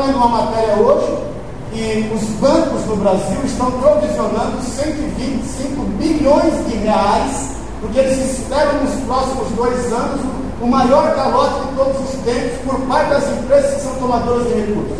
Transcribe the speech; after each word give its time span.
lendo 0.00 0.16
uma 0.16 0.28
matéria 0.28 0.76
hoje 0.76 1.30
que 1.72 2.12
os 2.14 2.22
bancos 2.40 2.84
no 2.86 2.96
Brasil 2.96 3.38
estão 3.44 3.70
provisionando 3.72 4.60
125 4.60 5.82
bilhões 5.98 6.66
de 6.66 6.76
reais, 6.78 7.56
porque 7.80 7.98
eles 8.00 8.38
esperam 8.38 8.82
nos 8.82 8.94
próximos 9.04 9.48
dois 9.52 9.92
anos 9.92 10.20
o 10.60 10.66
maior 10.66 11.14
calote 11.14 11.66
de 11.66 11.76
todos 11.76 11.96
os 12.00 12.20
tempos 12.24 12.58
por 12.66 12.80
parte 12.82 13.10
das 13.10 13.28
empresas 13.38 13.74
que 13.74 13.80
são 13.82 13.94
tomadoras 13.94 14.46
de 14.48 14.54
recursos. 14.54 14.98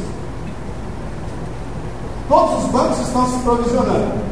Todos 2.28 2.64
os 2.64 2.70
bancos 2.70 3.00
estão 3.00 3.26
se 3.26 3.38
provisionando. 3.38 4.30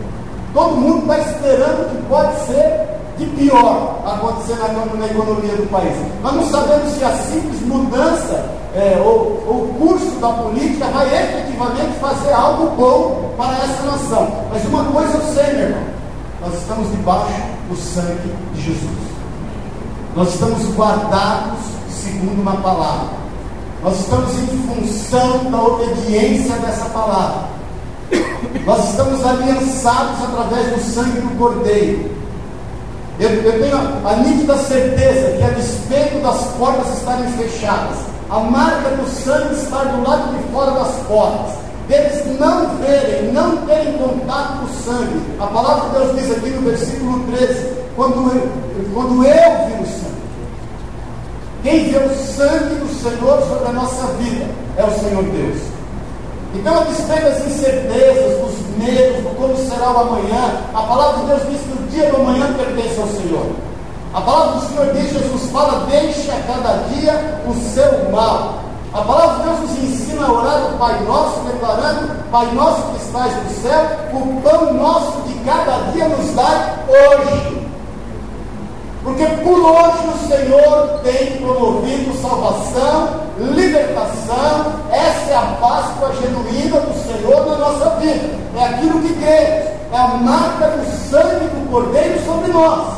Todo 0.54 0.76
mundo 0.76 1.00
está 1.12 1.18
esperando 1.18 1.86
o 1.86 1.90
que 1.90 2.02
pode 2.08 2.34
ser 2.46 2.88
de 3.18 3.26
pior 3.26 4.00
acontecer 4.06 4.54
na, 4.54 4.68
na, 4.94 5.06
economia 5.06 5.56
do 5.56 5.68
país. 5.68 5.96
Nós 6.22 6.34
não 6.34 6.46
sabemos 6.48 6.92
se 6.92 7.04
a 7.04 7.10
simples 7.10 7.60
mudança 7.62 8.57
é, 8.78 8.96
ou, 9.04 9.42
ou 9.44 9.64
o 9.64 9.74
curso 9.76 10.20
da 10.20 10.28
política 10.28 10.86
vai 10.86 11.06
efetivamente 11.06 11.98
fazer 12.00 12.32
algo 12.32 12.76
bom 12.76 13.34
para 13.36 13.56
essa 13.56 13.82
nação. 13.82 14.46
Mas 14.52 14.64
uma 14.66 14.84
coisa 14.84 15.14
eu 15.16 15.34
sei, 15.34 15.52
meu 15.54 15.62
irmão: 15.64 15.82
nós 16.40 16.54
estamos 16.54 16.88
debaixo 16.92 17.42
do 17.68 17.76
sangue 17.76 18.32
de 18.54 18.62
Jesus. 18.62 19.08
Nós 20.14 20.32
estamos 20.32 20.64
guardados 20.76 21.58
segundo 21.90 22.40
uma 22.40 22.56
palavra. 22.56 23.18
Nós 23.82 23.98
estamos 23.98 24.32
em 24.38 24.46
função 24.46 25.50
da 25.50 25.60
obediência 25.60 26.54
dessa 26.56 26.84
palavra. 26.86 27.48
Nós 28.64 28.90
estamos 28.90 29.26
aliançados 29.26 30.22
através 30.22 30.72
do 30.72 30.80
sangue 30.80 31.20
do 31.20 31.36
Cordeiro. 31.36 32.10
Eu, 33.18 33.28
eu 33.28 33.60
tenho 33.60 33.76
a, 33.76 34.10
a 34.10 34.16
nítida 34.18 34.56
certeza 34.56 35.36
que, 35.36 35.42
a 35.42 35.48
despeito 35.48 36.20
das 36.22 36.44
portas 36.56 36.96
estarem 36.96 37.26
fechadas, 37.32 37.98
a 38.30 38.40
marca 38.40 38.90
do 38.90 39.08
sangue 39.08 39.54
está 39.54 39.84
do 39.84 40.06
lado 40.06 40.36
de 40.36 40.52
fora 40.52 40.72
das 40.72 40.94
portas, 41.06 41.54
deles 41.88 42.38
não 42.38 42.76
verem, 42.76 43.32
não 43.32 43.56
terem 43.66 43.94
contato 43.94 44.58
com 44.58 44.64
o 44.66 44.68
sangue. 44.84 45.22
A 45.40 45.46
palavra 45.46 45.88
de 45.88 45.98
Deus 45.98 46.20
diz 46.20 46.36
aqui 46.36 46.50
no 46.50 46.62
versículo 46.62 47.24
13: 47.32 47.66
quando 47.96 48.36
eu, 48.36 48.48
quando 48.92 49.24
eu 49.24 49.66
vi 49.66 49.82
o 49.82 49.86
sangue, 49.86 50.08
quem 51.62 51.90
vê 51.90 51.98
o 51.98 52.14
sangue 52.14 52.74
do 52.74 53.02
Senhor 53.02 53.40
sobre 53.48 53.68
a 53.68 53.72
nossa 53.72 54.06
vida 54.18 54.46
é 54.76 54.84
o 54.84 55.00
Senhor 55.00 55.22
Deus. 55.24 55.58
Então, 56.54 56.80
a 56.80 56.84
despeito 56.84 57.24
das 57.24 57.46
incertezas, 57.46 58.38
dos 58.40 58.76
medos, 58.78 59.22
do 59.22 59.36
como 59.36 59.56
será 59.56 59.90
o 59.90 60.00
amanhã, 60.00 60.64
a 60.74 60.82
palavra 60.82 61.20
de 61.20 61.26
Deus 61.26 61.42
diz 61.50 61.60
que 61.60 61.82
o 61.82 61.86
dia 61.88 62.10
do 62.10 62.16
amanhã 62.16 62.52
pertence 62.54 63.00
ao 63.00 63.08
Senhor. 63.08 63.67
A 64.18 64.20
palavra 64.20 64.58
do 64.58 64.66
Senhor 64.66 64.92
diz, 64.94 65.12
Jesus 65.12 65.50
fala, 65.52 65.86
deixe 65.88 66.28
a 66.28 66.40
cada 66.40 66.72
dia 66.88 67.40
o 67.46 67.54
seu 67.72 68.10
mal. 68.10 68.64
A 68.92 69.02
palavra 69.02 69.36
de 69.36 69.42
Deus 69.44 69.60
nos 69.60 69.78
ensina 69.78 70.26
a 70.26 70.32
orar 70.32 70.74
o 70.74 70.76
Pai 70.76 71.00
Nosso, 71.04 71.40
declarando, 71.42 72.24
Pai 72.28 72.46
Nosso 72.52 72.82
que 72.82 72.96
estás 72.96 73.32
no 73.36 73.62
céu, 73.62 73.86
o 74.12 74.40
pão 74.42 74.74
nosso 74.74 75.22
de 75.22 75.34
cada 75.44 75.92
dia 75.92 76.08
nos 76.08 76.34
dá 76.34 76.74
hoje. 76.88 77.68
Porque 79.04 79.24
por 79.24 79.60
hoje 79.60 80.08
o 80.12 80.26
Senhor 80.26 81.00
tem 81.04 81.36
promovido 81.36 82.20
salvação, 82.20 83.20
libertação. 83.38 84.72
Essa 84.90 85.30
é 85.30 85.36
a 85.36 85.56
Páscoa 85.60 86.12
genuína 86.20 86.80
do 86.80 87.06
Senhor 87.06 87.46
na 87.46 87.56
nossa 87.56 87.90
vida. 88.00 88.36
É 88.56 88.64
aquilo 88.64 89.00
que 89.00 89.14
cremos. 89.14 89.68
É 89.92 89.96
a 89.96 90.08
marca 90.08 90.66
do 90.76 90.84
sangue 91.08 91.46
do 91.46 91.70
Cordeiro 91.70 92.24
sobre 92.24 92.48
nós. 92.52 92.97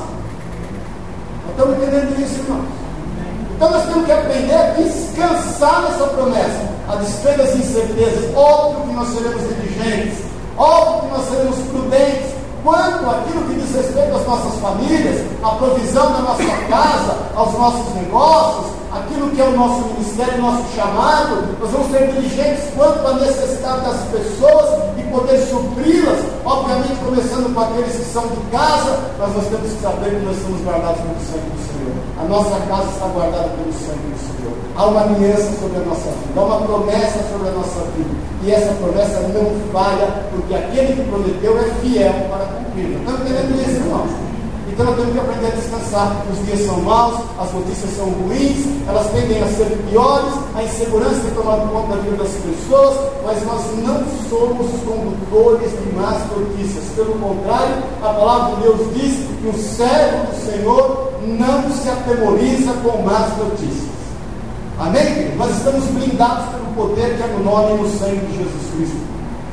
Estamos 1.60 1.76
entendendo 1.76 2.24
isso, 2.24 2.40
irmãos? 2.40 2.64
Então 3.54 3.70
nós 3.70 3.84
temos 3.84 4.06
que 4.06 4.12
aprender 4.12 4.54
a 4.54 4.70
descansar 4.70 5.82
nessa 5.82 6.06
promessa. 6.06 6.70
A 6.88 6.96
despeito 6.96 7.36
das 7.36 7.54
incertezas. 7.54 8.34
Óbvio 8.34 8.86
que 8.86 8.94
nós 8.94 9.08
seremos 9.08 9.42
diligentes. 9.42 10.24
Óbvio 10.56 11.02
que 11.02 11.18
nós 11.18 11.28
seremos 11.28 11.56
prudentes 11.68 12.30
quanto 12.64 13.10
aquilo 13.10 13.42
que 13.44 13.54
diz 13.60 13.74
respeito 13.74 14.16
às 14.16 14.26
nossas 14.26 14.58
famílias, 14.60 15.20
à 15.42 15.50
provisão 15.50 16.12
da 16.12 16.18
nossa 16.20 16.56
casa, 16.70 17.16
aos 17.36 17.52
nossos 17.52 17.94
negócios, 17.94 18.72
aquilo 18.92 19.30
que 19.30 19.40
é 19.40 19.44
o 19.44 19.56
nosso 19.56 19.86
ministério, 19.88 20.38
o 20.38 20.42
nosso 20.42 20.64
chamado, 20.74 21.44
nós 21.60 21.70
vamos 21.70 21.90
ser 21.90 22.08
diligentes 22.12 22.64
quanto 22.76 23.06
à 23.06 23.14
necessidade 23.14 23.80
das 23.82 24.00
pessoas 24.10 24.82
e 24.98 25.02
poder 25.10 25.38
supri-las, 25.46 26.20
obviamente 26.44 26.94
começando 27.04 27.54
com 27.54 27.60
aqueles 27.60 27.94
que 27.94 28.04
são 28.12 28.26
de 28.26 28.40
casa, 28.50 28.98
mas 29.18 29.34
nós 29.34 29.46
temos 29.46 29.72
que 29.72 29.80
saber 29.80 30.10
que 30.10 30.24
nós 30.24 30.36
estamos 30.36 30.60
guardados 30.62 31.00
pelo 31.00 31.20
sangue 31.20 31.50
do 31.50 31.60
Senhor. 31.70 31.94
A 32.18 32.24
nossa 32.24 32.66
casa 32.66 32.88
está 32.90 33.06
guardada 33.06 33.48
pelo 33.48 33.72
sangue 33.72 34.10
do 34.10 34.18
Senhor. 34.18 34.54
Há 34.76 34.86
uma 34.86 35.00
aliança 35.02 35.52
sobre 35.60 35.76
a 35.78 35.84
nossa 35.86 36.10
vida, 36.10 36.40
há 36.40 36.44
uma 36.44 36.60
promessa 36.66 37.18
sobre 37.30 37.48
a 37.48 37.52
nossa 37.52 37.80
vida. 37.96 38.10
E 38.42 38.50
essa 38.50 38.72
promessa 38.74 39.20
não 39.20 39.72
falha, 39.72 40.06
porque 40.30 40.54
aquele 40.54 40.96
que 40.96 41.08
prometeu 41.08 41.58
é 41.58 41.64
fiel 41.80 42.14
para 42.30 42.46
cumprir. 42.46 42.96
Estamos 42.98 43.20
entendendo 43.20 43.60
isso, 43.60 43.80
irmãos? 43.84 44.29
Então 44.80 44.94
temos 44.94 45.12
que 45.12 45.18
aprender 45.18 45.46
a 45.46 45.50
descansar. 45.50 46.24
Os 46.32 46.46
dias 46.46 46.66
são 46.66 46.80
maus, 46.80 47.20
as 47.38 47.52
notícias 47.52 47.96
são 47.96 48.06
ruins, 48.06 48.64
elas 48.88 49.10
tendem 49.10 49.42
a 49.42 49.46
ser 49.48 49.76
piores, 49.90 50.32
a 50.54 50.62
insegurança 50.62 51.20
tem 51.20 51.34
tomado 51.34 51.70
conta 51.70 51.96
da 51.96 52.02
vida 52.02 52.16
das 52.16 52.32
pessoas, 52.32 52.96
mas 53.26 53.44
nós 53.44 53.60
não 53.84 54.02
somos 54.30 54.70
condutores 54.82 55.70
de 55.70 55.92
más 55.94 56.18
notícias. 56.30 56.84
Pelo 56.96 57.12
contrário, 57.18 57.76
a 58.02 58.08
palavra 58.08 58.56
de 58.56 58.62
Deus 58.62 58.80
diz 58.94 59.16
que 59.42 59.48
o 59.48 59.58
servo 59.58 60.26
do 60.26 60.50
Senhor 60.50 61.12
não 61.26 61.70
se 61.70 61.88
atemoriza 61.90 62.72
com 62.82 63.02
más 63.02 63.36
notícias. 63.36 63.90
Amém? 64.78 65.36
Nós 65.36 65.58
estamos 65.58 65.84
blindados 65.88 66.46
pelo 66.46 66.66
poder 66.74 67.18
que 67.18 67.22
é 67.22 67.26
no 67.26 67.44
nome 67.44 67.74
e 67.74 67.82
no 67.82 67.98
sangue 67.98 68.26
de 68.26 68.38
Jesus 68.38 68.74
Cristo. 68.74 68.96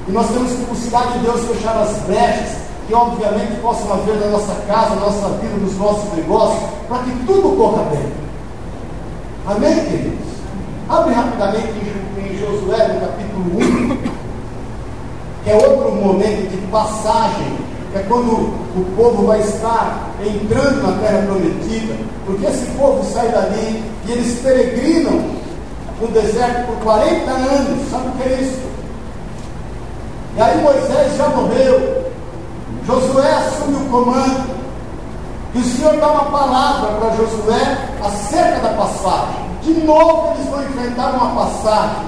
E 0.08 0.12
nós 0.14 0.26
temos 0.30 0.54
que 0.54 0.64
buscar 0.64 1.12
de 1.12 1.20
Deus 1.20 1.42
fechar 1.42 1.76
as 1.82 1.98
brechas 2.04 2.67
que 2.88 2.94
obviamente 2.94 3.60
possam 3.62 3.94
haver 3.94 4.16
na 4.16 4.28
nossa 4.28 4.54
casa, 4.66 4.96
na 4.96 5.02
nossa 5.02 5.28
vida, 5.40 5.58
nos 5.58 5.78
nossos 5.78 6.14
negócios, 6.14 6.64
para 6.88 7.00
que 7.00 7.12
tudo 7.26 7.58
corra 7.58 7.84
bem. 7.92 8.14
Amém, 9.46 9.76
queridos? 9.86 10.28
Abre 10.90 11.14
rapidamente 11.14 11.74
em 12.18 12.38
Josué, 12.40 12.88
no 12.88 13.02
capítulo 13.02 13.60
1, 13.60 13.98
que 15.44 15.50
é 15.50 15.56
outro 15.56 15.92
momento 15.96 16.50
de 16.50 16.58
passagem, 16.68 17.58
que 17.92 17.98
é 17.98 18.06
quando 18.08 18.32
o 18.32 18.94
povo 18.96 19.28
vai 19.28 19.42
estar 19.42 20.10
entrando 20.26 20.82
na 20.82 20.98
terra 21.00 21.24
prometida, 21.26 21.94
porque 22.26 22.46
esse 22.46 22.66
povo 22.78 23.04
sai 23.04 23.28
dali 23.30 23.84
e 24.08 24.12
eles 24.12 24.40
peregrinam 24.40 25.38
no 26.00 26.08
deserto 26.08 26.68
por 26.68 26.76
40 26.84 27.32
anos, 27.32 27.90
sabe 27.92 28.08
o 28.08 28.12
que 28.12 28.24
é 28.24 28.42
isso? 28.42 28.68
E 30.38 30.42
aí 30.42 30.62
Moisés 30.62 31.18
já 31.18 31.28
morreu, 31.30 31.97
Josué 32.88 33.30
assume 33.34 33.76
o 33.76 33.90
comando. 33.90 34.58
E 35.54 35.60
o 35.60 35.64
Senhor 35.64 35.98
dá 35.98 36.08
uma 36.08 36.26
palavra 36.26 36.92
para 36.94 37.16
Josué 37.18 37.78
acerca 38.02 38.62
da 38.62 38.70
passagem. 38.70 39.48
De 39.62 39.74
novo 39.86 40.34
eles 40.34 40.50
vão 40.50 40.64
enfrentar 40.64 41.10
uma 41.10 41.44
passagem. 41.44 42.08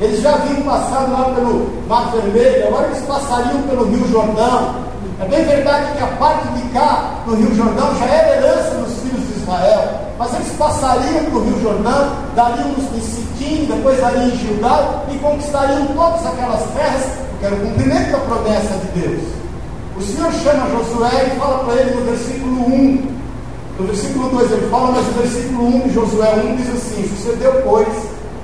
Eles 0.00 0.20
já 0.20 0.32
vinham 0.38 0.62
passando 0.62 1.12
lá 1.12 1.32
pelo 1.32 1.70
Mar 1.86 2.10
Vermelho, 2.10 2.66
agora 2.66 2.86
eles 2.88 3.04
passariam 3.04 3.62
pelo 3.62 3.84
Rio 3.84 4.08
Jordão. 4.10 4.74
É 5.20 5.28
bem 5.28 5.44
verdade 5.44 5.92
que 5.96 6.02
a 6.02 6.08
parte 6.08 6.48
de 6.48 6.62
cá 6.70 7.10
do 7.24 7.36
Rio 7.36 7.54
Jordão 7.54 7.94
já 7.96 8.06
era 8.06 8.36
herança 8.36 8.74
dos 8.74 8.98
filhos 8.98 9.28
de 9.28 9.40
Israel. 9.42 10.00
Mas 10.18 10.34
eles 10.34 10.52
passariam 10.58 11.24
pelo 11.26 11.44
Rio 11.44 11.62
Jordão, 11.62 12.12
dariam 12.34 12.70
em 12.70 13.00
Sitim, 13.00 13.66
depois 13.66 14.00
dariam 14.00 14.24
em 14.24 14.36
Gilgal 14.36 15.04
e 15.08 15.18
conquistariam 15.18 15.86
todas 15.94 16.26
aquelas 16.26 16.62
terras, 16.74 17.04
porque 17.30 17.46
era 17.46 17.54
o 17.54 17.60
cumprimento 17.60 18.10
da 18.10 18.18
promessa 18.18 18.74
de 18.74 19.00
Deus. 19.00 19.43
O 19.96 20.02
Senhor 20.02 20.32
chama 20.32 20.70
Josué 20.70 21.32
e 21.32 21.38
fala 21.38 21.64
para 21.64 21.80
ele 21.80 21.94
no 21.94 22.04
versículo 22.04 22.66
1. 22.66 23.14
No 23.78 23.86
versículo 23.86 24.28
2 24.28 24.52
ele 24.52 24.68
fala, 24.68 24.90
mas 24.90 25.06
no 25.06 25.12
versículo 25.12 25.66
1 25.68 25.80
de 25.82 25.94
Josué 25.94 26.34
1 26.34 26.56
diz 26.56 26.68
assim: 26.70 27.08
Sucedeu, 27.08 27.62
pois, 27.64 27.86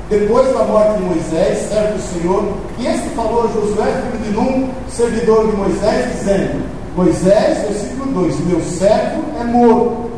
depois 0.09 0.53
da 0.53 0.63
morte 0.65 0.99
de 0.99 1.05
Moisés, 1.05 1.59
servo 1.69 1.95
do 1.95 2.03
Senhor, 2.03 2.45
que 2.77 2.87
este 2.87 3.09
falou 3.11 3.45
a 3.45 3.49
Josué, 3.49 4.03
filho 4.13 4.25
de 4.25 4.31
Num, 4.31 4.71
servidor 4.89 5.51
de 5.51 5.57
Moisés, 5.57 6.13
dizendo: 6.13 6.65
Moisés, 6.97 7.59
versículo 7.69 8.13
2: 8.13 8.47
Meu 8.47 8.61
servo 8.61 9.23
é 9.41 9.45
morto. 9.45 10.11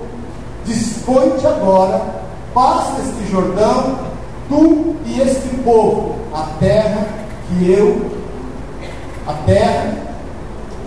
Dispõe-te 0.67 1.46
agora, 1.46 2.02
passa 2.52 3.00
este 3.00 3.31
Jordão, 3.31 3.99
tu 4.50 4.96
e 5.06 5.20
este 5.23 5.49
povo, 5.64 6.14
a 6.35 6.43
terra 6.61 7.06
que 7.49 7.73
eu, 7.73 8.02
a 9.26 9.32
terra 9.46 10.12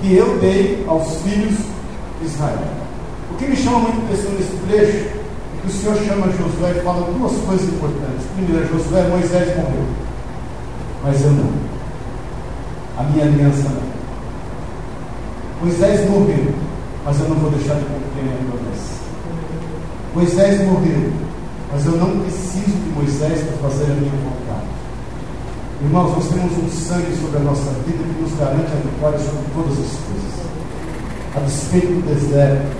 que 0.01 0.15
eu 0.15 0.37
dei 0.39 0.83
aos 0.87 1.21
filhos 1.21 1.55
de 2.19 2.25
Israel. 2.25 2.59
O 3.31 3.35
que 3.35 3.47
me 3.47 3.55
chama 3.55 3.79
muito 3.79 4.05
atenção 4.05 4.31
nesse 4.31 4.55
trecho 4.67 5.07
é 5.07 5.61
que 5.61 5.67
o 5.67 5.71
Senhor 5.71 5.95
chama 5.97 6.31
Josué 6.31 6.71
e 6.77 6.83
fala 6.83 7.11
duas 7.11 7.33
coisas 7.41 7.67
importantes. 7.67 8.25
Primeiro, 8.35 8.67
Josué, 8.67 9.07
Moisés 9.09 9.57
morreu, 9.57 9.85
mas 11.03 11.21
eu 11.23 11.31
não. 11.31 11.49
A 12.97 13.03
minha 13.03 13.25
aliança 13.25 13.69
não. 13.69 13.95
Moisés 15.61 16.09
morreu, 16.09 16.53
mas 17.03 17.19
eu 17.19 17.29
não 17.29 17.35
vou 17.37 17.51
deixar 17.51 17.75
de 17.75 17.85
cumprir 17.85 18.19
a 18.19 18.23
minha 18.23 18.51
promessa. 18.51 18.95
Moisés 20.13 20.65
morreu, 20.65 21.11
mas 21.71 21.85
eu 21.85 21.97
não 21.97 22.19
preciso 22.21 22.71
de 22.71 22.89
Moisés 22.95 23.41
para 23.41 23.69
fazer 23.69 23.91
a 23.91 23.95
minha 23.95 24.11
vontade. 24.11 24.44
Irmãos, 25.81 26.15
nós 26.15 26.27
temos 26.29 26.51
um 26.57 26.69
sangue 26.69 27.15
sobre 27.21 27.37
a 27.37 27.41
nossa 27.41 27.71
vida 27.85 28.03
que 28.03 28.21
nos 28.21 28.33
garante 28.39 28.71
a 28.71 28.75
vitória 28.75 29.19
sobre 29.19 29.43
todas 29.53 29.73
as 29.73 29.91
coisas. 30.03 30.35
A 31.35 31.39
despeito 31.39 31.87
do 31.87 32.13
deserto, 32.13 32.77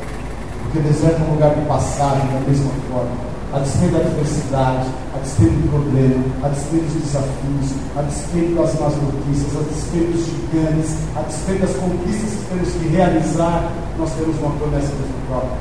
porque 0.64 0.80
o 0.80 0.82
deserto 0.82 1.22
é 1.22 1.26
um 1.26 1.34
lugar 1.34 1.56
de 1.56 1.66
passagem 1.66 2.28
da 2.32 2.40
mesma 2.48 2.72
forma 2.90 3.36
a 3.56 3.60
despeito 3.60 3.94
da 3.94 4.00
adversidade, 4.00 4.90
a 5.16 5.18
despeito 5.20 5.54
do 5.54 5.70
problema, 5.70 6.24
a 6.44 6.50
despeito 6.50 6.86
dos 6.92 7.04
desafios, 7.04 7.68
a 7.96 8.02
despeito 8.02 8.56
das 8.56 8.80
más 8.80 8.94
notícias, 9.00 9.56
a 9.56 9.64
despeito 9.64 10.12
dos 10.12 10.26
gigantes, 10.26 10.92
a 11.16 11.22
despeito 11.22 11.62
das 11.62 11.76
conquistas 11.78 12.32
que 12.36 12.46
temos 12.52 12.70
que 12.74 12.88
realizar, 12.90 13.72
nós 13.98 14.12
temos 14.12 14.36
uma 14.40 14.52
promessa 14.60 14.92
de 14.92 15.04
vitória. 15.08 15.56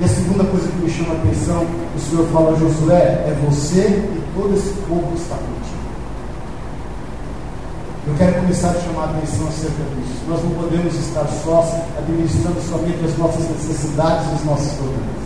E 0.00 0.04
a 0.04 0.08
segunda 0.08 0.44
coisa 0.44 0.68
que 0.68 0.78
me 0.78 0.90
chama 0.90 1.14
a 1.14 1.18
atenção, 1.18 1.66
o 1.96 1.98
Senhor 1.98 2.26
fala 2.28 2.52
a 2.52 2.54
Josué, 2.54 3.02
é 3.26 3.36
você 3.50 3.82
e 3.82 4.22
todo 4.34 4.54
esse 4.54 4.70
povo 4.86 5.02
que 5.08 5.18
está 5.18 5.34
contigo. 5.34 5.71
Eu 8.04 8.14
quero 8.18 8.34
começar 8.34 8.70
a 8.70 8.80
chamar 8.80 9.04
a 9.04 9.10
atenção 9.10 9.46
acerca 9.46 9.78
disso. 9.94 10.26
Nós 10.26 10.42
não 10.42 10.50
podemos 10.50 10.92
estar 10.92 11.24
sós 11.44 11.70
administrando 11.96 12.60
somente 12.68 12.98
as 13.04 13.16
nossas 13.16 13.48
necessidades 13.48 14.26
e 14.26 14.34
os 14.34 14.44
nossos 14.44 14.72
problemas. 14.72 15.22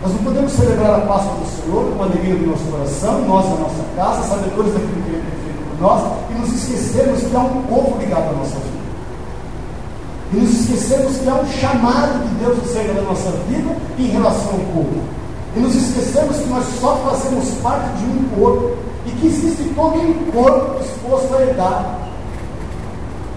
Nós 0.00 0.12
não 0.12 0.24
podemos 0.24 0.52
celebrar 0.52 0.94
a 0.94 1.00
Páscoa 1.04 1.36
do 1.36 1.46
Senhor 1.52 1.92
com 1.92 2.02
a 2.02 2.06
alegria 2.06 2.34
do 2.36 2.46
nosso 2.46 2.64
coração, 2.64 3.20
nós, 3.28 3.44
a 3.44 3.60
nossa 3.60 3.84
casa, 3.94 4.22
sabedores 4.24 4.72
daquilo 4.72 5.02
que 5.04 5.10
Ele 5.10 5.20
tem 5.20 5.36
feito 5.44 5.68
por 5.68 5.80
nós, 5.84 6.02
e 6.30 6.34
nos 6.40 6.52
esquecermos 6.54 7.20
que 7.20 7.36
há 7.36 7.40
um 7.40 7.62
povo 7.68 7.98
ligado 8.00 8.28
à 8.30 8.32
nossa 8.40 8.56
vida. 8.56 8.82
E 10.32 10.36
nos 10.36 10.60
esquecermos 10.60 11.16
que 11.18 11.28
há 11.28 11.34
um 11.34 11.46
chamado 11.60 12.26
de 12.26 12.34
Deus 12.42 12.58
acerca 12.64 12.94
da 12.94 13.02
nossa 13.02 13.30
vida 13.52 13.76
em 13.98 14.06
relação 14.06 14.48
ao 14.48 14.64
povo. 14.72 15.02
E 15.54 15.60
nos 15.60 15.74
esquecemos 15.74 16.38
que 16.38 16.48
nós 16.48 16.64
só 16.80 16.96
fazemos 17.04 17.50
parte 17.60 17.98
de 17.98 18.04
um 18.06 18.28
corpo 18.40 18.91
e 19.06 19.10
que 19.10 19.26
existe 19.26 19.64
todo 19.74 20.00
um 20.00 20.30
corpo 20.32 20.80
disposto 20.80 21.34
a 21.34 21.42
herdar. 21.42 21.98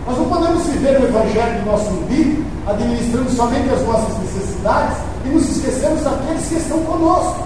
Nós 0.05 0.17
não 0.17 0.25
podemos 0.25 0.63
viver 0.67 1.01
o 1.01 1.05
Evangelho 1.05 1.61
do 1.61 1.65
nosso 1.65 1.89
umbigo, 1.89 2.45
administrando 2.67 3.29
somente 3.31 3.69
as 3.73 3.81
nossas 3.81 4.17
necessidades 4.19 4.97
e 5.25 5.29
nos 5.29 5.49
esquecemos 5.49 6.03
daqueles 6.03 6.47
que 6.47 6.55
estão 6.55 6.79
conosco. 6.81 7.44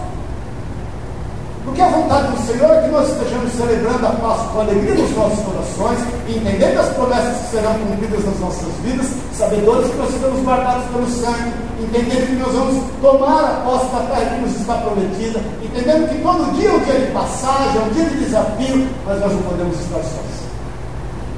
Porque 1.69 1.83
a 1.83 1.87
vontade 1.89 2.31
do 2.31 2.47
Senhor 2.47 2.71
é 2.73 2.81
que 2.81 2.89
nós 2.89 3.07
estejamos 3.09 3.51
celebrando 3.53 4.07
a 4.07 4.09
Páscoa 4.09 4.49
com 4.53 4.61
alegria 4.61 4.95
nos 4.95 5.15
nossos 5.15 5.39
corações, 5.45 5.99
entendendo 6.27 6.79
as 6.79 6.89
promessas 6.95 7.37
que 7.37 7.51
serão 7.51 7.73
cumpridas 7.77 8.25
nas 8.25 8.39
nossas 8.39 8.73
vidas, 8.83 9.05
sabedores 9.33 9.91
que 9.91 9.97
nós 9.97 10.09
estamos 10.09 10.41
guardados 10.41 10.85
pelo 10.89 11.07
sangue, 11.07 11.53
entendendo 11.79 12.25
que 12.25 12.41
nós 12.41 12.53
vamos 12.53 12.83
tomar 12.99 13.43
a 13.45 13.61
posse 13.61 13.85
da 13.93 14.01
terra 14.09 14.33
que 14.33 14.41
nos 14.41 14.55
está 14.59 14.73
prometida, 14.81 15.39
entendendo 15.61 16.09
que 16.09 16.17
todo 16.23 16.55
dia 16.57 16.69
é 16.69 16.73
um 16.73 16.79
dia 16.79 16.99
de 17.05 17.11
passagem, 17.11 17.77
é 17.77 17.85
um 17.85 17.93
dia 17.93 18.05
de 18.05 18.17
desafio, 18.17 18.87
mas 19.05 19.19
nós 19.21 19.31
não 19.31 19.41
podemos 19.43 19.79
estar 19.79 20.01
sós. 20.01 20.33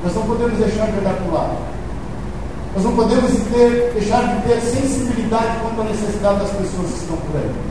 Nós 0.02 0.16
não 0.16 0.24
podemos 0.24 0.58
deixar 0.58 0.86
de 0.86 0.98
olhar 0.98 1.14
para 1.14 1.28
o 1.28 1.34
lado. 1.34 1.58
Nós 2.74 2.84
não 2.86 2.96
podemos 2.96 3.32
ter, 3.52 3.92
deixar 4.00 4.24
de 4.32 4.48
ter 4.48 4.62
sensibilidade 4.62 5.60
quanto 5.60 5.82
à 5.82 5.84
necessidade 5.92 6.40
das 6.40 6.52
pessoas 6.52 6.88
que 6.88 7.00
estão 7.04 7.18
por 7.18 7.36
aí. 7.36 7.71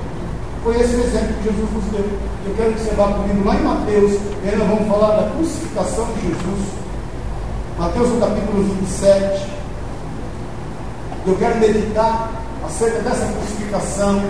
Foi 0.62 0.78
esse 0.78 0.94
o 0.94 1.00
exemplo 1.00 1.34
que 1.34 1.44
Jesus 1.44 1.72
nos 1.72 1.84
deu. 1.84 2.04
Eu 2.46 2.54
quero 2.56 2.72
que 2.74 2.80
você 2.80 2.94
vá 2.94 3.04
comigo 3.08 3.46
lá 3.46 3.54
em 3.54 3.62
Mateus, 3.62 4.12
e 4.44 4.48
aí 4.48 4.56
nós 4.56 4.68
vamos 4.68 4.88
falar 4.88 5.16
da 5.16 5.30
crucificação 5.30 6.06
de 6.14 6.20
Jesus. 6.20 6.68
Mateus, 7.78 8.10
no 8.10 8.20
capítulo 8.20 8.62
27. 8.62 9.46
Eu 11.26 11.36
quero 11.36 11.58
meditar 11.60 12.30
acerca 12.66 13.00
dessa 13.00 13.26
crucificação 13.26 14.22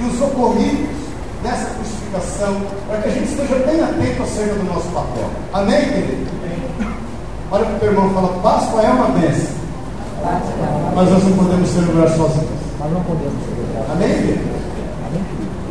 e 0.00 0.04
os 0.04 0.20
ocorridos 0.20 1.04
dessa 1.42 1.70
crucificação, 1.74 2.60
para 2.88 2.98
que 2.98 3.08
a 3.08 3.12
gente 3.12 3.28
esteja 3.28 3.54
bem 3.66 3.80
atento 3.82 4.22
acerca 4.22 4.54
do 4.54 4.64
nosso 4.64 4.88
papel. 4.88 5.30
Amém, 5.52 5.80
querido? 5.80 6.26
Olha 7.50 7.64
para 7.64 7.76
o 7.76 7.78
teu 7.78 7.88
irmão 7.88 8.10
e 8.10 8.14
fala: 8.14 8.28
Páscoa 8.42 8.82
é 8.82 8.90
uma 8.90 9.08
bênção. 9.18 9.54
Mas 10.94 11.10
nós 11.10 11.24
não 11.24 11.32
podemos 11.36 11.68
celebrar 11.68 12.08
sozinhos. 12.08 12.50
Nós 12.80 12.92
não 12.92 13.02
podemos 13.02 13.44
celebrar. 13.44 13.90
Amém, 13.92 14.08
querido? 14.08 14.63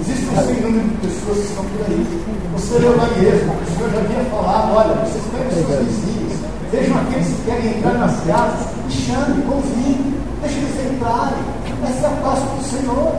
Existe 0.03 0.25
um 0.25 0.35
sem 0.35 0.59
número 0.59 0.89
de 0.89 1.07
pessoas 1.07 1.37
que 1.37 1.45
estão 1.45 1.63
por 1.63 1.85
aí. 1.87 2.05
Você 2.53 2.77
leu 2.77 2.97
lá 2.97 3.07
mesmo, 3.07 3.53
o 3.53 3.65
Senhor 3.71 3.89
já 3.89 3.99
havia 3.99 4.29
falado, 4.29 4.75
olha, 4.75 4.93
vocês 4.95 5.23
pegam 5.31 5.49
seus 5.49 5.87
vizinhos, 5.87 6.33
vejam 6.69 6.97
aqueles 6.97 7.27
que 7.27 7.41
querem 7.45 7.77
entrar 7.77 7.93
nas 7.93 8.19
casas, 8.25 8.67
e 8.89 8.91
chame, 8.91 9.41
convide, 9.43 10.13
deixe 10.41 10.57
eles 10.59 10.91
entrarem. 10.91 11.39
Essa 11.87 12.05
é 12.05 12.09
a 12.09 12.21
paz 12.21 12.39
do 12.39 12.63
Senhor. 12.69 13.15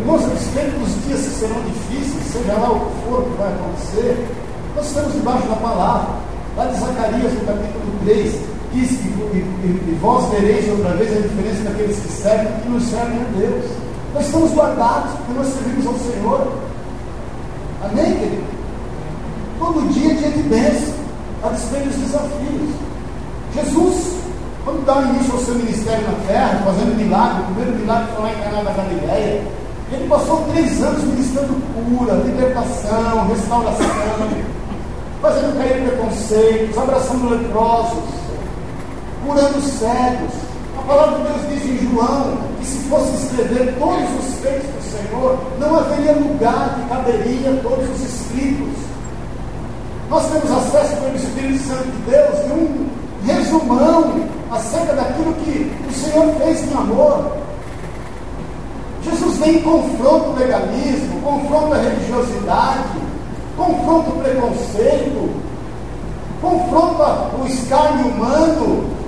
Irmãos, 0.00 0.24
a 0.24 0.28
despeito 0.34 0.78
dos 0.80 1.04
dias 1.06 1.20
que 1.20 1.30
serão 1.30 1.62
difíceis, 1.62 2.32
seja 2.32 2.54
lá 2.54 2.72
o 2.72 2.80
que 2.80 3.06
for 3.06 3.22
que 3.22 3.38
vai 3.38 3.52
acontecer, 3.52 4.26
nós 4.74 4.86
estamos 4.86 5.12
debaixo 5.12 5.46
da 5.46 5.56
palavra. 5.56 6.14
Lá 6.56 6.66
de 6.66 6.80
Zacarias, 6.80 7.32
no 7.34 7.46
capítulo 7.46 7.98
3, 8.04 8.53
diz 8.74 8.90
que 8.98 9.08
e, 9.08 9.38
e, 9.38 9.98
vós 10.00 10.28
vereis 10.30 10.68
outra 10.70 10.90
vez 10.96 11.16
a 11.16 11.20
diferença 11.20 11.62
daqueles 11.64 11.96
que 11.98 12.08
servem 12.08 12.46
e 12.46 12.62
que 12.62 12.68
nos 12.68 12.82
servem 12.84 13.20
a 13.20 13.38
Deus. 13.38 13.64
Nós 14.12 14.26
estamos 14.26 14.52
guardados 14.52 15.12
porque 15.12 15.32
nós 15.32 15.46
servimos 15.48 15.86
ao 15.86 15.94
Senhor. 15.94 16.52
Amém, 17.84 18.16
querido? 18.16 18.44
Todo 19.58 19.92
dia 19.92 20.10
é 20.10 20.14
dia 20.14 20.30
de 20.30 20.42
bênção, 20.42 20.94
a 21.42 21.48
despeito 21.48 21.88
dos 21.88 21.96
desafios. 21.96 22.70
Jesus, 23.54 24.16
quando 24.64 24.84
dá 24.84 25.02
início 25.02 25.32
ao 25.32 25.40
seu 25.40 25.54
ministério 25.54 26.04
na 26.06 26.26
terra, 26.26 26.62
fazendo 26.64 26.96
milagre, 26.96 27.42
o 27.42 27.54
primeiro 27.54 27.78
milagre 27.78 28.08
foi 28.14 28.22
lá 28.24 28.32
em 28.32 28.42
Caná 28.42 28.62
da 28.62 28.72
Galileia, 28.72 29.42
ele 29.92 30.08
passou 30.08 30.44
três 30.52 30.82
anos 30.82 31.04
ministrando 31.04 31.54
cura, 31.74 32.14
libertação, 32.14 33.28
restauração 33.28 33.86
fazendo 35.24 35.56
cair 35.56 35.82
preconceitos, 35.82 36.76
abraçando 36.76 37.30
leprosos, 37.30 38.23
curando 39.24 39.60
cegos. 39.60 40.34
A 40.78 40.82
palavra 40.82 41.18
de 41.18 41.22
Deus 41.24 41.48
diz 41.48 41.70
em 41.70 41.90
João 41.90 42.36
que 42.60 42.66
se 42.66 42.78
fosse 42.88 43.14
escrever 43.14 43.74
todos 43.78 44.08
os 44.18 44.34
feitos 44.40 44.66
do 44.66 44.82
Senhor, 44.82 45.38
não 45.58 45.76
haveria 45.76 46.12
lugar 46.12 46.74
que 46.74 46.88
caberia 46.88 47.60
todos 47.62 47.88
os 47.90 48.02
escritos. 48.02 48.84
Nós 50.10 50.26
temos 50.30 50.50
acesso 50.50 50.96
pelo 50.96 51.16
Espírito 51.16 51.64
Santo 51.64 51.84
de 51.84 52.10
Deus 52.10 52.44
de 52.44 52.52
um 52.52 52.88
resumão 53.24 54.28
acerca 54.50 54.92
daquilo 54.92 55.32
que 55.34 55.72
o 55.88 55.92
Senhor 55.92 56.34
fez 56.36 56.70
em 56.70 56.74
amor. 56.74 57.36
Jesus 59.02 59.38
vem 59.38 59.56
e 59.56 59.62
confronta 59.62 60.28
o 60.28 60.38
legalismo, 60.38 61.20
confronta 61.22 61.76
a 61.76 61.82
religiosidade, 61.82 62.98
confronta 63.56 64.10
o 64.10 64.22
preconceito, 64.22 65.30
confronta 66.40 67.30
o 67.40 67.46
escárnio 67.46 68.06
humano. 68.08 69.03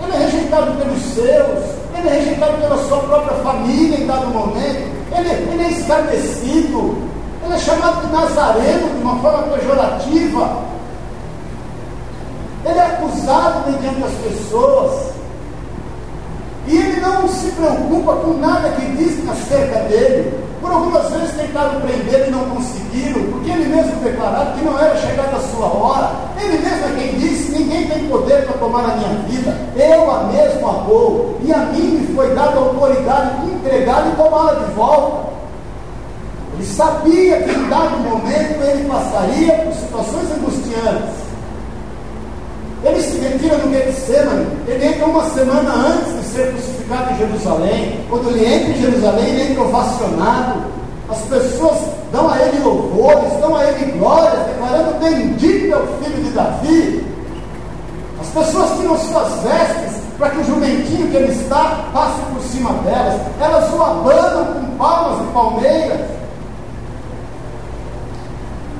Ele 0.00 0.12
é 0.12 0.18
rejeitado 0.18 0.72
pelos 0.72 1.02
seus, 1.14 1.64
ele 1.96 2.08
é 2.08 2.12
rejeitado 2.12 2.58
pela 2.58 2.78
sua 2.84 2.98
própria 2.98 3.36
família 3.38 3.98
em 3.98 4.06
dado 4.06 4.28
momento, 4.28 4.98
ele, 5.16 5.28
ele 5.52 5.62
é 5.64 5.70
escarnecido, 5.70 6.98
ele 7.44 7.54
é 7.54 7.58
chamado 7.58 8.06
de 8.06 8.12
Nazareno 8.12 8.88
de 8.90 9.02
uma 9.02 9.16
forma 9.16 9.42
pejorativa, 9.56 10.62
ele 12.64 12.78
é 12.78 12.86
acusado 12.86 13.70
mediante 13.70 14.04
as 14.04 14.12
pessoas, 14.12 15.12
e 16.66 16.76
ele 16.76 17.00
não 17.00 17.26
se 17.28 17.50
preocupa 17.52 18.16
com 18.16 18.34
nada 18.34 18.70
que 18.72 18.84
dizem 18.96 19.28
acerca 19.30 19.80
dele. 19.88 20.47
Por 20.68 20.74
algumas 20.74 21.10
vezes 21.10 21.34
tentaram 21.34 21.80
prender 21.80 22.28
e 22.28 22.30
não 22.30 22.44
conseguiram, 22.50 23.22
porque 23.32 23.50
ele 23.50 23.74
mesmo 23.74 24.04
declarou 24.04 24.52
que 24.52 24.62
não 24.62 24.78
era 24.78 24.94
chegada 24.98 25.38
a 25.38 25.40
sua 25.40 25.64
hora. 25.64 26.10
Ele 26.38 26.58
mesmo 26.58 26.84
é 26.84 27.00
quem 27.00 27.18
disse: 27.18 27.52
ninguém 27.52 27.88
tem 27.88 28.06
poder 28.06 28.44
para 28.44 28.58
tomar 28.58 28.84
a 28.84 28.96
minha 28.96 29.08
vida, 29.28 29.56
eu 29.74 30.10
a 30.10 30.24
mesmo 30.24 30.68
a 30.68 30.72
dou, 30.86 31.38
e 31.42 31.50
a 31.54 31.58
mim 31.58 32.00
me 32.00 32.14
foi 32.14 32.34
dada 32.34 32.50
a 32.50 32.58
autoridade 32.58 33.46
de 33.46 33.52
entregá-la 33.54 34.08
e 34.08 34.16
tomá-la 34.16 34.54
de 34.56 34.70
volta. 34.74 35.30
Ele 36.52 36.66
sabia 36.66 37.42
que 37.42 37.50
em 37.50 37.68
dado 37.70 37.96
momento 38.00 38.62
ele 38.62 38.86
passaria 38.86 39.54
por 39.54 39.72
situações 39.72 40.30
angustiantes. 40.32 41.27
Ele 42.84 43.02
se 43.02 43.18
retira 43.18 43.56
no 43.58 43.72
Getsemane, 43.72 44.46
ele 44.68 44.86
entra 44.86 45.06
uma 45.06 45.24
semana 45.30 45.74
antes 45.74 46.14
de 46.14 46.24
ser 46.24 46.52
crucificado 46.52 47.12
em 47.12 47.18
Jerusalém. 47.18 48.00
Quando 48.08 48.30
ele 48.30 48.46
entra 48.46 48.70
em 48.70 48.80
Jerusalém, 48.80 49.26
ele 49.30 49.50
entra 49.50 49.64
ovacionado. 49.64 50.60
As 51.08 51.18
pessoas 51.22 51.78
dão 52.12 52.30
a 52.30 52.38
ele 52.38 52.60
louvores, 52.62 53.32
dão 53.40 53.56
a 53.56 53.64
ele 53.64 53.92
glórias, 53.98 54.46
declarando 54.46 54.98
bendito 55.00 55.72
é 55.72 55.76
o 55.76 55.86
filho 56.04 56.22
de 56.22 56.30
Davi. 56.30 57.06
As 58.20 58.28
pessoas 58.28 58.78
tiram 58.78 58.98
suas 58.98 59.42
vestes 59.42 60.02
para 60.18 60.30
que 60.30 60.38
o 60.38 60.44
jumentinho 60.44 61.08
que 61.10 61.16
ele 61.16 61.32
está 61.32 61.84
passe 61.92 62.20
por 62.32 62.42
cima 62.42 62.72
delas. 62.84 63.20
Elas 63.40 63.72
o 63.72 63.82
abanam 63.82 64.44
com 64.46 64.76
palmas 64.76 65.26
e 65.26 65.32
palmeiras. 65.32 66.00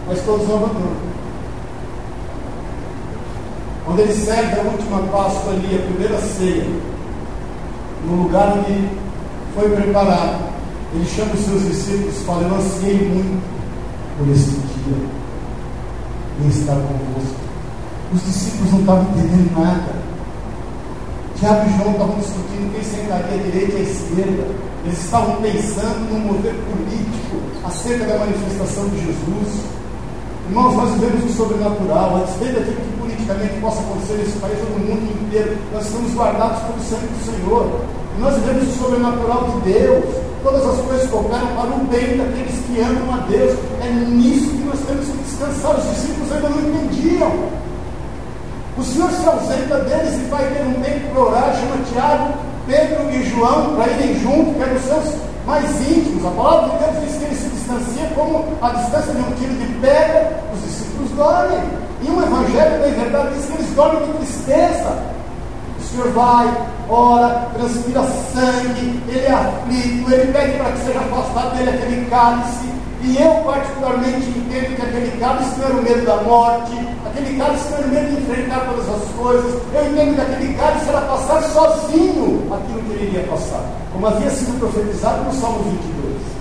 Mas 0.06 0.20
todos 0.22 0.44
abandonam. 0.44 1.07
Quando 3.88 4.00
ele 4.00 4.12
serve 4.12 4.60
a 4.60 4.64
última 4.64 4.98
Páscoa 5.10 5.54
ali, 5.54 5.74
a 5.74 5.86
primeira 5.86 6.20
ceia, 6.20 6.66
no 8.04 8.24
lugar 8.24 8.58
onde 8.58 8.86
foi 9.54 9.66
preparado, 9.70 10.44
Ele 10.92 11.06
chama 11.06 11.32
os 11.32 11.40
seus 11.40 11.62
discípulos 11.62 12.14
e 12.14 12.24
fala: 12.26 12.42
Eu 12.42 12.54
ansiei 12.56 13.08
muito 13.08 13.42
por 14.18 14.28
esse 14.28 14.50
dia 14.50 14.98
em 16.44 16.48
estar 16.48 16.74
convosco. 16.74 17.40
Os 18.12 18.24
discípulos 18.26 18.72
não 18.72 18.80
estavam 18.80 19.02
entendendo 19.04 19.58
nada. 19.58 19.92
Tiago 21.36 21.70
e 21.70 21.78
João 21.78 21.92
estavam 21.92 22.16
discutindo 22.16 22.74
quem 22.74 22.84
sentaria 22.84 23.40
à 23.40 23.42
direita 23.42 23.72
e 23.72 23.80
à 23.80 23.84
esquerda. 23.84 24.46
Eles 24.84 25.02
estavam 25.02 25.36
pensando 25.36 26.12
num 26.12 26.20
movimento 26.26 26.60
político 26.68 27.40
acerca 27.64 28.04
da 28.04 28.18
manifestação 28.18 28.86
de 28.90 28.98
Jesus. 28.98 29.64
Irmãos, 30.46 30.76
nós 30.76 30.90
vivemos 30.92 31.24
o 31.24 31.34
sobrenatural, 31.34 32.16
a 32.16 32.24
despeito 32.26 32.60
daquilo 32.60 32.76
que 32.76 32.98
politicamente 33.28 33.60
possa 33.60 33.80
acontecer 33.80 34.14
nesse 34.14 34.38
país 34.38 34.58
ou 34.60 34.78
no 34.78 34.86
mundo 34.86 35.26
inteiro, 35.26 35.58
nós 35.72 35.84
estamos 35.84 36.14
guardados 36.14 36.62
pelo 36.62 36.80
sangue 36.80 37.12
do 37.12 37.24
Senhor. 37.24 37.80
E 38.16 38.20
nós 38.20 38.34
vivemos 38.36 38.68
o 38.68 38.78
sobrenatural 38.78 39.44
de 39.44 39.72
Deus. 39.72 40.04
Todas 40.42 40.64
as 40.64 40.80
coisas 40.86 41.10
cooperam 41.10 41.46
para 41.48 41.70
o 41.74 41.84
bem 41.84 42.16
daqueles 42.16 42.56
que 42.64 42.80
amam 42.80 43.14
a 43.14 43.18
Deus. 43.28 43.58
É 43.82 43.90
nisso 44.08 44.48
que 44.48 44.64
nós 44.64 44.80
temos 44.80 45.06
que 45.06 45.16
descansar. 45.18 45.76
Os 45.76 45.84
discípulos 45.90 46.32
ainda 46.32 46.48
não 46.48 46.58
entendiam. 46.58 47.32
O 48.78 48.82
Senhor 48.82 49.10
se 49.10 49.26
ausenta 49.26 49.78
deles 49.80 50.14
e 50.14 50.30
vai 50.30 50.44
ter 50.54 50.62
um 50.62 50.80
tempo 50.80 51.10
para 51.12 51.22
orar, 51.22 51.56
chama 51.56 51.84
Tiago, 51.92 52.34
Pedro 52.66 53.10
e 53.10 53.24
João 53.24 53.74
para 53.74 53.90
irem 53.92 54.20
junto, 54.20 54.54
que 54.54 54.62
eram 54.62 54.80
seus 54.80 55.14
mais 55.44 55.68
íntimos. 55.80 56.24
A 56.24 56.30
palavra 56.30 56.70
de 56.70 56.84
Deus 56.84 57.04
diz 57.04 57.18
que 57.18 57.24
ele 57.24 57.34
se 57.34 57.48
distancia 57.48 58.08
como 58.14 58.44
a 58.62 58.70
distância 58.70 59.12
de 59.12 59.20
um 59.20 59.32
tiro 59.32 59.54
de 59.54 59.66
pedra, 59.80 60.40
os 60.54 60.62
discípulos 60.62 61.10
dormem. 61.10 61.77
E 62.00 62.10
o 62.10 62.22
Evangelho, 62.22 62.78
na 62.80 63.02
verdade, 63.02 63.34
diz 63.34 63.46
que 63.46 63.52
eles 63.54 63.70
dormem 63.74 64.06
de 64.06 64.12
tristeza. 64.18 64.98
O 65.78 65.82
Senhor 65.82 66.08
vai, 66.12 66.68
ora, 66.88 67.48
transpira 67.54 68.02
sangue, 68.32 69.02
ele 69.08 69.26
é 69.26 69.32
aflito, 69.32 70.12
ele 70.12 70.32
pede 70.32 70.58
para 70.58 70.72
que 70.72 70.78
seja 70.78 71.00
afastado 71.00 71.56
dele 71.56 71.70
aquele 71.70 72.06
cálice. 72.06 72.68
E 73.02 73.16
eu, 73.16 73.32
particularmente, 73.44 74.28
entendo 74.28 74.76
que 74.76 74.82
aquele 74.82 75.18
cálice 75.18 75.58
não 75.58 75.66
era 75.66 75.74
o 75.74 75.82
medo 75.82 76.04
da 76.04 76.16
morte, 76.22 76.88
aquele 77.06 77.38
cálice 77.38 77.70
não 77.70 77.78
era 77.78 77.86
o 77.86 77.90
medo 77.90 78.06
de 78.08 78.22
enfrentar 78.22 78.60
todas 78.66 78.88
as 78.88 79.08
coisas. 79.16 79.62
Eu 79.72 79.90
entendo 79.90 80.14
que 80.14 80.20
aquele 80.20 80.54
cálice 80.54 80.88
era 80.88 81.00
passar 81.02 81.42
sozinho 81.42 82.52
aquilo 82.52 82.82
que 82.82 82.92
ele 82.92 83.06
iria 83.08 83.22
passar, 83.28 83.64
como 83.92 84.06
havia 84.06 84.30
sido 84.30 84.58
profetizado 84.58 85.24
no 85.24 85.32
Salmo 85.32 85.62
22. 85.64 86.38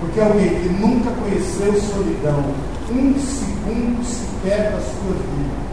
Porque 0.00 0.20
alguém 0.20 0.48
que 0.48 0.68
nunca 0.68 1.10
conheceu 1.10 1.72
solidão, 1.80 2.44
um 2.90 3.14
segundo 3.18 4.04
sequer 4.04 4.72
da 4.72 4.80
sua 4.80 5.14
vida, 5.14 5.64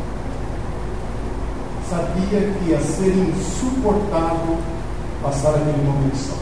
sabia 1.90 2.40
que 2.40 2.70
ia 2.70 2.80
ser 2.80 3.14
insuportável 3.14 4.58
passar 5.22 5.56
aquele 5.56 5.84
momento 5.84 6.16
só. 6.16 6.36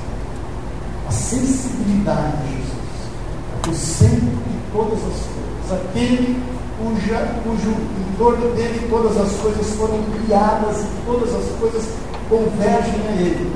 A 1.07 1.11
sensibilidade 1.11 2.37
de 2.43 2.51
Jesus, 2.57 3.67
o 3.67 3.73
centro 3.73 4.19
de 4.19 4.71
todas 4.71 4.99
as 4.99 5.19
coisas, 5.25 5.87
aquele 5.87 6.39
cuja, 6.77 7.35
cujo 7.43 7.69
em 7.71 8.17
torno 8.17 8.55
dele 8.55 8.87
todas 8.89 9.17
as 9.17 9.31
coisas 9.41 9.67
foram 9.75 10.01
criadas 10.03 10.81
e 10.81 11.05
todas 11.05 11.33
as 11.33 11.45
coisas 11.59 11.83
convergem 12.29 13.07
a 13.07 13.21
ele, 13.21 13.51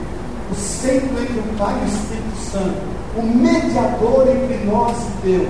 o 0.52 0.56
centro 0.56 1.22
entre 1.22 1.40
o 1.40 1.58
Pai 1.58 1.76
e 1.80 1.84
o 1.84 1.88
Espírito 1.88 2.52
Santo, 2.52 2.94
o 3.16 3.22
mediador 3.22 4.28
entre 4.28 4.66
nós 4.66 4.98
e 4.98 5.28
Deus, 5.28 5.48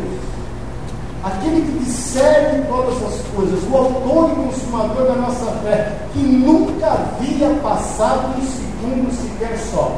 aquele 1.24 1.62
que 1.62 1.86
discerne 1.86 2.66
todas 2.68 2.96
as 3.04 3.22
coisas, 3.36 3.64
o 3.72 3.78
autor 3.78 4.32
e 4.32 4.36
consumador 4.36 5.08
da 5.08 5.16
nossa 5.16 5.46
fé, 5.64 6.08
que 6.14 6.20
nunca 6.20 6.88
havia 6.88 7.50
passado 7.62 8.38
um 8.38 8.42
segundo 8.42 9.12
sequer 9.12 9.58
só, 9.58 9.96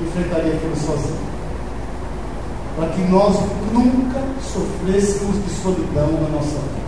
enfrentaria 0.00 0.54
aquilo 0.54 0.76
sozinho 0.76 1.28
para 2.78 2.88
que 2.90 3.00
nós 3.10 3.36
nunca 3.72 4.20
sofrêssemos 4.40 5.44
de 5.44 5.50
solidão 5.62 6.12
na 6.12 6.28
nossa 6.28 6.46
vida. 6.46 6.78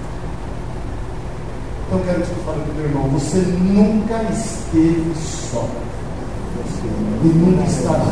Então 1.86 1.98
quero 2.04 2.24
fale 2.46 2.60
para 2.60 2.70
o 2.70 2.74
meu 2.76 2.84
irmão, 2.84 3.08
você 3.08 3.38
nunca 3.38 4.22
esteve 4.32 5.12
só. 5.16 5.66
E 7.24 7.26
nunca 7.26 7.64
estará. 7.64 8.04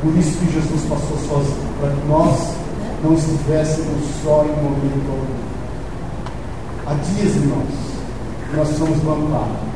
Por 0.00 0.16
isso 0.16 0.38
que 0.38 0.52
Jesus 0.52 0.82
passou 0.88 1.18
sozinho, 1.28 1.68
para 1.80 1.90
que 1.90 2.06
nós 2.08 2.54
não 3.02 3.14
estivéssemos 3.14 4.04
só 4.22 4.44
em 4.44 4.62
momento 4.62 5.10
algum. 5.10 5.48
Há 6.86 6.94
dias, 6.94 7.36
irmãos, 7.36 7.74
nós 8.54 8.68
somos 8.78 8.98
do 9.00 9.10
amparo. 9.10 9.68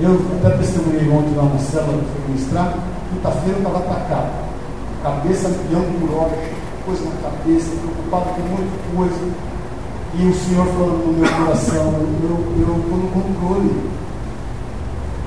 Eu 0.00 0.20
até 0.38 0.56
testemunhei 0.58 1.08
ontem 1.10 1.34
lá 1.36 1.44
na 1.44 1.58
célula 1.58 1.98
que 1.98 2.20
foi 2.20 2.28
ministrar, 2.28 2.74
Quinta-feira 3.10 3.58
eu 3.58 3.58
estava 3.58 3.78
atacado. 3.78 4.30
Cabeça 5.02 5.48
milhão 5.48 5.84
por 6.00 6.18
hora, 6.18 6.36
coisa 6.84 7.04
na 7.04 7.30
cabeça, 7.30 7.70
preocupado 7.76 8.34
com 8.34 8.42
muita 8.42 8.76
coisa. 8.96 9.32
E 10.14 10.26
o 10.26 10.34
Senhor 10.34 10.66
falando 10.66 11.06
no 11.06 11.12
meu 11.12 11.28
coração, 11.30 11.94
eu 11.94 12.80
estou 12.80 12.98
no 12.98 13.10
controle. 13.10 13.70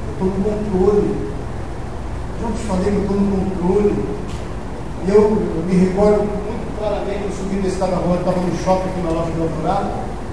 Eu 0.08 0.14
estou 0.14 0.28
no 0.28 0.44
controle. 0.44 1.30
Eu 2.42 2.50
estou 2.50 3.18
no 3.18 3.52
controle. 3.52 3.96
Eu, 5.08 5.16
eu, 5.16 5.64
me 5.68 5.76
recordo 5.76 6.20
muito 6.20 6.78
claramente, 6.78 7.24
eu 7.26 7.32
subi 7.32 7.56
na 7.62 7.68
escada 7.68 7.96
rolante, 7.96 8.20
estava 8.20 8.40
no 8.40 8.58
shopping 8.64 8.90
aqui 8.90 9.02
na 9.02 9.10
loja 9.12 9.32
do 9.32 9.40
doutorado, 9.40 9.90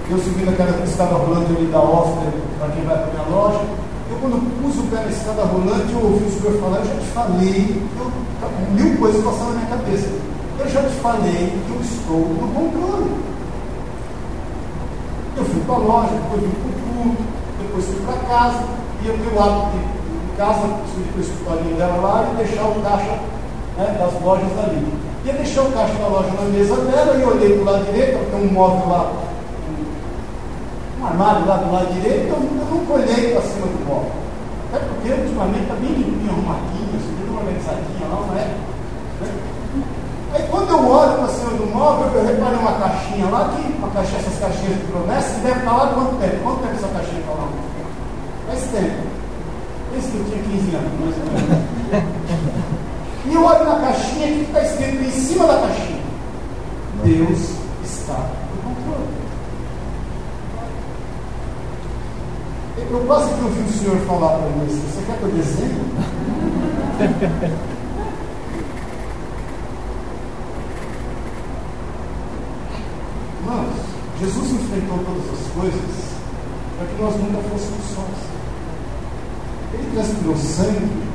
eu 0.09 0.17
subi 0.19 0.43
naquela 0.45 0.83
escada 0.83 1.15
rolante 1.15 1.51
ali 1.51 1.65
da 1.67 1.79
Oster, 1.79 2.31
para 2.59 2.69
quem 2.69 2.83
vai 2.83 2.97
para 2.97 3.07
a 3.07 3.13
minha 3.13 3.35
loja, 3.35 3.59
eu, 4.09 4.17
quando 4.21 4.39
pus 4.61 4.77
o 4.79 4.87
pé 4.87 5.03
na 5.03 5.11
escada 5.11 5.43
rolante, 5.43 5.91
eu 5.91 5.99
ouvi 5.99 6.23
o 6.23 6.31
senhor 6.31 6.53
falar, 6.61 6.79
eu 6.79 6.85
já 6.85 6.95
te 6.95 7.07
falei, 7.11 7.83
eu, 7.99 8.11
mil 8.71 8.97
coisas 8.97 9.23
passaram 9.23 9.51
na 9.51 9.59
minha 9.59 9.77
cabeça. 9.77 10.07
Eu 10.59 10.69
já 10.69 10.81
te 10.83 10.95
falei 10.95 11.51
que 11.51 11.71
eu 11.75 11.81
estou 11.81 12.23
no 12.23 12.47
controle. 12.55 13.11
Eu 15.35 15.45
fui 15.45 15.61
para 15.61 15.75
a 15.75 15.77
loja, 15.77 16.11
depois 16.15 16.41
vim 16.41 16.55
para 16.55 16.69
o 16.69 17.03
culto, 17.03 17.23
depois 17.59 17.85
fui 17.85 17.99
para 18.05 18.17
casa, 18.27 18.63
e 19.03 19.07
eu 19.07 19.17
tenho 19.17 19.35
o 19.35 19.43
hábito 19.43 19.77
de, 19.77 19.96
casa, 20.37 20.61
para 20.61 21.17
o 21.17 21.21
escritório 21.21 21.75
dela 21.75 21.95
lá 22.01 22.29
e 22.31 22.37
deixar 22.37 22.63
o 22.63 22.81
caixa 22.81 23.19
né, 23.77 23.97
das 23.99 24.21
lojas 24.21 24.51
ali. 24.63 24.87
Ia 25.25 25.33
deixar 25.33 25.63
o 25.63 25.71
caixa 25.71 25.93
da 25.95 26.07
loja 26.07 26.29
na 26.29 26.49
mesa 26.49 26.75
dela 26.75 27.17
e 27.17 27.23
olhei 27.23 27.53
para 27.53 27.61
o 27.61 27.65
lado 27.65 27.85
direito, 27.85 28.31
tem 28.31 28.49
um 28.49 28.53
móvel 28.53 28.89
lá 28.89 29.11
armário 31.03 31.45
lá 31.45 31.57
do 31.57 31.71
lado 31.71 31.93
direito, 31.93 32.27
eu, 32.27 32.35
eu 32.35 32.65
nunca 32.71 32.93
olhei 32.93 33.31
para 33.31 33.41
cima 33.41 33.67
do 33.67 33.85
móvel. 33.85 34.11
Até 34.69 34.83
porque 34.85 35.09
ultimamente 35.09 35.63
está 35.63 35.75
bem 35.75 35.93
limpinho, 35.93 36.31
arrumadinho, 36.31 36.91
assim, 36.97 37.13
bem 37.15 37.37
organizadinho 37.37 38.09
lá, 38.09 38.19
não 38.27 38.35
é? 38.35 38.45
Né? 38.45 39.33
Aí 40.33 40.43
quando 40.51 40.69
eu 40.69 40.91
olho 40.91 41.17
para 41.17 41.27
cima 41.27 41.51
do 41.51 41.65
móvel, 41.67 42.11
eu 42.13 42.25
reparei 42.25 42.59
uma 42.59 42.73
caixinha 42.73 43.25
lá, 43.29 43.49
que 43.55 43.73
uma 43.77 43.89
caixinha, 43.89 44.19
essas 44.19 44.39
caixinhas 44.39 44.75
de 44.75 44.85
promessa, 44.91 45.33
que 45.35 45.41
deve 45.41 45.59
estar 45.59 45.77
lá 45.77 45.87
quanto 45.93 46.19
tempo? 46.19 46.43
Quanto 46.43 46.59
tempo 46.61 46.75
essa 46.75 46.87
caixinha 46.87 47.19
está 47.21 47.31
lá? 47.31 47.47
Faz 48.47 48.61
tempo. 48.71 49.16
Que 49.97 50.17
eu 50.17 50.25
tinha 50.25 50.43
15 50.43 50.75
anos, 50.75 50.91
menos. 50.99 51.15
E 53.25 53.33
eu 53.33 53.43
olho 53.43 53.65
na 53.65 53.79
caixinha, 53.79 54.27
que 54.27 54.41
está 54.41 54.61
escrito 54.63 55.03
em 55.03 55.11
cima 55.11 55.47
da 55.47 55.57
caixinha? 55.59 56.01
Deus 57.03 57.51
está 57.83 58.29
Eu 62.89 62.99
quase 63.05 63.33
que 63.33 63.43
ouvi 63.43 63.59
o 63.59 63.73
senhor 63.73 63.97
falar 64.07 64.37
para 64.37 64.49
mim 64.49 64.65
assim, 64.65 64.81
você 64.87 65.01
quer 65.05 65.17
que 65.17 65.23
eu 65.23 65.29
desenhe? 65.29 65.81
Irmãos, 73.41 73.75
Jesus 74.19 74.51
enfrentou 74.51 74.99
todas 74.99 75.25
as 75.33 75.47
coisas 75.53 76.17
para 76.77 76.87
que 76.87 77.01
nós 77.01 77.15
nunca 77.17 77.41
fôssemos 77.49 77.85
sós. 77.93 78.36
Ele 79.79 79.91
transpirou 79.93 80.35
sangue 80.37 81.07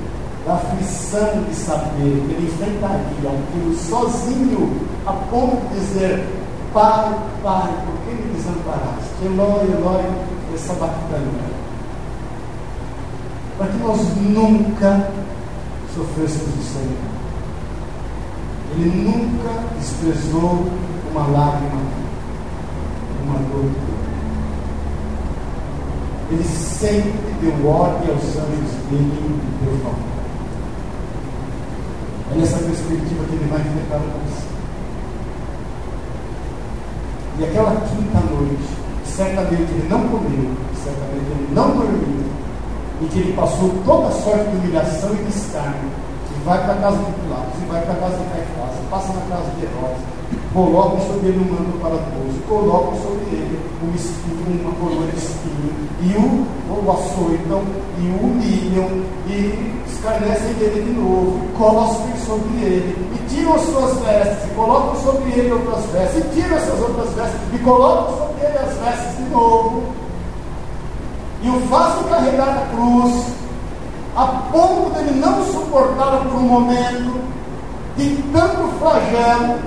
da 0.46 0.54
aflição 0.54 1.44
de 1.48 1.54
saber 1.54 2.24
que 2.26 2.34
ele 2.34 2.50
enfrentaria 2.52 3.30
aquilo 3.30 3.74
sozinho, 3.76 4.80
a 5.06 5.12
ponto 5.12 5.68
de 5.68 5.80
dizer: 5.80 6.26
Pai, 6.72 7.14
Pai, 7.42 7.72
por 7.86 7.94
que 8.04 8.22
me 8.22 8.34
desamparaste? 8.34 9.24
Eloi, 9.24 9.64
Eloi, 9.72 10.04
essa 10.54 10.72
bacana 10.74 11.62
para 13.62 13.70
que 13.70 13.78
nós 13.78 14.00
nunca 14.16 15.08
sofrêssemos 15.94 16.54
de 16.54 16.64
sangue. 16.64 16.96
Ele 18.72 19.04
nunca 19.04 19.50
desprezou 19.78 20.66
uma 21.10 21.26
lágrima, 21.26 21.80
uma 23.24 23.38
dor. 23.50 23.91
Ele 26.32 26.44
sempre 26.44 27.12
deu 27.42 27.68
ordem 27.68 28.08
aos 28.08 28.24
anjos 28.24 28.72
dele 28.88 29.12
e 29.20 29.64
deu 29.64 29.76
favor. 29.84 30.12
É 32.32 32.38
nessa 32.38 32.56
perspectiva 32.56 33.24
que 33.24 33.34
ele 33.34 33.48
vai 33.50 33.60
enfrentar 33.60 33.98
você. 33.98 34.46
E 37.38 37.44
aquela 37.44 37.72
quinta 37.82 38.20
noite, 38.32 38.64
certamente 39.04 39.72
ele 39.72 39.88
não 39.90 40.08
comeu, 40.08 40.56
certamente 40.82 41.28
ele 41.32 41.48
não 41.54 41.70
dormiu, 41.76 42.24
em 43.02 43.06
que 43.08 43.18
ele 43.18 43.32
passou 43.34 43.70
toda 43.84 44.10
sorte 44.10 44.48
de 44.48 44.56
humilhação 44.56 45.12
e 45.12 45.24
de 45.24 45.36
escárnio, 45.36 45.90
e 46.30 46.44
vai 46.46 46.64
para 46.64 46.72
a 46.72 46.76
casa 46.76 46.96
de 46.96 47.12
Pilatos, 47.12 47.60
e 47.60 47.66
vai 47.66 47.82
para 47.82 47.92
a 47.92 47.96
casa 47.96 48.16
de 48.16 48.24
Caifás, 48.24 48.78
e 48.80 48.88
passa 48.88 49.12
na 49.12 49.36
casa 49.36 49.50
de 49.50 49.64
Herodes, 49.66 50.02
colocam 50.52 51.00
sobre 51.00 51.28
ele 51.28 51.38
um 51.38 51.52
manto 51.52 51.78
paradoso, 51.80 52.42
colocam 52.48 52.94
sobre 53.00 53.24
ele 53.32 53.58
um 53.82 53.94
espinho, 53.94 54.60
uma 54.62 54.72
coroa 54.74 55.06
de 55.06 55.16
espinho, 55.16 55.72
e 56.02 56.16
o, 56.16 56.46
o 56.70 56.90
açoitam, 56.90 57.62
e 57.98 58.06
o 58.08 58.26
humilham, 58.26 59.02
e 59.26 59.82
escarnecem 59.90 60.52
dele 60.54 60.82
de 60.82 61.00
novo, 61.00 61.40
cospem 61.56 62.16
sobre 62.26 62.64
ele, 62.64 63.08
e 63.14 63.34
tiram 63.34 63.54
as 63.54 63.62
suas 63.62 63.98
vestes, 64.00 64.50
e 64.50 64.54
colocam 64.54 64.96
sobre 65.02 65.30
ele 65.32 65.52
outras 65.52 65.84
vestes, 65.86 66.24
e 66.24 66.28
tiram 66.34 66.56
essas 66.56 66.80
outras 66.80 67.12
vestes, 67.14 67.40
e 67.52 67.58
colocam 67.58 68.18
sobre 68.18 68.44
ele 68.44 68.58
as 68.58 68.76
vestes 68.76 69.16
de 69.16 69.30
novo, 69.30 69.82
e 71.42 71.48
o 71.48 71.60
fazem 71.68 72.04
carregar 72.04 72.48
a 72.48 72.76
cruz, 72.76 73.26
a 74.14 74.26
ponto 74.52 74.92
de 74.92 75.00
ele 75.00 75.18
não 75.18 75.44
suportar 75.46 76.18
por 76.18 76.36
um 76.36 76.42
momento 76.42 77.20
de 77.96 78.22
tanto 78.32 78.68
flagelo, 78.78 79.58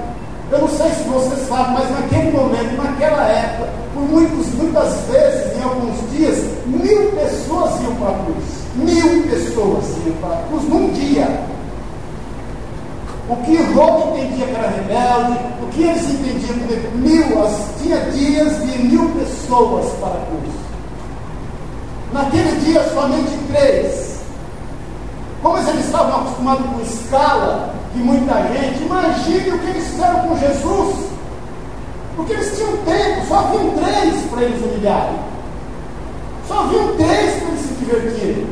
eu 0.52 0.60
não 0.60 0.68
sei 0.68 0.92
se 0.92 1.04
você 1.04 1.36
sabe, 1.48 1.74
mas 1.74 1.90
naquele 1.90 2.32
momento, 2.32 2.78
naquela 2.78 3.28
época, 3.28 3.70
por 3.94 4.04
muitos, 4.04 4.54
muitas 4.54 4.94
vezes, 5.10 5.58
em 5.58 5.64
alguns 5.64 6.12
dias, 6.12 6.38
mil 6.66 7.12
pessoas 7.14 7.82
iam 7.82 7.96
para 7.96 8.12
a 8.12 8.20
cruz. 8.26 8.44
Mil 8.76 9.24
pessoas 9.24 9.86
iam 10.06 10.16
para 10.22 10.36
a 10.36 10.44
cruz 10.44 10.64
num 10.70 10.90
dia. 10.94 11.28
O 13.28 13.36
que 13.38 13.58
Roma 13.74 14.18
entendia 14.18 14.46
que 14.46 14.56
era 14.56 14.70
rebelde, 14.70 15.40
o 15.64 15.68
que 15.72 15.82
eles 15.82 16.04
entendiam 16.04 16.60
que 16.60 16.98
mil, 16.98 17.26
tinha 17.82 18.00
dias 18.12 18.62
de 18.68 18.78
mil 18.84 19.10
pessoas 19.10 19.86
para 20.00 20.10
a 20.10 20.26
cruz. 20.28 20.54
Naquele 22.14 22.60
dia, 22.62 22.84
somente 22.94 23.38
três. 23.52 24.20
Como 25.42 25.58
eles 25.58 25.86
estavam 25.86 26.22
acostumados 26.22 26.66
com 26.68 26.82
escala, 26.82 27.74
de 27.96 28.04
muita 28.04 28.34
gente. 28.54 28.84
Imagine 28.84 29.52
o 29.52 29.60
que 29.60 29.68
eles 29.68 29.88
fizeram 29.88 30.28
com 30.28 30.38
Jesus. 30.38 31.06
Porque 32.16 32.34
eles 32.34 32.56
tinham 32.56 32.78
tempo, 32.78 33.28
só 33.28 33.40
haviam 33.40 33.72
três 33.72 34.30
para 34.30 34.44
eles 34.44 34.64
humilharem. 34.64 35.20
Só 36.48 36.60
haviam 36.60 36.96
três 36.96 37.36
para 37.40 37.48
eles 37.50 37.62
se 37.62 37.74
divertirem. 37.74 38.48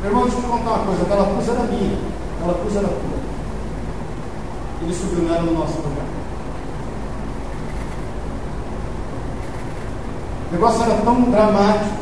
Meu 0.00 0.10
irmão, 0.10 0.22
deixa 0.22 0.38
eu 0.38 0.42
te 0.42 0.48
contar 0.48 0.70
uma 0.70 0.84
coisa. 0.86 1.02
Aquela 1.02 1.26
cruz 1.26 1.48
era 1.48 1.62
minha, 1.64 1.98
aquela 2.36 2.58
cruz 2.58 2.76
era 2.76 2.88
tua. 2.88 3.18
Ele 4.80 4.94
subiu 4.94 5.24
nela 5.24 5.42
no 5.42 5.52
nosso 5.52 5.76
lugar. 5.78 6.06
O 10.48 10.52
negócio 10.52 10.82
era 10.82 10.94
tão 11.02 11.22
dramático 11.22 11.97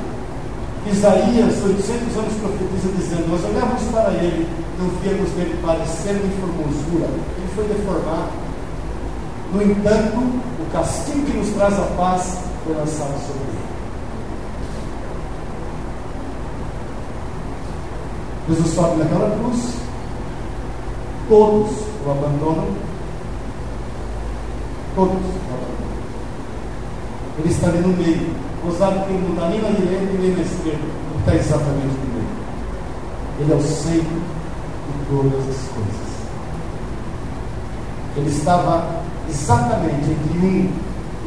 Isaías, 0.91 1.63
800 1.65 2.17
anos 2.17 2.35
profetiza 2.41 2.89
dizendo: 2.97 3.29
Nós 3.29 3.45
olhamos 3.45 3.83
para 3.93 4.13
ele, 4.13 4.49
não 4.79 4.89
víamos 5.01 5.33
nele 5.35 5.59
parecer 5.63 6.15
nem 6.15 6.31
formosura. 6.41 7.07
Ele 7.37 7.49
foi 7.55 7.65
deformado. 7.65 8.31
No 9.53 9.63
entanto, 9.63 10.19
o 10.61 10.71
castigo 10.73 11.25
que 11.27 11.37
nos 11.37 11.49
traz 11.51 11.79
a 11.79 11.87
paz 11.97 12.39
foi 12.65 12.75
lançado 12.75 13.15
sobre 13.27 13.43
ele. 13.43 13.67
Jesus 18.49 18.75
sobe 18.75 18.97
naquela 18.99 19.31
cruz, 19.39 19.75
todos 21.29 21.71
o 22.05 22.11
abandonam, 22.11 22.69
todos 24.95 25.15
o 25.15 25.19
abandonam. 25.19 25.87
Ele 27.39 27.49
está 27.49 27.67
ali 27.69 27.79
no 27.79 27.89
meio 27.89 28.46
Gozado 28.67 29.07
que 29.07 29.13
não 29.13 29.31
está 29.31 29.49
nem 29.49 29.63
na 29.63 29.69
direita 29.69 30.13
nem 30.19 30.33
na 30.33 30.43
esquerda, 30.43 30.83
ele 30.83 31.19
está 31.21 31.35
exatamente 31.37 31.95
no 32.03 32.15
meio. 32.15 32.27
Ele 33.39 33.53
é 33.53 33.55
o 33.55 33.63
centro 33.63 34.03
de 34.11 35.07
todas 35.09 35.41
as 35.49 35.69
coisas. 35.71 36.07
Ele 38.17 38.29
estava 38.29 39.03
exatamente 39.29 40.11
entre 40.11 40.47
um 40.47 40.71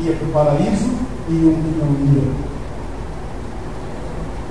ia 0.01 0.13
para 0.15 0.27
o 0.27 0.31
paraíso 0.31 0.89
e 1.29 1.33
um 1.33 1.55
que 1.55 1.79
não 1.79 1.91
ia. 2.13 2.49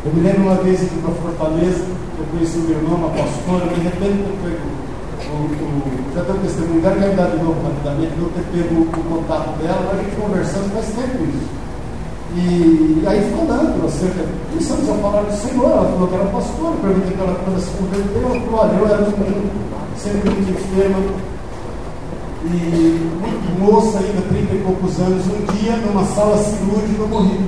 Eu 0.07 0.14
me 0.14 0.20
lembro 0.22 0.42
uma 0.44 0.55
vez 0.62 0.81
indo 0.81 1.03
para 1.03 1.14
Fortaleza, 1.14 1.85
eu 2.18 2.24
conheci 2.31 2.57
o 2.57 2.62
meu 2.62 2.79
irmão, 2.79 2.94
uma 2.96 3.11
pastora, 3.11 3.66
de 3.66 3.81
repente 3.81 4.24
eu 4.24 4.37
pego 4.42 4.79
o, 5.29 5.44
o, 5.44 6.14
já 6.14 6.24
tenho 6.24 6.38
testemunho 6.38 6.81
quero 6.81 7.16
dar 7.16 7.31
de 7.31 7.37
novo 7.37 7.61
rapidamente, 7.62 8.12
eu 8.18 8.31
ter 8.31 8.44
pego 8.51 8.81
o 8.81 8.87
contato 8.87 9.59
dela, 9.59 9.92
a 9.92 9.96
gente 10.03 10.16
conversando 10.16 10.72
faz 10.72 10.87
tempo 10.87 11.24
isso. 11.24 11.58
E 12.37 13.03
aí 13.07 13.33
falando 13.33 13.87
acerca, 13.87 14.23
começamos 14.51 14.91
a 14.91 14.95
falar 14.95 15.23
do 15.23 15.35
Senhor, 15.35 15.64
ela 15.64 15.91
falou 15.91 16.09
que 16.09 16.14
era 16.14 16.25
pastora, 16.27 16.77
perguntei 16.83 17.17
para 17.17 17.25
ela 17.25 17.41
quando 17.43 17.61
se 17.61 17.71
converteu, 17.71 18.23
ela 18.23 18.41
falou, 18.43 18.61
olha, 18.61 18.77
eu 18.77 18.87
era 18.87 19.03
um, 19.03 19.97
sempre 19.97 20.31
muito 20.31 20.51
enferma, 20.51 20.99
e 22.45 23.11
muito 23.19 23.59
moça 23.59 23.99
ainda, 23.99 24.21
30 24.29 24.55
e 24.55 24.59
poucos 24.59 25.01
anos, 25.01 25.25
um 25.27 25.57
dia 25.57 25.77
numa 25.79 26.05
sala 26.05 26.37
cirúrgica 26.37 27.01
eu 27.01 27.09
morri. 27.09 27.41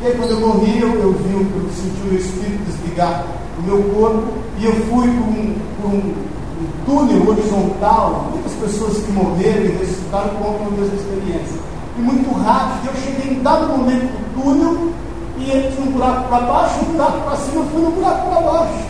E 0.00 0.06
aí 0.06 0.14
quando 0.16 0.30
eu 0.30 0.40
morri, 0.40 0.80
eu, 0.80 0.88
eu 0.88 1.12
vi, 1.12 1.34
eu 1.34 1.68
senti 1.70 2.08
o 2.08 2.16
Espírito 2.16 2.64
desligar 2.64 3.26
o 3.58 3.62
meu 3.62 3.82
corpo, 3.94 4.32
e 4.58 4.64
eu 4.64 4.72
fui 4.72 5.06
por 5.06 5.28
um, 5.28 5.54
por 5.76 5.90
um, 5.90 5.98
um 5.98 6.84
túnel 6.86 7.28
horizontal, 7.28 8.30
muitas 8.32 8.52
pessoas 8.52 9.04
que 9.04 9.12
morreram 9.12 9.66
e 9.66 9.78
ressuscitaram 9.78 10.30
contam 10.30 10.68
a 10.68 10.70
mesma 10.70 10.94
experiência 10.94 11.67
e 11.98 12.02
muito 12.02 12.32
rápido. 12.42 12.88
Eu 12.88 13.02
cheguei 13.02 13.32
em 13.32 13.42
dado 13.42 13.66
momento 13.68 14.06
do 14.06 14.42
túnel 14.42 14.92
e 15.38 15.50
ele 15.50 15.74
tinha 15.74 15.90
buraco 15.90 16.28
para 16.28 16.40
baixo, 16.40 16.80
um 16.80 16.92
buraco 16.92 17.20
para 17.20 17.36
cima, 17.36 17.56
eu 17.56 17.70
fui 17.70 17.82
no 17.82 17.90
buraco 17.90 18.30
para 18.30 18.40
baixo. 18.40 18.88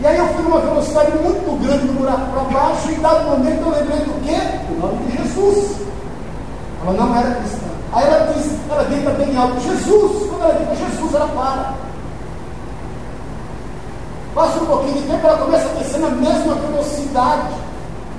E 0.00 0.06
aí 0.06 0.16
eu 0.16 0.28
fui 0.28 0.42
numa 0.44 0.60
velocidade 0.60 1.10
muito 1.18 1.60
grande 1.60 1.86
no 1.86 1.92
buraco 1.94 2.30
para 2.30 2.60
baixo, 2.60 2.90
e 2.90 2.94
em 2.94 3.00
dado 3.00 3.24
momento 3.30 3.62
eu 3.62 3.70
lembrei 3.70 3.98
do 3.98 4.24
quê? 4.24 4.36
O 4.70 4.80
nome 4.80 5.06
de 5.06 5.16
Jesus. 5.18 5.76
Ela 6.82 6.92
não 6.92 7.16
era 7.16 7.34
cristã. 7.34 7.66
Aí 7.92 8.06
ela 8.06 8.32
disse, 8.32 8.58
ela 8.70 8.84
grita 8.84 9.10
bem 9.10 9.36
alto, 9.36 9.60
Jesus, 9.60 10.28
quando 10.28 10.42
ela 10.42 10.54
grita 10.54 10.76
Jesus, 10.76 11.14
ela 11.14 11.28
para. 11.28 11.74
Passa 14.34 14.60
um 14.60 14.66
pouquinho 14.66 14.94
de 14.94 15.02
tempo, 15.02 15.26
ela 15.26 15.38
começa 15.38 15.68
a 15.68 15.72
descer 15.72 15.98
na 15.98 16.10
mesma 16.10 16.54
velocidade. 16.54 17.48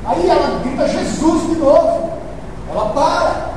Aí 0.05 0.29
ela 0.29 0.59
grita 0.59 0.87
Jesus 0.87 1.41
de 1.47 1.55
novo. 1.55 2.18
Ela 2.71 2.85
para. 2.89 3.49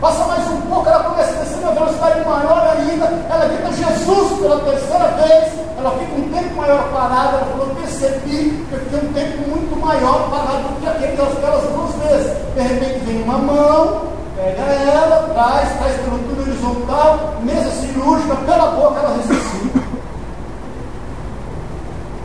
Passa 0.00 0.24
mais 0.26 0.46
um 0.48 0.60
pouco, 0.60 0.88
ela 0.88 1.02
começa 1.02 1.32
a 1.32 1.42
descer 1.42 1.58
uma 1.58 1.72
velocidade 1.72 2.20
maior 2.20 2.76
ainda. 2.76 3.06
Ela 3.28 3.48
grita 3.48 3.72
Jesus 3.72 4.40
pela 4.40 4.60
terceira 4.60 5.08
vez. 5.08 5.52
Ela 5.76 5.90
fica 5.92 6.14
um 6.14 6.28
tempo 6.30 6.56
maior 6.56 6.88
parada. 6.92 7.38
Ela 7.38 7.46
falou: 7.46 7.74
percebi 7.74 8.64
que 8.68 8.72
eu 8.72 8.80
fiquei 8.80 9.08
um 9.08 9.12
tempo 9.12 9.50
muito 9.50 9.80
maior 9.80 10.30
parado 10.30 10.68
do 10.68 10.80
que 10.80 10.88
aquelas 10.88 11.34
duas 11.34 11.94
vezes. 11.94 12.36
De 12.54 12.60
repente 12.60 13.04
vem 13.06 13.22
uma 13.22 13.38
mão, 13.38 14.02
pega 14.36 14.62
ela, 14.62 15.30
traz, 15.34 15.76
traz 15.78 15.96
pelo 15.96 16.18
túnel 16.18 16.42
horizontal, 16.42 17.34
mesa 17.42 17.70
cirúrgica, 17.70 18.36
pela 18.36 18.70
boca 18.72 19.00
ela 19.00 19.16
ressuscita. 19.16 19.88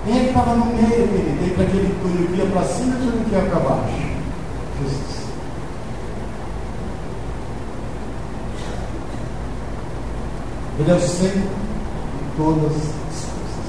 Quem 0.05 0.27
estava 0.27 0.53
no 0.55 0.65
meio, 0.65 1.07
querido, 1.07 1.43
entre 1.45 1.63
aquele 1.63 1.95
túnel 2.01 2.27
que 2.27 2.35
ia 2.35 2.45
para 2.51 2.63
cima 2.63 2.95
e 2.95 2.99
túnel 2.99 3.23
que 3.23 3.49
para 3.49 3.59
baixo? 3.59 4.13
Jesus. 4.81 5.22
Ele 10.79 10.89
é 10.89 10.95
o 10.95 10.99
centro 10.99 11.39
de 11.39 12.35
todas 12.35 12.71
as 12.71 13.25
coisas. 13.29 13.67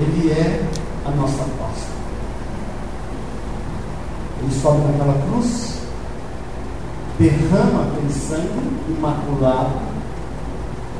Ele 0.00 0.30
é 0.30 0.68
a 1.04 1.10
nossa 1.10 1.44
paz. 1.58 1.86
Ele 4.40 4.54
sobe 4.60 4.80
naquela 4.86 5.22
cruz, 5.26 5.80
derrama 7.18 7.82
aquele 7.82 8.12
sangue 8.12 8.72
imaculado, 8.88 9.74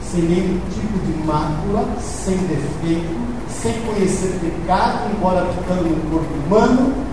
sem 0.02 0.22
nenhum 0.22 0.60
tipo 0.68 0.98
de 1.06 1.26
mácula, 1.26 1.86
sem 2.00 2.36
defeito, 2.36 3.16
sem 3.48 3.80
conhecer 3.80 4.38
pecado, 4.40 5.10
embora 5.10 5.46
ficando 5.46 5.88
no 5.88 6.10
corpo 6.10 6.34
humano, 6.46 7.11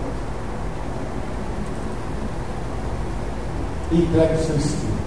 e 3.92 3.96
entregue 3.96 4.34
o 4.34 4.46
seu 4.46 4.56
espírito. 4.56 5.00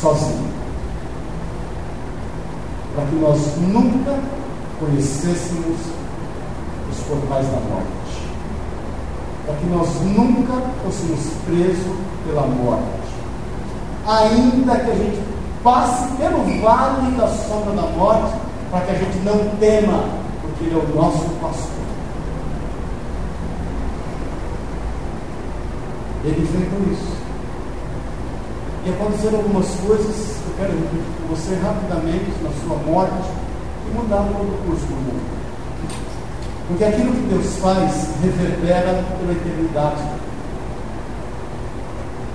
Sozinho. 0.00 0.48
Para 2.94 3.04
que 3.06 3.16
nós 3.16 3.56
nunca 3.58 4.18
conhecêssemos 4.80 5.78
os 6.90 6.98
portais 7.08 7.46
da 7.46 7.60
morte. 7.60 7.88
Para 9.46 9.56
que 9.56 9.66
nós 9.66 9.88
nunca 10.16 10.62
fôssemos 10.84 11.20
presos 11.46 11.96
pela 12.26 12.46
morte. 12.46 12.84
Ainda 14.06 14.76
que 14.76 14.90
a 14.90 14.94
gente 14.94 15.22
passe 15.62 16.08
pelo 16.16 16.38
vale 16.62 17.16
da 17.16 17.28
sombra 17.28 17.74
da 17.74 17.88
morte, 17.96 18.34
para 18.70 18.80
que 18.82 18.90
a 18.92 18.94
gente 18.94 19.18
não 19.18 19.38
tema, 19.58 20.04
porque 20.42 20.64
Ele 20.64 20.74
é 20.74 20.78
o 20.78 20.94
nosso 20.94 21.24
pastor. 21.40 21.67
Ele 26.28 26.42
enfrentou 26.42 26.80
isso. 26.92 27.16
E 28.84 28.90
aconteceram 28.90 29.38
algumas 29.38 29.66
coisas, 29.80 30.36
eu 30.46 30.54
quero 30.58 30.72
repetir 30.72 31.00
com 31.22 31.34
você 31.34 31.54
rapidamente, 31.56 32.32
na 32.42 32.50
sua 32.60 32.76
morte, 32.84 33.28
que 33.84 33.96
mudaram 33.96 34.28
o 34.28 34.58
curso 34.66 34.84
do 34.84 34.96
mundo. 34.96 35.38
Porque 36.68 36.84
aquilo 36.84 37.12
que 37.12 37.28
Deus 37.32 37.56
faz 37.60 38.10
reverbera 38.22 39.02
pela 39.18 39.32
eternidade. 39.32 40.02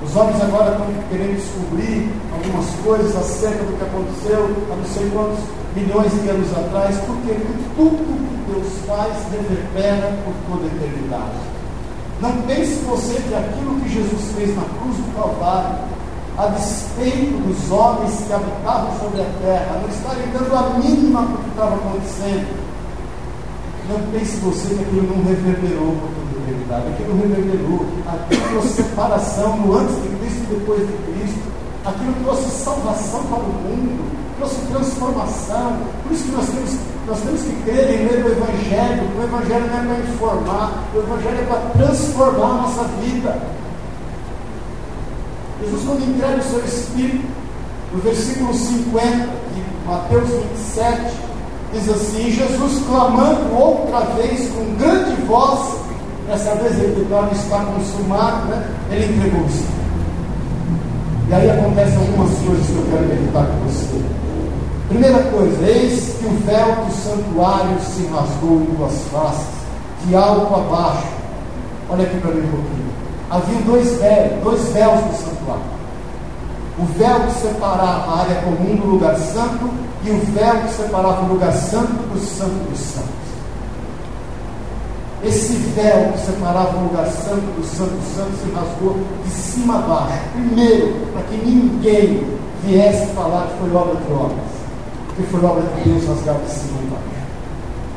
Os 0.03 0.15
homens 0.15 0.41
agora 0.41 0.71
estão 0.71 0.87
querendo 1.09 1.35
descobrir 1.35 2.11
algumas 2.33 2.69
coisas 2.83 3.15
acerca 3.15 3.63
do 3.63 3.77
que 3.77 3.83
aconteceu 3.83 4.49
há 4.71 4.75
não 4.75 4.85
sei 4.85 5.09
quantos 5.11 5.39
milhões 5.75 6.11
de 6.21 6.29
anos 6.29 6.51
atrás, 6.51 6.97
porque 7.05 7.33
tudo 7.75 7.97
que 7.97 8.51
Deus 8.51 8.67
faz 8.87 9.13
reverbera 9.31 10.17
por 10.25 10.33
toda 10.49 10.65
a 10.65 10.75
eternidade. 10.75 11.52
Não 12.21 12.31
pense 12.43 12.75
você 12.85 13.15
que 13.15 13.33
aquilo 13.33 13.79
que 13.81 13.89
Jesus 13.89 14.31
fez 14.35 14.55
na 14.55 14.63
cruz 14.79 14.95
do 14.97 15.15
Calvário, 15.15 15.75
a 16.37 16.47
despeito 16.47 17.37
dos 17.45 17.71
homens 17.71 18.11
que 18.25 18.33
habitavam 18.33 18.99
sobre 18.99 19.21
a 19.21 19.29
terra, 19.41 19.81
não 19.81 19.89
estarem 19.89 20.27
dando 20.31 20.55
a 20.55 20.79
mínima 20.79 21.23
para 21.23 21.35
o 21.35 21.37
que 21.37 21.49
estava 21.49 21.75
acontecendo. 21.75 22.63
Não 23.89 23.99
pense 24.11 24.37
você 24.37 24.75
que 24.75 24.81
aquilo 24.81 25.15
não 25.15 25.23
reverberou 25.25 25.93
por 25.99 26.09
toda 26.15 26.39
a 26.39 26.43
eternidade, 26.43 26.87
aquilo 26.87 27.17
reverberou, 27.21 27.85
aquilo 28.07 28.49
trouxe 28.49 28.67
separação 28.81 29.57
no 29.57 29.77
antes 29.77 29.95
de 30.01 30.07
Cristo 30.17 30.43
e 30.43 30.55
depois 30.55 30.79
de 30.79 30.93
Cristo, 30.93 31.51
aquilo 31.85 32.13
trouxe 32.23 32.49
salvação 32.63 33.23
para 33.25 33.39
o 33.39 33.53
mundo, 33.53 34.22
trouxe 34.43 34.55
transformação. 34.71 35.77
Por 36.03 36.11
isso 36.11 36.23
que 36.25 36.31
nós 36.31 36.45
temos, 36.47 36.77
nós 37.07 37.19
temos 37.19 37.41
que 37.41 37.63
crer 37.63 38.01
em 38.01 38.07
ler 38.07 38.25
o 38.25 38.31
Evangelho. 38.31 39.09
O 39.17 39.23
Evangelho 39.23 39.67
não 39.67 39.79
é 39.79 39.95
para 39.95 40.13
informar, 40.13 40.83
o 40.93 40.99
Evangelho 40.99 41.39
é 41.39 41.45
para 41.45 41.85
transformar 41.85 42.45
a 42.45 42.61
nossa 42.61 42.83
vida. 43.01 43.37
Jesus, 45.61 45.83
quando 45.85 46.09
entrega 46.09 46.37
o 46.37 46.43
seu 46.43 46.65
Espírito, 46.65 47.25
no 47.93 48.01
versículo 48.01 48.53
50 48.53 49.27
de 49.53 49.87
Mateus 49.87 50.29
27, 50.29 51.15
diz 51.73 51.89
assim: 51.89 52.31
Jesus 52.31 52.83
clamando 52.85 53.55
outra 53.55 54.01
vez 54.15 54.49
com 54.49 54.75
grande 54.75 55.21
voz, 55.21 55.77
dessa 56.27 56.55
vez 56.55 56.77
ele 56.79 57.01
declara 57.01 57.31
está 57.31 57.59
consumado, 57.59 58.47
né? 58.47 58.67
ele 58.91 59.15
entregou 59.15 59.41
o 59.41 59.47
Espírito. 59.47 59.83
E 61.29 61.33
aí 61.33 61.49
acontecem 61.49 61.97
algumas 61.97 62.37
coisas 62.39 62.65
que 62.65 62.75
eu 62.75 62.85
quero 62.91 63.07
meditar 63.07 63.47
com 63.47 63.67
você. 63.67 64.03
Primeira 64.89 65.23
coisa, 65.23 65.65
eis 65.65 66.17
que 66.19 66.25
o 66.25 66.37
véu 66.45 66.85
do 66.85 66.91
santuário 66.91 67.79
se 67.79 68.05
rasgou 68.07 68.61
em 68.61 68.75
duas 68.75 68.93
faces, 69.11 69.47
de 70.05 70.15
alto 70.15 70.53
a 70.53 70.59
baixo. 70.59 71.07
Olha 71.89 72.03
aqui 72.03 72.17
para 72.17 72.31
mim 72.31 72.47
um 72.47 72.51
pouquinho. 72.51 72.93
Havia 73.29 73.61
dois 73.61 73.93
véus, 73.99 74.43
dois 74.43 74.61
véus 74.69 74.99
do 74.99 75.15
santuário. 75.15 75.73
O 76.77 76.85
véu 76.97 77.19
que 77.21 77.33
separava 77.33 78.11
a 78.11 78.19
área 78.21 78.35
comum 78.41 78.75
do 78.75 78.87
lugar 78.87 79.15
santo 79.17 79.69
e 80.03 80.09
o 80.09 80.19
véu 80.33 80.55
que 80.61 80.73
separava 80.73 81.23
o 81.23 81.33
lugar 81.33 81.53
santo 81.53 81.93
do 81.93 82.19
santo 82.19 82.69
dos 82.69 82.79
santos. 82.79 83.23
Esse 85.23 85.53
véu 85.53 86.11
que 86.11 86.19
separava 86.19 86.77
o 86.77 86.83
lugar 86.83 87.07
santo 87.07 87.45
do 87.55 87.65
santo 87.65 87.91
dos 87.91 88.15
santos 88.15 88.39
se 88.41 88.51
rasgou 88.51 88.97
de 89.23 89.31
cima 89.31 89.75
a 89.75 89.81
baixo. 89.81 90.19
Primeiro, 90.33 90.93
para 91.13 91.21
que 91.23 91.37
ninguém 91.37 92.27
viesse 92.63 93.07
falar 93.13 93.47
que 93.47 93.59
foi 93.59 93.73
obra 93.73 93.95
de 93.95 94.11
obras, 94.11 94.52
que 95.15 95.23
foi 95.23 95.43
obra 95.45 95.63
de 95.63 95.89
Deus 95.89 96.05
rasgar 96.07 96.35
de 96.37 96.49
cima 96.49 96.79
a 96.79 96.95
baixo. 96.95 97.13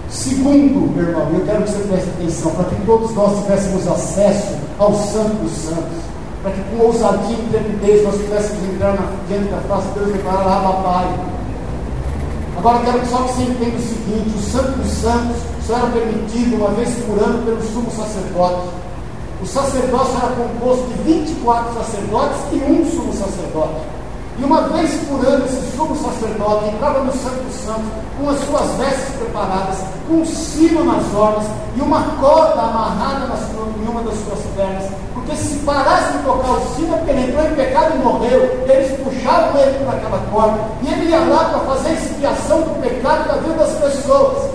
Segundo, 0.09 0.95
meu 0.95 1.09
irmão, 1.09 1.29
eu 1.33 1.45
quero 1.45 1.63
que 1.65 1.71
você 1.71 1.89
preste 1.89 2.09
atenção, 2.11 2.51
para 2.53 2.65
que 2.65 2.87
todos 2.87 3.15
nós 3.15 3.43
tivéssemos 3.43 3.89
acesso 3.89 4.55
ao 4.79 4.95
Santo 4.95 5.35
dos 5.43 5.53
Santos, 5.53 5.99
para 6.43 6.53
que 6.53 6.61
com 6.71 6.85
ousadia 6.85 7.37
e 7.37 7.47
intrepidez 7.47 8.05
nós 8.05 8.15
pudéssemos 8.15 8.65
entrar 8.65 8.95
na, 8.95 9.09
diante 9.29 9.51
da 9.51 9.59
face 9.69 9.89
de 9.89 9.95
Deus 9.95 10.11
e 10.11 10.13
declarar, 10.13 10.47
ah, 10.47 10.73
papai. 10.73 11.37
Agora 12.59 12.79
quero 12.85 13.07
só 13.07 13.19
que 13.19 13.33
você 13.35 13.43
entenda 13.43 13.77
o 13.77 13.81
seguinte: 13.81 14.37
o 14.37 14.43
Santo 14.51 14.79
dos 14.79 14.93
Santos 14.93 15.37
só 15.67 15.77
era 15.77 15.87
permitido 15.89 16.57
uma 16.57 16.71
vez 16.71 16.89
por 17.05 17.19
ano 17.19 17.45
pelo 17.45 17.63
sumo 17.63 17.91
sacerdote. 17.91 18.69
O 19.43 19.47
sacerdócio 19.47 20.17
era 20.17 20.35
composto 20.35 20.87
de 20.87 21.13
24 21.13 21.75
sacerdotes 21.75 22.39
e 22.53 22.57
um 22.57 22.91
sumo 22.91 23.13
sacerdote. 23.13 23.96
E 24.39 24.45
uma 24.45 24.63
vez 24.69 24.91
por 25.09 25.25
ano 25.27 25.47
esse 25.47 25.77
sumo 25.77 25.97
sacerdote 25.97 26.69
entrava 26.69 27.01
no 27.01 27.13
Santo 27.13 27.43
dos 27.45 27.55
Santos 27.55 27.87
com 28.19 28.29
as 28.29 28.39
suas 28.41 28.71
vestes 28.77 29.15
preparadas, 29.17 29.79
com 30.07 30.15
um 30.15 30.27
sino 30.27 30.85
nas 30.85 31.15
orlas 31.15 31.47
e 31.75 31.81
uma 31.81 32.03
corda 32.21 32.61
amarrada 32.61 33.27
na 33.27 33.37
sua, 33.37 33.67
em 33.83 33.89
uma 33.89 34.03
das 34.03 34.15
suas 34.25 34.41
pernas. 34.55 34.85
Porque 35.15 35.35
se 35.37 35.57
parasse 35.61 36.13
de 36.13 36.25
tocar 36.25 36.51
o 36.51 36.61
sino, 36.77 36.95
é 36.95 36.99
porque 36.99 37.11
ele 37.13 37.31
entrou 37.31 37.47
em 37.47 37.55
pecado 37.55 37.95
e 37.95 37.99
morreu. 37.99 38.65
Eles 38.69 39.01
puxavam 39.01 39.61
ele 39.61 39.79
por 39.79 39.95
aquela 39.95 40.19
corda. 40.31 40.59
E 40.83 40.93
ele 40.93 41.11
ia 41.11 41.21
lá 41.21 41.45
para 41.45 41.61
fazer 41.61 41.93
expiação 41.95 42.61
do 42.61 42.81
pecado 42.83 43.29
da 43.29 43.35
vida 43.37 43.55
das 43.55 43.73
pessoas. 43.73 44.51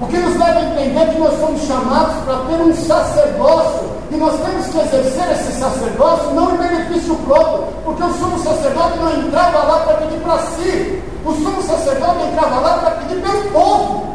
O 0.00 0.06
que 0.06 0.18
nos 0.18 0.36
leva 0.38 0.58
a 0.58 0.64
entender 0.64 1.12
que 1.12 1.18
nós 1.18 1.40
somos 1.40 1.62
chamados 1.62 2.14
para 2.24 2.36
ter 2.40 2.62
um 2.62 2.74
sacerdócio 2.74 4.03
e 4.14 4.16
nós 4.16 4.40
temos 4.40 4.66
que 4.68 4.78
exercer 4.78 5.30
esse 5.32 5.58
sacerdócio 5.58 6.30
não 6.34 6.54
em 6.54 6.58
benefício 6.58 7.16
próprio, 7.16 7.66
porque 7.84 8.02
o 8.04 8.12
sumo 8.14 8.38
sacerdote 8.38 8.98
não 8.98 9.12
entrava 9.12 9.58
lá 9.58 9.80
para 9.80 9.94
pedir 9.94 10.20
para 10.20 10.38
si, 10.38 11.02
o 11.24 11.32
sumo 11.32 11.60
sacerdote 11.62 12.22
entrava 12.22 12.60
lá 12.60 12.78
para 12.78 12.90
pedir 12.92 13.20
pelo 13.20 13.50
povo. 13.50 14.13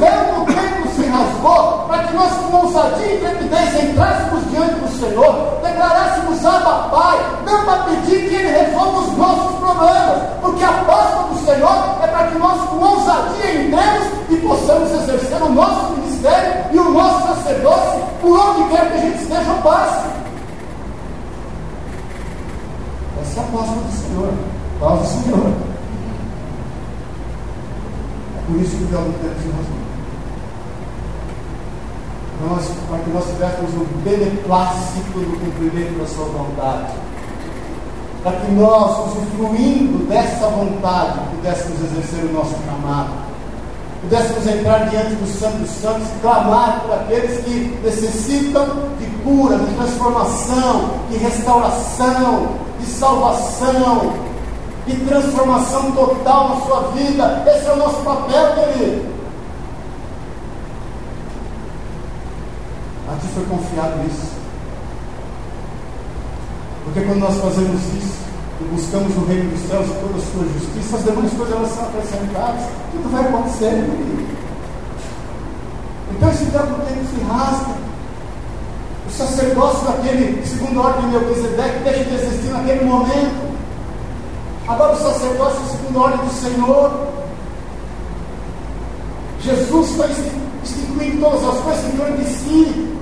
Véu 0.00 0.34
do 0.34 0.46
templo 0.46 0.90
se 0.96 1.06
rasgou 1.10 1.84
para 1.86 2.04
que 2.04 2.14
nós, 2.14 2.32
com 2.32 2.56
ousadia 2.56 3.06
e 3.06 3.16
intrepidez, 3.16 3.84
entrássemos 3.84 4.50
diante 4.50 4.74
do 4.76 4.88
Senhor, 4.98 5.60
declarássemos 5.62 6.46
Abba 6.46 6.88
Pai, 6.88 7.18
não 7.44 7.64
para 7.66 7.84
pedir 7.84 8.30
que 8.30 8.34
Ele 8.34 8.48
resolva 8.48 8.98
os 9.00 9.18
nossos 9.18 9.58
problemas, 9.58 10.22
porque 10.40 10.64
a 10.64 10.72
Páscoa 10.72 11.24
do 11.24 11.44
Senhor 11.44 11.98
é 12.02 12.06
para 12.06 12.28
que 12.28 12.38
nós, 12.38 12.60
com 12.70 12.76
ousadia, 12.76 13.62
entremos 13.62 14.06
e 14.30 14.36
possamos 14.36 14.90
exercer 14.90 15.42
o 15.42 15.52
nosso 15.52 15.92
ministério 15.92 16.64
e 16.72 16.78
o 16.78 16.90
nosso 16.92 17.28
sacerdócio 17.28 18.00
por 18.22 18.40
onde 18.40 18.70
quer 18.70 18.90
que 18.90 18.96
a 18.96 19.00
gente 19.02 19.22
esteja 19.22 19.52
passe. 19.62 20.08
Essa 23.20 23.40
é 23.40 23.42
a 23.42 23.46
Páscoa 23.46 23.82
do 23.82 23.92
Senhor, 23.92 24.32
paz 24.80 25.00
do 25.00 25.24
Senhor. 25.24 25.52
Por 28.46 28.60
isso 28.62 28.76
que 28.78 28.84
o 28.84 28.86
véu 28.86 29.00
do 29.02 29.12
tempo 29.20 29.42
se 29.42 29.48
rasgou. 29.50 29.89
Nós, 32.48 32.70
para 32.88 32.98
que 32.98 33.10
nós 33.10 33.24
tivéssemos 33.26 33.74
o 33.74 33.84
beneplácito 34.02 35.18
do 35.18 35.38
cumprimento 35.40 35.98
da 35.98 36.06
sua 36.06 36.24
vontade. 36.26 36.92
Para 38.22 38.32
que 38.32 38.52
nós, 38.52 39.08
usufruindo 39.08 40.06
dessa 40.06 40.46
vontade, 40.48 41.20
pudéssemos 41.36 41.80
exercer 41.82 42.24
o 42.30 42.32
nosso 42.32 42.54
chamado. 42.64 43.10
Pudéssemos 44.02 44.46
entrar 44.46 44.88
diante 44.88 45.14
dos 45.16 45.28
santos 45.38 45.68
santos 45.70 46.08
e 46.08 46.20
clamar 46.22 46.80
por 46.80 46.94
aqueles 46.94 47.44
que 47.44 47.78
necessitam 47.84 48.66
de 48.98 49.06
cura, 49.22 49.58
de 49.58 49.74
transformação, 49.74 50.90
de 51.10 51.18
restauração, 51.18 52.48
de 52.78 52.86
salvação, 52.86 54.14
de 54.86 54.96
transformação 55.04 55.92
total 55.92 56.48
na 56.48 56.56
sua 56.62 56.80
vida. 56.92 57.44
Esse 57.46 57.66
é 57.66 57.72
o 57.72 57.76
nosso 57.76 57.96
papel, 58.02 58.54
querido. 58.54 59.10
A 63.10 63.16
ti 63.16 63.26
foi 63.40 63.56
confiado 63.56 64.06
isso. 64.06 64.30
Porque 66.84 67.00
quando 67.00 67.20
nós 67.20 67.36
fazemos 67.36 67.80
isso 67.94 68.20
e 68.60 68.64
buscamos 68.64 69.16
o 69.16 69.24
reino 69.26 69.50
dos 69.50 69.68
céus 69.68 69.86
e 69.86 70.00
toda 70.00 70.16
a 70.16 70.20
sua 70.20 70.44
justiça, 70.58 70.96
as 70.96 71.04
demais 71.04 71.32
coisas 71.32 71.56
elas 71.56 71.70
são 71.70 71.84
acrescentadas. 71.84 72.62
Tudo 72.92 73.12
vai 73.12 73.24
acontecer, 73.24 73.70
querido. 73.70 74.40
Então 76.10 76.28
esse 76.30 76.44
tempo 76.46 76.80
tempo 76.86 77.04
se 77.14 77.20
rasga. 77.24 77.80
O 79.06 79.12
sacerdócio 79.12 79.86
daquele, 79.86 80.46
segundo 80.46 80.80
a 80.80 80.86
ordem 80.86 81.10
de 81.10 81.16
Melquisedeque, 81.16 81.84
deixa 81.84 82.04
de 82.04 82.14
existir 82.14 82.50
naquele 82.50 82.84
momento. 82.84 83.50
Agora 84.68 84.92
o 84.92 84.96
sacerdócio 84.96 85.60
segundo 85.70 85.98
a 85.98 86.02
ordem 86.02 86.26
do 86.26 86.32
Senhor. 86.32 87.08
Jesus 89.40 89.90
foi 89.92 90.06
instituindo 90.62 91.20
todas 91.20 91.42
as 91.42 91.60
coisas 91.60 91.84
em 91.86 91.96
torno 91.96 92.16
de 92.18 92.24
si. 92.24 92.99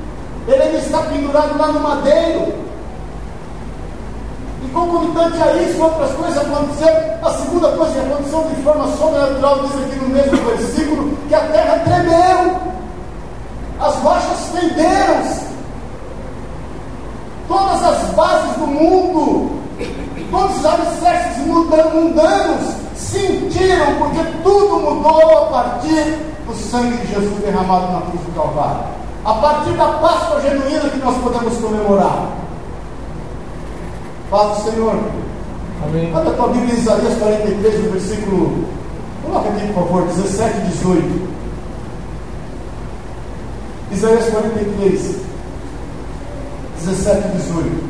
Ele 0.48 0.62
ainda 0.62 0.78
está 0.78 0.98
pendurado 1.02 1.56
lá 1.56 1.68
no 1.68 1.80
madeiro. 1.80 2.52
E 4.64 4.68
concomitante 4.70 5.40
a 5.40 5.52
isso, 5.54 5.80
outras 5.80 6.10
coisas 6.12 6.38
aconteceram. 6.38 7.18
A 7.22 7.30
segunda 7.30 7.68
coisa 7.72 7.92
que 7.92 8.00
aconteceu 8.00 8.42
de 8.54 8.62
forma 8.62 8.96
sobrenatural, 8.96 9.60
diz 9.60 9.84
aqui 9.84 9.96
no 10.00 10.08
mesmo 10.08 10.36
versículo, 10.48 11.18
que 11.28 11.34
a 11.34 11.40
terra 11.40 11.78
tremeu. 11.84 12.56
As 13.80 13.94
rochas 13.96 14.38
fenderam-se. 14.52 15.46
Todas 17.46 17.84
as 17.84 18.10
bases 18.14 18.56
do 18.56 18.66
mundo 18.66 19.58
Todos 20.30 20.58
os 20.58 20.66
alicerces 20.66 21.46
mundanos 21.46 22.74
sentiram, 22.94 23.94
porque 23.98 24.22
tudo 24.42 24.78
mudou 24.78 25.38
a 25.38 25.46
partir 25.46 26.18
do 26.46 26.54
sangue 26.54 26.98
de 26.98 27.14
Jesus 27.14 27.42
derramado 27.42 27.92
na 27.92 28.00
cruz 28.02 28.20
do 28.24 28.34
Calvário. 28.34 28.97
A 29.24 29.34
partir 29.34 29.72
da 29.72 29.88
Páscoa 29.88 30.40
genuína 30.40 30.88
que 30.88 30.98
nós 30.98 31.16
podemos 31.18 31.58
comemorar. 31.58 32.28
Paz 34.30 34.58
do 34.58 34.70
Senhor. 34.70 34.94
Amém. 35.84 36.14
Olha 36.14 36.30
a 36.30 36.34
tua 36.34 36.48
Bíblia 36.48 36.74
em 36.74 36.78
Isaías 36.78 37.18
43, 37.18 37.84
no 37.84 37.90
versículo. 37.90 38.64
Coloca 39.24 39.48
aqui, 39.50 39.66
por 39.72 39.84
favor, 39.84 40.06
17 40.06 40.58
e 40.58 40.60
18. 40.68 41.28
Isaías 43.92 44.30
43, 44.30 45.16
17 46.84 47.28
e 47.28 47.30
18. 47.36 47.88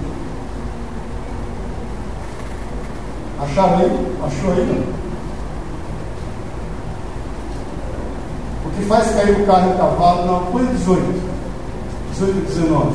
Acharam 3.40 3.78
aí? 3.78 4.16
Achou 4.24 4.52
aí? 4.52 4.66
Não? 4.66 4.98
O 8.64 8.67
que 8.78 8.84
faz 8.84 9.10
cair 9.14 9.40
o 9.40 9.46
carro 9.46 9.70
e 9.70 9.74
o 9.74 9.76
cavalo? 9.76 10.26
Não, 10.26 10.46
põe 10.46 10.64
18. 10.66 11.20
18 12.12 12.36
e 12.36 12.40
19. 12.42 12.94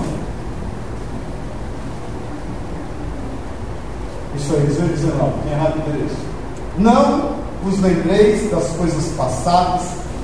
Isso 4.36 4.56
aí, 4.56 4.66
18 4.66 4.86
e 4.86 4.96
19. 4.96 5.32
Tem 5.44 5.54
errado 5.54 5.76
o 5.76 5.90
endereço. 5.90 6.16
Não 6.78 7.44
vos 7.64 7.80
lembreis 7.80 8.50
das 8.50 8.68
coisas 8.70 9.06
passadas, 9.16 9.82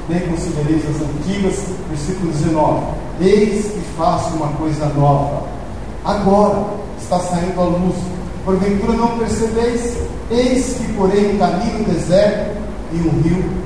nem 0.07 0.19
considereis 0.21 0.83
as 0.89 1.01
antigas. 1.01 1.65
Versículo 1.89 2.31
19. 2.31 2.85
Eis 3.21 3.65
que 3.65 3.81
faço 3.97 4.35
uma 4.35 4.47
coisa 4.53 4.85
nova. 4.97 5.43
Agora 6.03 6.65
está 6.99 7.19
saindo 7.19 7.59
a 7.59 7.65
luz. 7.65 7.95
Porventura 8.45 8.93
não 8.93 9.17
percebeis? 9.19 9.97
Eis 10.31 10.77
que 10.77 10.93
porém 10.93 11.35
um 11.35 11.37
caminho 11.37 11.83
deserto 11.85 12.57
e 12.93 12.97
um 12.97 13.21
rio. 13.21 13.58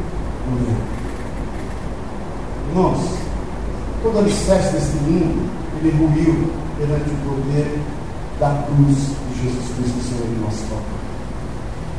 Irmãos, 2.74 2.98
todo 4.02 4.18
alicerce 4.18 4.74
desse 4.74 4.96
mundo, 5.06 5.48
ele 5.78 5.92
ruiu 5.92 6.50
perante 6.76 7.08
o 7.08 7.18
poder 7.30 7.80
da 8.40 8.66
cruz 8.66 8.98
de 9.30 9.44
Jesus 9.44 9.66
Cristo, 9.78 10.02
Senhor 10.10 10.26
e 10.26 10.42
nosso 10.42 10.64
Pai. 10.72 10.82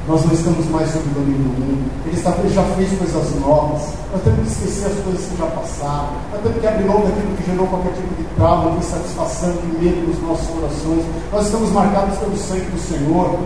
Nós 0.08 0.24
não 0.24 0.34
estamos 0.34 0.66
mais 0.70 0.90
sob 0.90 1.04
o 1.10 1.14
domínio 1.14 1.44
do 1.46 1.60
mundo. 1.62 1.90
Ele, 2.06 2.16
está, 2.16 2.32
já 2.52 2.64
fez 2.74 2.90
coisas 2.98 3.40
novas. 3.40 3.82
Nós 4.10 4.22
temos 4.24 4.40
que 4.40 4.50
esquecer 4.50 4.87
as 4.87 4.98
coisas 5.04 5.22
que 5.22 5.37
já 5.38 5.46
passaram. 5.46 6.10
Nós 6.32 6.42
temos 6.42 6.58
que 6.58 6.66
abrir 6.66 6.84
mão 6.87 7.00
daquilo 7.02 7.37
que 7.37 7.50
gerou 7.52 7.66
qualquer 7.68 7.92
tipo 7.92 8.14
de 8.16 8.24
trauma, 8.34 8.70
de 8.72 8.78
insatisfação, 8.78 9.52
de 9.52 9.78
medo 9.78 10.08
nos 10.08 10.22
nossos 10.26 10.48
corações. 10.48 11.04
Nós 11.30 11.46
estamos 11.46 11.70
marcados 11.70 12.18
pelo 12.18 12.37
sangue 12.37 12.66
do 12.74 12.80
Senhor. 12.80 13.38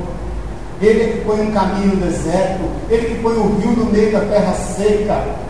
Ele 0.80 1.02
é 1.02 1.06
que 1.12 1.24
põe 1.26 1.42
um 1.42 1.50
caminho 1.50 1.94
no 1.94 2.06
deserto, 2.06 2.64
Ele 2.88 3.04
que 3.04 3.20
põe 3.20 3.34
o 3.34 3.54
rio 3.58 3.72
no 3.72 3.84
meio 3.92 4.12
da 4.12 4.20
terra 4.20 4.54
seca, 4.54 5.47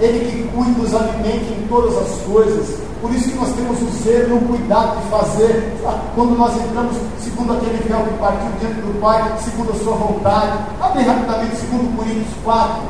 Ele 0.00 0.30
que 0.30 0.48
cuida 0.54 0.80
dos 0.80 0.94
alimentos 0.94 1.48
em 1.50 1.66
todas 1.68 1.96
as 1.96 2.18
coisas. 2.22 2.86
Por 3.00 3.10
isso 3.12 3.30
que 3.30 3.36
nós 3.36 3.52
temos 3.52 3.80
o 3.82 4.02
zelo 4.02 4.34
e 4.34 4.38
o 4.38 4.48
cuidado 4.48 5.00
de 5.00 5.08
fazer, 5.08 5.74
quando 6.14 6.36
nós 6.36 6.56
entramos 6.56 6.96
segundo 7.20 7.52
aquele 7.52 7.78
véu 7.86 8.00
que 8.04 8.18
partiu 8.18 8.48
diante 8.58 8.80
do 8.80 9.00
Pai, 9.00 9.36
segundo 9.38 9.70
a 9.70 9.74
sua 9.74 9.94
vontade. 9.94 10.58
Abre 10.80 11.02
rapidamente, 11.02 11.56
segundo 11.56 11.96
Coríntios 11.96 12.34
4. 12.42 12.82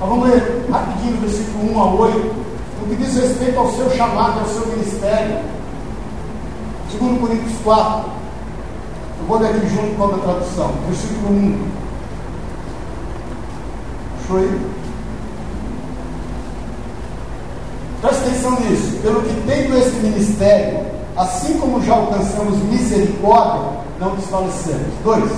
Nós 0.00 0.08
vamos 0.08 0.28
ler 0.28 0.66
rapidinho, 0.70 1.20
versículo 1.20 1.74
1 1.74 1.80
a 1.80 1.94
8. 1.94 2.18
O 2.80 2.88
que 2.88 2.96
diz 2.96 3.14
respeito 3.16 3.58
ao 3.58 3.72
seu 3.72 3.90
chamado, 3.90 4.40
ao 4.40 4.46
seu 4.46 4.66
ministério. 4.68 5.38
Segundo 6.90 7.20
Coríntios 7.20 7.58
4. 7.64 8.10
Eu 9.20 9.26
vou 9.26 9.38
ler 9.38 9.48
aqui 9.48 9.68
junto 9.68 9.96
com 9.96 10.04
a 10.04 10.18
tradução. 10.18 10.70
Versículo 10.86 11.34
1. 11.34 11.58
Achou 14.22 14.36
aí? 14.38 14.77
Presta 18.00 18.26
atenção 18.26 18.52
nisso. 18.60 18.96
Pelo 19.02 19.22
que 19.22 19.42
tendo 19.46 19.76
esse 19.76 19.96
ministério, 19.96 20.80
assim 21.16 21.58
como 21.58 21.82
já 21.82 21.94
alcançamos 21.94 22.56
misericórdia, 22.64 23.70
não 23.98 24.14
desfalecemos. 24.14 24.86
Dois. 25.02 25.30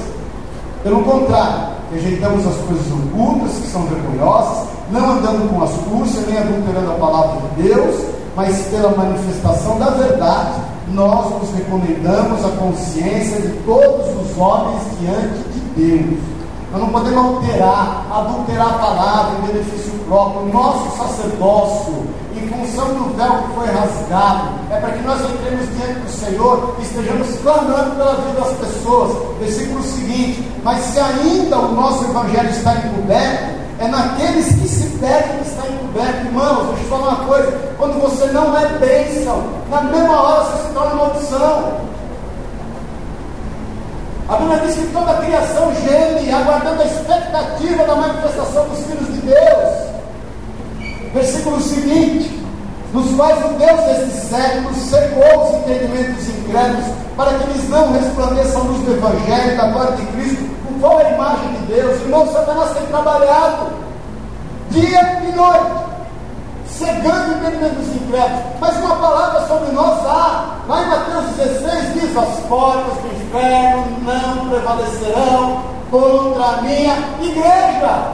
Pelo 0.82 1.02
contrário, 1.02 1.74
rejeitamos 1.92 2.46
as 2.46 2.56
coisas 2.56 2.86
ocultas 2.92 3.52
que 3.56 3.68
são 3.68 3.86
vergonhosas, 3.86 4.68
não 4.90 5.10
andando 5.12 5.50
com 5.50 5.62
astúcia, 5.62 6.22
nem 6.26 6.38
adulterando 6.38 6.92
a 6.92 6.94
palavra 6.94 7.40
de 7.40 7.62
Deus, 7.62 7.96
mas 8.36 8.62
pela 8.66 8.96
manifestação 8.96 9.78
da 9.78 9.90
verdade, 9.90 10.60
nós 10.88 11.30
nos 11.40 11.50
recomendamos 11.52 12.44
a 12.44 12.48
consciência 12.56 13.40
de 13.40 13.48
todos 13.64 14.06
os 14.06 14.38
homens 14.38 14.82
diante 15.00 15.38
de 15.52 15.60
Deus. 15.76 16.39
Nós 16.72 16.82
não 16.82 16.88
podemos 16.90 17.18
alterar, 17.18 18.06
adulterar 18.12 18.68
a 18.68 18.78
palavra 18.78 19.38
em 19.38 19.52
benefício 19.52 19.90
próprio. 20.06 20.52
Nosso 20.52 20.96
sacerdócio, 20.96 22.06
em 22.36 22.46
função 22.48 22.86
do 22.94 23.16
véu 23.16 23.42
que 23.42 23.54
foi 23.54 23.66
rasgado, 23.66 24.50
é 24.70 24.76
para 24.76 24.90
que 24.90 25.02
nós 25.02 25.20
entremos 25.20 25.68
diante 25.76 26.00
do 26.00 26.10
Senhor 26.10 26.76
e 26.78 26.82
estejamos 26.82 27.36
clamando 27.42 27.96
pela 27.96 28.14
vida 28.14 28.40
das 28.40 28.52
pessoas. 28.52 29.16
Versículo 29.40 29.82
seguinte: 29.82 30.48
Mas 30.62 30.78
se 30.84 31.00
ainda 31.00 31.58
o 31.58 31.74
nosso 31.74 32.04
evangelho 32.04 32.50
está 32.50 32.74
encoberto, 32.76 33.60
é 33.80 33.88
naqueles 33.88 34.46
que 34.46 34.68
se 34.68 34.98
perdem 34.98 35.38
que 35.38 35.48
está 35.48 35.66
encoberto. 35.66 36.26
Irmãos, 36.26 36.66
deixa 36.68 36.82
eu 36.82 36.88
falar 36.88 37.08
uma 37.08 37.24
coisa: 37.26 37.58
quando 37.78 38.00
você 38.00 38.26
não 38.26 38.56
é 38.56 38.66
bênção, 38.78 39.42
na 39.68 39.80
mesma 39.82 40.22
hora 40.22 40.44
você 40.44 40.68
se 40.68 40.72
torna 40.72 40.94
maldição. 40.94 41.89
A 44.28 44.36
Bíblia 44.36 44.60
diz 44.60 44.74
que 44.76 44.86
toda 44.92 45.10
a 45.10 45.14
criação 45.14 45.72
geme, 45.74 46.32
aguardando 46.32 46.82
a 46.82 46.84
expectativa 46.84 47.84
da 47.84 47.94
manifestação 47.96 48.68
dos 48.68 48.78
filhos 48.86 49.06
de 49.06 49.20
Deus. 49.22 49.90
Versículo 51.12 51.60
seguinte: 51.60 52.40
nos 52.92 53.14
quais 53.16 53.38
o 53.44 53.48
Deus 53.54 53.80
deste 53.82 54.26
século 54.28 54.74
secou 54.74 55.44
os 55.44 55.54
entendimentos 55.58 56.28
incrédulos, 56.28 56.86
para 57.16 57.34
que 57.34 57.50
eles 57.50 57.68
não 57.68 57.92
resplandeçam 57.92 58.60
a 58.60 58.64
luz 58.64 58.84
do 58.84 58.92
Evangelho, 58.92 59.56
da 59.56 59.66
glória 59.68 59.96
de 59.96 60.06
Cristo, 60.06 60.50
qual 60.80 60.98
é 61.00 61.06
a 61.06 61.14
imagem 61.14 61.52
de 61.52 61.74
Deus? 61.74 62.00
Irmão, 62.00 62.26
Satanás 62.32 62.70
tem 62.70 62.86
trabalhado 62.86 63.66
dia 64.70 65.22
e 65.28 65.32
noite, 65.32 65.70
cegando 66.66 67.32
o 67.32 67.36
entendimento 67.36 67.74
dos 67.74 67.94
incrédulos. 67.94 68.42
Mas 68.58 68.76
uma 68.78 68.96
palavra 68.96 69.46
sobre 69.46 69.72
nós 69.72 70.06
há. 70.06 70.56
Lá 70.66 70.82
em 70.82 70.86
Mateus 70.88 71.26
16 71.36 71.94
diz: 71.94 72.16
As 72.16 72.40
portas 72.48 72.94
do 72.94 73.19
inferno 73.30 74.00
não 74.02 74.48
prevalecerão 74.48 75.62
contra 75.90 76.44
a 76.44 76.62
minha 76.62 76.96
igreja. 77.22 78.12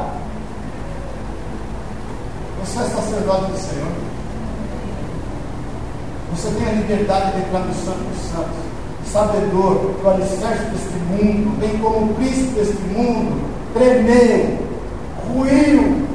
Você 2.61 2.79
é 2.79 2.85
sacerdote 2.85 3.53
do 3.53 3.59
Senhor. 3.59 3.93
Você 6.35 6.51
tem 6.51 6.69
a 6.69 6.73
liberdade 6.73 7.33
de 7.33 7.39
entrar 7.39 7.61
no 7.61 7.75
Santo 7.75 7.99
dos 7.99 8.31
Santos 8.31 8.67
sabedor 9.07 9.95
que 9.99 10.05
o 10.05 10.11
alicerce 10.11 10.65
deste 10.65 10.99
mundo, 11.09 11.59
bem 11.59 11.79
como 11.79 12.11
o 12.11 12.15
príncipe 12.17 12.51
deste 12.51 12.83
mundo, 12.83 13.41
tremeu, 13.73 14.59
ruiu. 15.33 16.07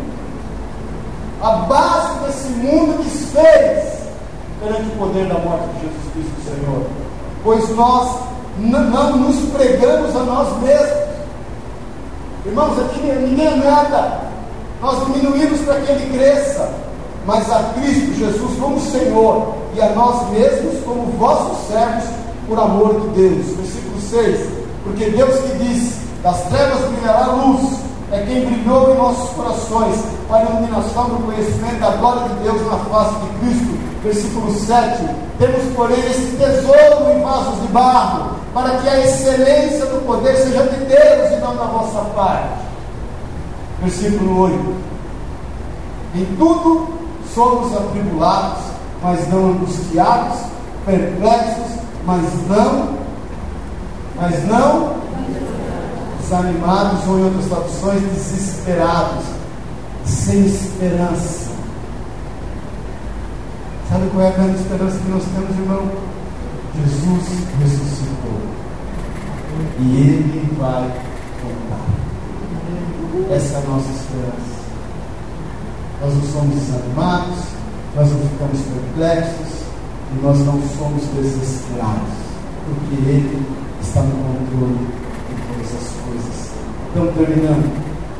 A 1.42 1.52
base 1.52 2.20
desse 2.26 2.50
mundo 2.50 3.02
desfez 3.02 4.02
perante 4.60 4.84
o 4.84 4.98
poder 4.98 5.26
da 5.26 5.40
morte 5.40 5.68
de 5.70 5.88
Jesus 5.88 6.14
Cristo, 6.14 6.34
Senhor. 6.46 6.86
Pois 7.44 7.76
nós 7.76 8.31
não 8.60 9.18
nos 9.18 9.38
pregamos 9.52 10.16
a 10.16 10.24
nós 10.24 10.62
mesmos. 10.62 11.12
Irmãos, 12.46 12.80
aqui 12.80 13.02
ninguém 13.02 13.48
é 13.48 13.56
nada. 13.56 14.22
Nós 14.82 15.06
diminuímos 15.06 15.62
para 15.62 15.80
que 15.82 15.92
ele 15.92 16.18
cresça. 16.18 16.70
Mas 17.26 17.52
a 17.52 17.60
Cristo 17.76 18.18
Jesus 18.18 18.60
como 18.60 18.80
Senhor 18.80 19.54
e 19.76 19.82
a 19.82 19.90
nós 19.90 20.30
mesmos 20.32 20.84
como 20.84 21.04
vossos 21.20 21.68
servos 21.68 22.10
por 22.48 22.60
amor 22.60 23.00
de 23.00 23.08
Deus. 23.10 23.46
Versículo 23.58 24.02
6: 24.10 24.50
Porque 24.84 25.06
Deus 25.12 25.40
que 25.40 25.58
disse: 25.60 26.00
Das 26.24 26.42
trevas 26.46 26.80
brilhará 26.92 27.26
a 27.26 27.34
luz, 27.34 27.78
é 28.12 28.26
quem 28.26 28.46
brilhou 28.46 28.92
em 28.92 28.98
nossos 28.98 29.30
corações 29.36 30.04
para 30.28 30.38
a 30.38 30.44
iluminação 30.44 31.10
do 31.10 31.26
conhecimento 31.26 31.80
da 31.80 31.92
glória 31.92 32.28
de 32.28 32.36
Deus 32.44 32.62
na 32.66 32.78
face 32.78 33.16
de 33.16 33.40
Cristo. 33.40 33.78
Versículo 34.04 34.54
7: 34.54 35.06
Temos, 35.38 35.76
porém, 35.76 36.00
esse 36.00 36.36
tesouro 36.38 37.12
em 37.12 37.22
vasos 37.22 37.62
de 37.62 37.68
barro, 37.68 38.40
para 38.54 38.78
que 38.78 38.90
a 38.90 39.00
excelência 39.00 39.86
do 39.86 40.06
poder 40.06 40.36
seja 40.36 40.64
de 40.64 40.86
Deus 40.86 41.32
e 41.32 41.42
não 41.42 41.56
da 41.56 41.66
vossa 41.66 42.02
parte. 42.16 42.62
Versículo 43.82 44.42
8: 44.42 44.76
Em 46.16 46.26
tudo 46.38 46.88
somos 47.34 47.76
atribulados, 47.76 48.64
mas 49.02 49.28
não 49.30 49.52
angustiados, 49.52 50.40
perplexos, 50.86 51.80
mas 52.06 52.22
não, 52.48 52.98
mas 54.18 54.48
não 54.48 55.02
desanimados, 56.32 57.08
ou 57.08 57.20
em 57.20 57.24
outras 57.26 57.46
traduções, 57.46 58.02
desesperados, 58.02 59.26
sem 60.06 60.46
esperança. 60.46 61.52
Sabe 63.90 64.10
qual 64.12 64.24
é 64.24 64.28
a 64.30 64.32
grande 64.32 64.62
esperança 64.62 64.98
que 64.98 65.12
nós 65.12 65.24
temos, 65.36 65.60
irmão? 65.60 66.11
Jesus 66.82 67.24
ressuscitou. 67.60 68.41
E 69.80 69.98
Ele 69.98 70.56
vai 70.58 70.89
voltar. 71.44 71.86
Essa 73.36 73.56
é 73.56 73.58
a 73.58 73.70
nossa 73.70 73.91
esperança. 73.91 74.62
Nós 76.02 76.13
não 76.15 76.24
somos 76.32 76.56
desanimados, 76.56 77.38
nós 77.96 78.10
não 78.12 78.20
ficamos 78.20 78.60
perplexos, 78.62 79.62
E 80.12 80.22
nós 80.22 80.39
não 80.39 80.60
somos 80.78 81.04
desesperados, 81.15 82.13
porque 82.65 82.96
Ele 83.10 83.46
está 83.82 84.02
no 84.02 84.12
controle 84.12 84.88
de 85.30 85.36
todas 85.48 85.67
as 85.67 85.88
coisas. 86.04 86.52
Então, 86.89 87.08
terminando, 87.13 87.72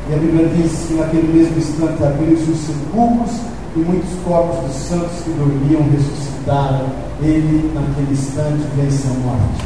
e 0.08 0.14
a 0.14 0.16
Bíblia 0.16 0.48
diz 0.48 0.86
que 0.88 0.94
naquele 0.94 1.32
mesmo 1.32 1.58
instante 1.58 2.02
abriu-se 2.02 2.50
os 2.50 2.58
sepulcros 2.58 3.36
e 3.76 3.78
muitos 3.80 4.10
corpos 4.24 4.58
dos 4.64 4.76
santos 4.88 5.22
que 5.22 5.30
dormiam 5.30 5.82
ressuscitaram. 5.90 7.11
Ele, 7.22 7.70
naquele 7.72 8.12
instante, 8.12 8.66
vence 8.76 9.06
a 9.06 9.14
morte. 9.20 9.64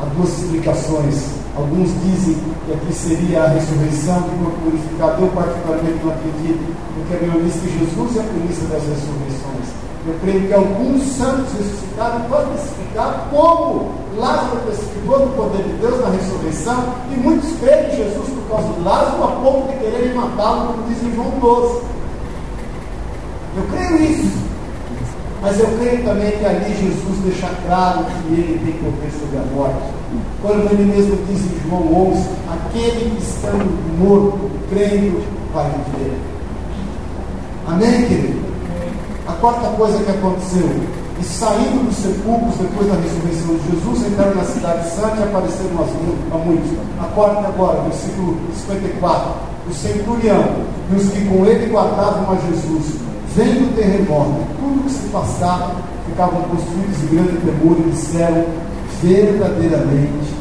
Há 0.00 0.06
duas 0.16 0.38
explicações. 0.38 1.38
Alguns 1.56 1.90
dizem 2.02 2.36
que 2.64 2.72
aqui 2.72 2.92
seria 2.94 3.42
a 3.42 3.48
ressurreição 3.48 4.22
do 4.22 4.44
corpo 4.44 4.58
glorificado. 4.62 5.22
Eu, 5.22 5.28
particularmente, 5.28 6.00
não 6.04 6.12
acredito, 6.12 6.76
porque 6.94 7.14
a 7.14 7.18
Bíblia 7.18 7.44
diz 7.44 7.54
que 7.60 7.78
Jesus 7.78 8.16
é 8.16 8.20
a 8.20 8.24
premissa 8.24 8.64
das 8.66 8.82
ressurreições. 8.82 9.68
Eu 10.06 10.14
creio 10.22 10.46
que 10.46 10.54
alguns 10.54 11.02
santos 11.02 11.52
ressuscitaram 11.52 12.22
podem 12.30 12.54
explicar 12.54 13.28
como 13.30 13.90
Lázaro 14.16 14.60
testificou 14.66 15.18
do 15.20 15.36
poder 15.36 15.62
de 15.62 15.72
Deus 15.74 16.00
na 16.00 16.10
ressurreição, 16.10 16.94
e 17.12 17.16
muitos 17.16 17.50
creem 17.60 17.92
em 17.92 17.96
Jesus 17.96 18.28
por 18.28 18.56
causa 18.56 18.72
de 18.72 18.80
Lázaro, 18.80 19.24
a 19.24 19.28
ponto 19.42 19.68
de 19.68 19.78
quererem 19.78 20.14
matá-lo, 20.14 20.72
como 20.72 20.88
diz 20.88 21.02
em 21.02 21.14
João 21.14 21.30
12. 21.40 21.82
Eu 23.56 23.64
creio 23.70 24.00
nisso. 24.00 24.47
Mas 25.40 25.58
eu 25.60 25.66
creio 25.78 26.04
também 26.04 26.32
que 26.32 26.44
ali 26.44 26.74
Jesus 26.74 27.18
deixa 27.24 27.48
claro 27.66 28.04
que 28.04 28.32
ele 28.32 28.60
tem 28.64 28.90
poder 28.90 29.10
sobre 29.12 29.38
a 29.38 29.54
morte. 29.54 29.98
Quando 30.42 30.72
ele 30.72 30.84
mesmo 30.84 31.16
diz 31.26 31.40
em 31.40 31.68
João 31.68 32.10
11: 32.10 32.28
aquele 32.50 33.10
que 33.10 33.22
estando 33.22 33.98
morto, 33.98 34.50
crendo, 34.68 35.22
vai 35.54 35.70
viver. 35.70 36.18
Amém, 37.68 38.06
querido? 38.06 38.48
A 39.28 39.32
quarta 39.34 39.68
coisa 39.76 40.02
que 40.02 40.10
aconteceu, 40.10 40.68
e 41.20 41.24
saindo 41.24 41.86
dos 41.86 41.96
sepulcros 41.96 42.56
depois 42.56 42.88
da 42.88 42.94
ressurreição 42.94 43.54
de 43.54 43.70
Jesus, 43.70 44.10
entraram 44.10 44.34
na 44.34 44.44
cidade 44.44 44.90
santa 44.90 45.20
e 45.20 45.22
apareceram 45.22 45.70
a 46.32 46.38
muitos. 46.38 46.70
A 47.00 47.04
quarta 47.14 47.46
agora, 47.46 47.82
versículo 47.82 48.36
54. 48.66 49.32
O 49.68 49.72
centurião 49.72 50.44
e 50.90 50.96
os 50.96 51.10
que 51.10 51.26
com 51.26 51.44
ele 51.44 51.70
guardavam 51.70 52.32
a 52.32 52.36
Jesus 52.36 53.07
Vendo 53.34 53.70
o 53.70 53.76
terremoto, 53.76 54.46
tudo 54.58 54.84
que 54.84 54.90
se 54.90 55.08
passava, 55.08 55.76
ficavam 56.06 56.42
possuídos 56.42 56.98
de 57.00 57.06
grande 57.06 57.36
temor 57.38 57.76
e 57.78 57.90
disseram: 57.90 58.44
verdadeiramente, 59.02 60.34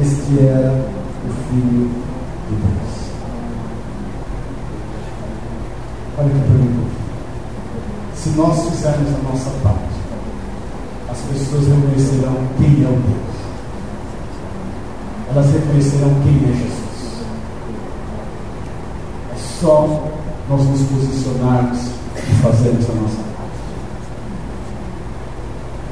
este 0.00 0.38
era 0.40 0.84
o 1.24 1.30
Filho 1.48 1.90
de 2.48 2.56
Deus. 2.56 3.02
Olha 6.18 6.28
que 6.28 6.40
pergunta. 6.40 7.02
Se 8.14 8.28
nós 8.30 8.68
fizermos 8.68 9.08
a 9.08 9.30
nossa 9.30 9.50
parte, 9.62 10.02
as 11.10 11.18
pessoas 11.20 11.66
reconhecerão 11.66 12.36
quem 12.58 12.84
é 12.84 12.88
o 12.88 12.92
Deus. 12.92 13.32
Elas 15.30 15.46
reconhecerão 15.52 16.10
quem 16.22 16.50
é 16.50 16.52
Jesus. 16.52 17.24
É 19.32 19.36
só 19.60 20.08
nós 20.48 20.64
nos 20.66 20.82
posicionarmos 20.82 22.01
e 22.28 22.34
fazermos 22.42 22.88
a 22.88 22.92
nossa 22.94 23.22
parte. 23.36 23.52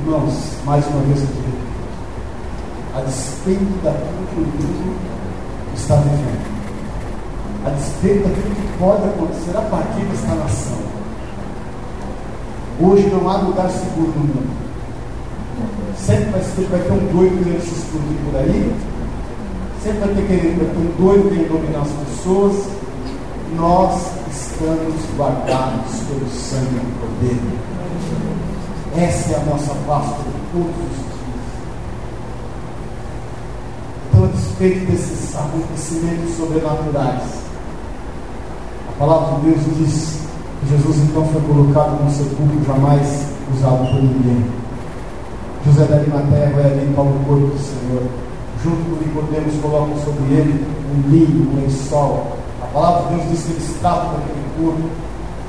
Irmãos, 0.03 0.35
mais 0.65 0.87
uma 0.87 1.03
vez 1.03 1.21
eu 1.21 1.27
digo, 1.27 1.59
a 2.95 3.01
despeito 3.03 3.83
daquilo 3.83 4.27
que 4.29 4.37
o 4.37 4.41
mundo 4.41 4.97
está 5.75 5.97
vivendo, 5.97 6.51
a 7.67 7.71
despeito 7.71 8.29
daquilo 8.29 8.55
que 8.55 8.79
pode 8.79 9.05
acontecer 9.05 9.57
a 9.57 9.63
partir 9.63 10.05
desta 10.05 10.35
nação, 10.35 10.79
hoje 12.81 13.07
não 13.09 13.29
há 13.29 13.37
lugar 13.39 13.71
seguro 13.71 14.13
no 14.17 14.21
mundo. 14.21 14.61
Sempre 15.97 16.31
vai, 16.31 16.41
ter, 16.41 16.67
vai 16.71 16.81
ter 16.81 16.93
um 16.93 17.13
doido 17.13 17.45
querendo 17.45 17.63
se 17.63 17.75
explodir 17.75 18.17
por 18.25 18.41
aí, 18.41 18.75
sempre 19.83 19.99
vai 20.01 20.09
ter, 20.15 20.27
querendo, 20.27 20.73
ter 20.73 20.79
um 20.79 21.05
doido 21.05 21.29
querendo 21.29 21.49
dominar 21.49 21.83
as 21.83 21.91
pessoas. 22.09 22.69
Nós 23.57 24.01
estamos 24.31 24.50
guardados 25.17 26.01
pelo 26.07 26.29
sangue 26.29 26.81
do 26.81 27.01
poder. 27.01 27.41
Essa 28.97 29.33
é 29.33 29.37
a 29.37 29.45
nossa 29.45 29.75
paz 29.87 30.07
por 30.07 30.25
todos 30.53 30.77
os 30.77 30.97
dias. 30.97 31.47
Então, 34.09 34.25
a 34.25 34.27
despeito 34.29 34.91
desses 34.91 35.37
acontecimentos 35.37 36.37
sobrenaturais, 36.37 37.23
a 38.89 38.99
palavra 38.99 39.39
de 39.39 39.51
Deus 39.51 39.77
diz 39.79 40.21
que 40.61 40.69
Jesus 40.69 40.97
então 40.99 41.25
foi 41.27 41.41
colocado 41.43 42.03
num 42.03 42.11
sepulcro 42.11 42.65
jamais 42.67 43.27
usado 43.55 43.87
por 43.91 44.03
ninguém. 44.03 44.45
José 45.65 45.85
da 45.85 45.97
Arimateia 45.97 46.51
vai 46.51 46.65
ali 46.65 46.93
para 46.95 47.05
o 47.05 47.25
corpo 47.27 47.47
do 47.47 47.59
Senhor. 47.59 48.03
Junto 48.63 48.77
com 48.77 49.03
Nicodemos 49.03 49.55
colocam 49.63 49.97
sobre 50.05 50.35
ele 50.35 50.67
um 50.93 51.11
linho, 51.11 51.51
um 51.51 51.63
lençol, 51.63 52.41
a 52.63 52.67
palavra 52.67 53.09
de 53.09 53.15
Deus 53.15 53.31
diz 53.31 53.45
que 53.45 53.53
eles 53.53 53.77
tratam 53.81 54.13
daquele 54.13 54.40
corpo, 54.61 54.91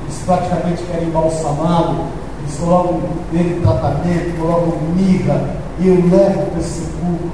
eles 0.03 0.17
praticamente 0.25 0.83
querem 0.83 1.07
embalsamado, 1.07 1.95
eles 2.39 2.57
colocam 2.59 2.99
nele 3.31 3.61
tratamento, 3.61 4.39
colocam 4.39 4.79
mirra 4.95 5.55
e 5.79 5.89
o 5.89 6.09
levam 6.09 6.45
para 6.45 6.59
esse 6.59 6.81
sepulcro. 6.81 7.31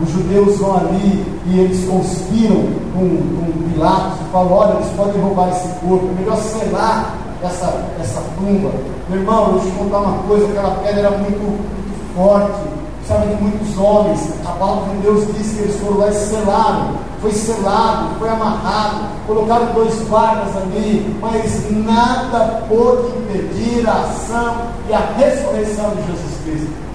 Os 0.00 0.10
judeus 0.10 0.58
vão 0.58 0.76
ali 0.76 1.24
e 1.46 1.58
eles 1.58 1.84
conspiram 1.88 2.62
com, 2.94 3.08
com 3.08 3.70
Pilatos 3.72 4.20
e 4.20 4.30
falam: 4.30 4.52
olha, 4.52 4.74
eles 4.74 4.92
podem 4.96 5.20
roubar 5.20 5.48
esse 5.48 5.68
corpo, 5.80 6.08
é 6.08 6.20
melhor 6.20 6.36
selar 6.36 7.14
essa, 7.42 7.84
essa 8.00 8.22
tumba. 8.36 8.70
Meu 9.08 9.20
irmão, 9.20 9.54
eu 9.54 9.60
te 9.60 9.70
contar 9.72 9.98
uma 9.98 10.22
coisa: 10.22 10.46
aquela 10.46 10.76
pedra 10.76 11.00
era 11.00 11.10
muito, 11.18 11.40
muito 11.40 12.14
forte, 12.14 12.60
sabe, 13.06 13.34
de 13.34 13.42
muitos 13.42 13.76
homens. 13.76 14.34
A 14.46 14.52
palavra 14.52 14.94
de 14.94 15.02
Deus 15.02 15.26
diz 15.34 15.52
que 15.52 15.62
eles 15.62 15.80
foram 15.80 15.98
lá 15.98 16.08
e 16.08 16.14
selaram 16.14 17.07
foi 17.20 17.32
selado, 17.32 18.10
foi 18.18 18.28
amarrado, 18.28 19.06
colocaram 19.26 19.66
dois 19.72 19.94
guardas 20.08 20.56
ali, 20.56 21.16
mas 21.20 21.70
nada 21.84 22.62
pôde 22.68 23.08
impedir 23.18 23.88
a 23.88 24.02
ação 24.02 24.56
e 24.88 24.92
a 24.92 25.00
ressurreição 25.16 25.90
de 25.90 26.02
Jesus 26.02 26.40
Cristo. 26.44 26.88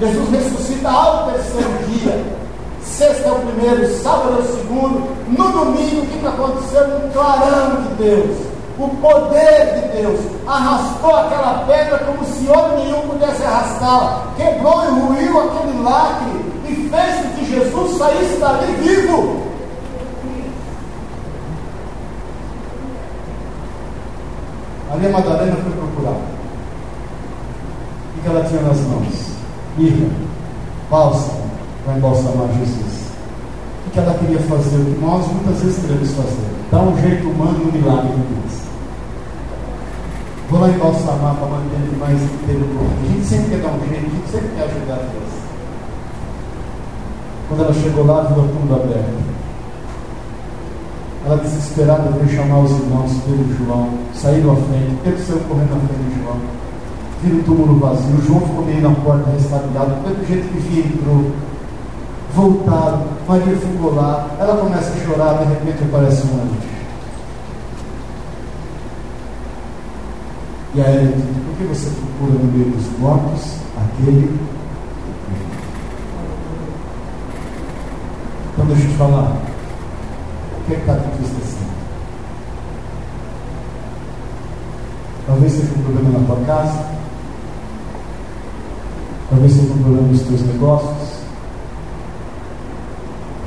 Jesus 0.00 0.30
ressuscita 0.30 0.90
ao 0.90 1.30
terceiro 1.30 1.70
dia. 1.88 2.24
Sexta 2.82 3.28
é 3.28 3.32
o 3.32 3.36
primeiro, 3.36 4.02
sábado 4.02 4.36
é 4.38 4.42
o 4.42 4.56
segundo. 4.56 5.16
No 5.28 5.52
domingo, 5.52 6.02
o 6.02 6.06
que 6.06 6.26
aconteceu? 6.26 6.84
Um 6.84 7.10
clarão 7.10 7.82
de 7.82 7.88
Deus. 8.02 8.36
O 8.78 8.88
poder 8.88 9.74
de 9.74 10.02
Deus 10.02 10.20
arrastou 10.46 11.16
aquela 11.16 11.64
pedra 11.66 11.98
como 12.00 12.24
se 12.26 12.46
homem 12.46 12.84
nenhum 12.84 13.08
pudesse 13.08 13.42
arrastá-la. 13.42 14.26
Quebrou 14.36 14.84
e 14.84 15.00
ruiu 15.00 15.40
aquele 15.40 15.82
lacre 15.82 16.44
e 16.68 16.90
fez 16.90 17.22
com 17.22 17.28
que 17.38 17.54
Jesus 17.54 17.98
saísse 17.98 18.36
dali 18.36 18.72
vivo. 18.82 19.46
Maria 24.88 25.10
Madalena 25.10 25.56
foi 25.56 25.72
procurar. 25.72 26.16
O 28.16 28.22
que 28.22 28.28
ela 28.28 28.44
tinha 28.44 28.62
nas 28.62 28.80
mãos? 28.80 29.32
Mirra, 29.76 30.08
bálsamo, 30.90 31.50
para 31.84 31.96
embalsamar 31.96 32.48
Jesus. 32.58 33.06
O 33.86 33.90
que 33.90 33.98
ela 33.98 34.14
queria 34.14 34.38
fazer? 34.40 34.76
O 34.76 34.84
que 34.84 35.00
nós 35.00 35.26
muitas 35.26 35.62
vezes 35.62 35.80
queremos 35.80 36.10
fazer? 36.12 36.46
Dar 36.70 36.80
um 36.80 37.00
jeito 37.00 37.28
humano 37.28 37.58
no 37.58 37.72
milagre 37.72 38.08
de 38.08 38.16
Deus. 38.16 38.66
Vou 40.48 40.60
lá 40.60 40.68
embalsamar 40.68 41.34
para 41.34 41.46
manter 41.46 41.74
ele 41.74 41.96
mais 41.98 42.22
inteiro 42.22 42.64
corpo. 42.76 42.94
A 43.02 43.08
gente 43.08 43.26
sempre 43.26 43.50
quer 43.50 43.62
dar 43.62 43.72
um 43.72 43.88
jeito, 43.88 44.06
a 44.06 44.10
gente 44.10 44.30
sempre 44.30 44.48
quer 44.56 44.64
ajudar 44.64 44.96
Deus. 44.96 45.32
Quando 47.48 47.64
ela 47.64 47.74
chegou 47.74 48.06
lá, 48.06 48.22
viu 48.22 48.44
a 48.44 48.48
tumba 48.48 48.76
aberta. 48.76 49.35
Ela 51.26 51.38
desesperada 51.38 52.10
veio 52.10 52.36
chamar 52.36 52.60
os 52.60 52.70
irmãos, 52.70 53.10
Pedro 53.26 53.46
e 53.50 53.56
João, 53.58 53.88
saíram 54.14 54.52
à 54.52 54.56
frente, 54.56 54.96
Pedro 55.02 55.24
saiu 55.24 55.40
correndo 55.40 55.74
à 55.74 55.78
frente 55.80 56.08
de 56.08 56.22
João, 56.22 56.36
viram 57.20 57.38
o 57.38 57.42
túmulo 57.42 57.80
vazio, 57.80 58.22
João 58.24 58.40
ficou 58.42 58.64
meio 58.64 58.80
na 58.80 58.94
porta 58.94 59.30
restabilhado, 59.30 59.90
do 60.04 60.26
jeito 60.28 60.48
que 60.52 60.58
vinha 60.60 60.86
entrou, 60.86 61.32
voltaram, 62.32 63.02
Maria 63.26 63.56
ficou 63.56 63.92
lá, 63.96 64.28
ela 64.38 64.56
começa 64.56 64.92
a 64.92 65.04
chorar, 65.04 65.38
de 65.38 65.52
repente 65.52 65.82
aparece 65.82 66.22
um 66.28 66.42
anjo. 66.42 66.76
E 70.76 70.80
aí 70.80 70.96
ele 70.96 71.12
diz, 71.12 71.44
por 71.44 71.56
que 71.56 71.64
você 71.64 71.90
procura 71.90 72.38
no 72.38 72.52
meio 72.52 72.70
dos 72.70 72.98
mortos 73.00 73.56
aquele 73.76 74.38
Então 78.52 78.66
deixa 78.66 78.84
eu 78.84 78.90
te 78.90 78.96
falar, 78.96 79.36
que 80.66 80.72
é 80.72 80.76
que 80.76 80.80
está 80.82 80.94
te 80.94 81.06
entristecendo? 81.06 81.76
Talvez 85.26 85.52
seja 85.52 85.72
um 85.76 85.82
problema 85.82 86.18
na 86.18 86.26
tua 86.26 86.44
casa, 86.44 86.86
talvez 89.30 89.52
seja 89.52 89.72
um 89.72 89.78
problema 89.78 90.08
nos 90.08 90.22
teus 90.22 90.42
negócios, 90.42 91.08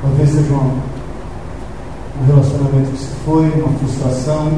talvez 0.02 0.30
seja 0.30 0.52
um, 0.54 0.80
um 2.20 2.26
relacionamento 2.26 2.90
que 2.90 2.98
se 2.98 3.14
foi, 3.24 3.50
uma 3.50 3.78
frustração, 3.78 4.48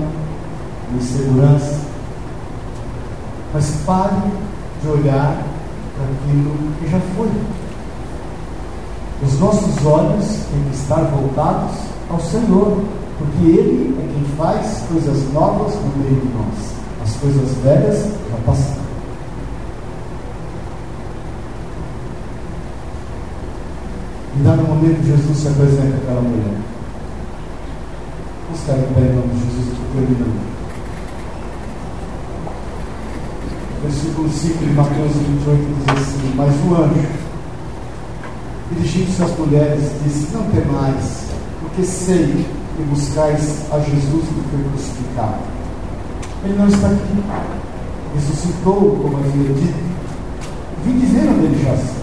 uma 0.91 0.99
insegurança. 0.99 1.81
Mas 3.53 3.71
pare 3.85 4.31
de 4.81 4.89
olhar 4.89 5.43
para 5.97 6.05
aquilo 6.05 6.57
que 6.79 6.89
já 6.89 7.01
foi. 7.17 7.31
Os 9.23 9.39
nossos 9.39 9.87
olhos 9.87 10.25
têm 10.51 10.65
que 10.71 10.77
estar 10.77 11.03
voltados 11.03 11.92
ao 12.13 12.21
Senhor, 12.21 12.85
porque 13.19 13.47
Ele 13.47 13.97
é 13.99 14.13
quem 14.13 14.37
faz 14.37 14.85
coisas 14.89 15.33
novas 15.33 15.75
no 15.75 16.03
meio 16.03 16.21
de 16.21 16.29
nós. 16.35 16.73
As 17.03 17.17
coisas 17.17 17.51
velhas 17.65 18.05
já 18.31 18.37
passaram. 18.45 18.83
E 24.37 24.43
dado 24.43 24.63
momento, 24.63 25.05
Jesus 25.05 25.39
se 25.39 25.49
apresenta 25.49 25.97
àquela 25.97 26.21
mulher. 26.21 26.55
Vamos 28.45 28.61
ficar 28.61 28.79
em 28.79 28.95
pé 28.95 29.01
em 29.01 29.17
nome 29.17 29.35
de 29.35 29.41
Jesus, 29.41 29.69
estou 29.69 29.87
terminando. 29.95 30.53
Versículo 33.83 34.29
5 34.31 34.59
de 34.59 34.73
Mateus 34.75 35.13
28 35.13 35.75
diz 35.79 36.03
assim: 36.03 36.35
Mas 36.37 36.55
o 36.65 36.75
anjo, 36.75 37.09
dirigindo-se 38.71 39.23
às 39.23 39.39
mulheres, 39.39 39.91
disse: 40.05 40.29
Não 40.33 40.45
temais, 40.45 41.22
porque 41.73 41.87
sei 41.87 42.47
que 42.77 42.83
buscais 42.83 43.63
a 43.73 43.79
Jesus 43.79 44.25
que 44.25 44.43
foi 44.51 44.63
crucificado. 44.71 45.37
Ele 46.45 46.55
não 46.59 46.69
está 46.69 46.89
aqui. 46.89 47.23
Ressuscitou, 48.15 48.99
como 49.01 49.17
havia 49.17 49.55
dito. 49.55 49.93
Vim 50.85 50.99
dizer 50.99 51.29
onde 51.31 51.47
ele 51.47 51.65
já 51.65 51.73
está. 51.73 52.03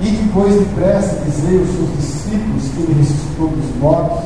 E 0.00 0.10
depois 0.10 0.54
depressa 0.54 1.22
dizei 1.24 1.60
aos 1.60 1.68
seus 1.68 1.96
discípulos 1.96 2.64
que 2.74 2.82
ele 2.82 2.98
ressuscitou 2.98 3.48
dos 3.48 3.76
mortos. 3.80 4.24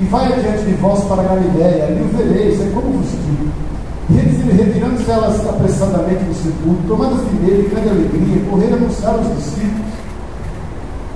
E 0.00 0.04
vai 0.04 0.32
adiante 0.32 0.64
de 0.64 0.74
vós 0.74 1.02
para 1.04 1.22
Galiléia, 1.24 1.86
ali 1.86 2.02
o 2.02 2.16
vereis, 2.16 2.60
é 2.60 2.70
como 2.72 2.92
vos 2.92 3.10
digo. 3.10 3.50
Retirando-se 4.08 5.10
elas 5.10 5.40
apressadamente 5.48 6.22
do 6.22 6.34
sepulcro, 6.34 6.86
tomadas 6.86 7.18
de 7.26 7.34
medo 7.34 7.66
e 7.66 7.68
grande 7.68 7.88
alegria, 7.88 8.44
correram 8.48 8.76
anunciar 8.76 9.14
aos 9.14 9.36
discípulos. 9.36 9.86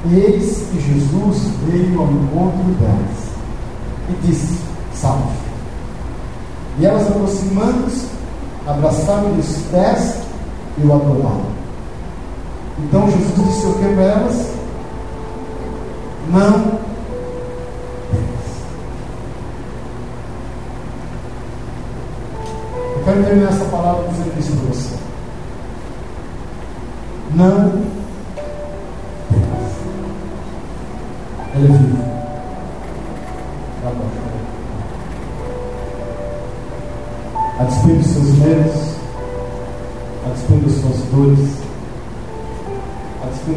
Eis 0.07 0.67
que 0.71 0.81
Jesus 0.81 1.43
veio 1.67 2.01
ao 2.01 2.11
encontro 2.11 2.73
delas 2.81 3.31
e 4.09 4.27
disse: 4.27 4.59
Salve. 4.95 5.29
E 6.79 6.87
elas, 6.87 7.07
aproximando-se, 7.07 8.07
abraçaram-lhe 8.67 9.41
os 9.41 9.57
pés 9.71 10.15
e 10.79 10.87
o 10.87 10.95
adoraram. 10.95 11.51
Então 12.79 13.11
Jesus 13.11 13.35
disse 13.35 13.67
o 13.67 13.75
que 13.75 13.95
para 13.95 14.03
elas? 14.03 14.51
Não 16.33 16.81
Eu 22.97 23.05
quero 23.05 23.25
terminar 23.25 23.49
essa 23.49 23.65
palavra 23.65 24.09
dizendo 24.09 24.39
isso 24.39 24.53
para 24.53 24.69
você. 24.69 24.97
Não 27.35 28.00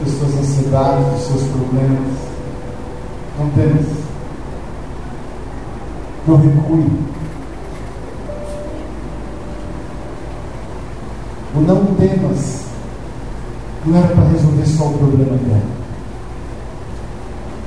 das 0.04 0.14
suas 0.14 0.38
ansiedades, 0.38 1.06
dos 1.08 1.22
seus 1.22 1.43
problemas. 1.51 2.18
Não 3.39 3.49
temas. 3.49 3.86
Não 6.28 6.38
recue. 6.38 6.91
O 11.56 11.62
não 11.62 11.86
temas 11.95 12.64
não 13.86 13.97
era 13.97 14.08
para 14.08 14.24
resolver 14.30 14.66
só 14.66 14.86
o 14.86 14.97
problema 14.97 15.38
dela. 15.38 15.62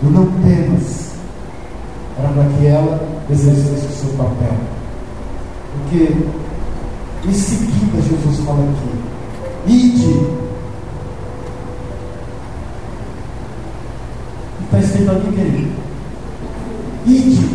O 0.03 0.11
não 0.11 0.26
temas 0.43 1.12
era 2.18 2.28
para 2.28 2.45
que 2.45 2.66
ela 2.66 3.01
exercesse 3.30 3.87
o 3.87 3.91
seu 3.91 4.11
papel. 4.16 4.57
Porque 5.72 6.16
em 7.28 7.32
seguida 7.32 8.03
Jesus 8.03 8.39
fala 8.45 8.61
aqui: 8.64 9.72
ide 9.72 10.45
Está 14.77 14.89
escrito 14.89 15.11
aqui, 15.11 15.33
querido. 15.33 15.72
Ide 17.07 17.49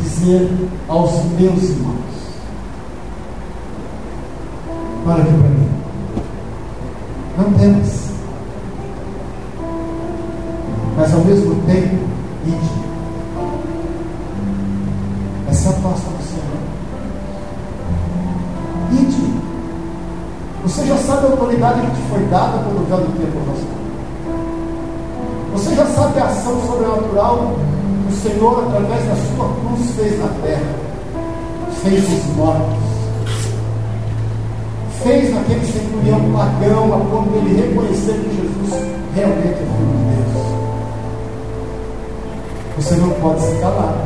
dizer 0.00 0.50
aos 0.88 1.12
meus 1.38 1.62
irmãos. 1.62 1.94
Para 5.04 5.22
aqui 5.22 5.30
para 5.30 5.48
mim. 5.48 5.68
Não 7.36 7.52
temas. 7.52 8.10
Mas 10.96 11.14
ao 11.14 11.24
mesmo 11.24 11.54
tempo, 11.66 12.04
ide. 12.46 12.70
Essa 15.48 15.68
é 15.68 15.70
a 15.70 15.74
paz 15.74 16.00
para 16.00 16.12
você. 16.18 16.40
Ide. 19.00 19.34
Você 20.64 20.84
já 20.84 20.96
sabe 20.96 21.26
a 21.26 21.30
autoridade 21.30 21.80
que 21.82 21.94
te 21.94 22.02
foi 22.10 22.24
dada 22.24 22.58
pelo 22.58 22.84
velho 22.86 23.06
tempo 23.12 23.38
pastor. 23.46 23.77
Você 25.58 25.74
já 25.74 25.86
sabe 25.86 26.20
a 26.20 26.26
ação 26.26 26.60
sobrenatural 26.68 27.56
que 28.06 28.14
o 28.14 28.16
Senhor, 28.16 28.62
através 28.64 29.04
da 29.06 29.16
sua 29.16 29.48
cruz, 29.56 29.90
fez 29.96 30.16
na 30.20 30.28
terra. 30.40 30.72
Fez 31.82 32.04
os 32.04 32.36
mortos. 32.36 32.78
Fez 35.02 35.34
naquele 35.34 35.66
centurião 35.66 36.20
pagão, 36.32 36.94
a 36.94 36.98
ponto 37.10 37.30
de 37.30 37.38
ele 37.38 37.60
reconhecer 37.60 38.12
que 38.12 38.36
Jesus 38.36 38.70
realmente 39.16 39.48
é 39.48 39.66
filho 39.66 39.94
de 39.96 40.04
Deus. 40.14 40.46
Você 42.76 42.94
não 42.94 43.10
pode 43.10 43.40
se 43.40 43.56
calar. 43.56 43.96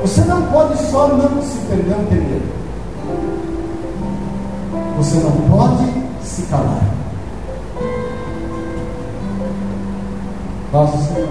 Você 0.00 0.20
não 0.22 0.42
pode 0.46 0.78
só 0.90 1.08
não 1.08 1.42
se 1.42 1.58
perder 1.68 1.94
um 1.94 2.06
temer. 2.06 2.42
Você 4.96 5.16
não 5.18 5.32
pode 5.50 5.92
se 6.22 6.42
calar. 6.44 7.05
Nosso 10.76 10.98
Senhor. 11.04 11.28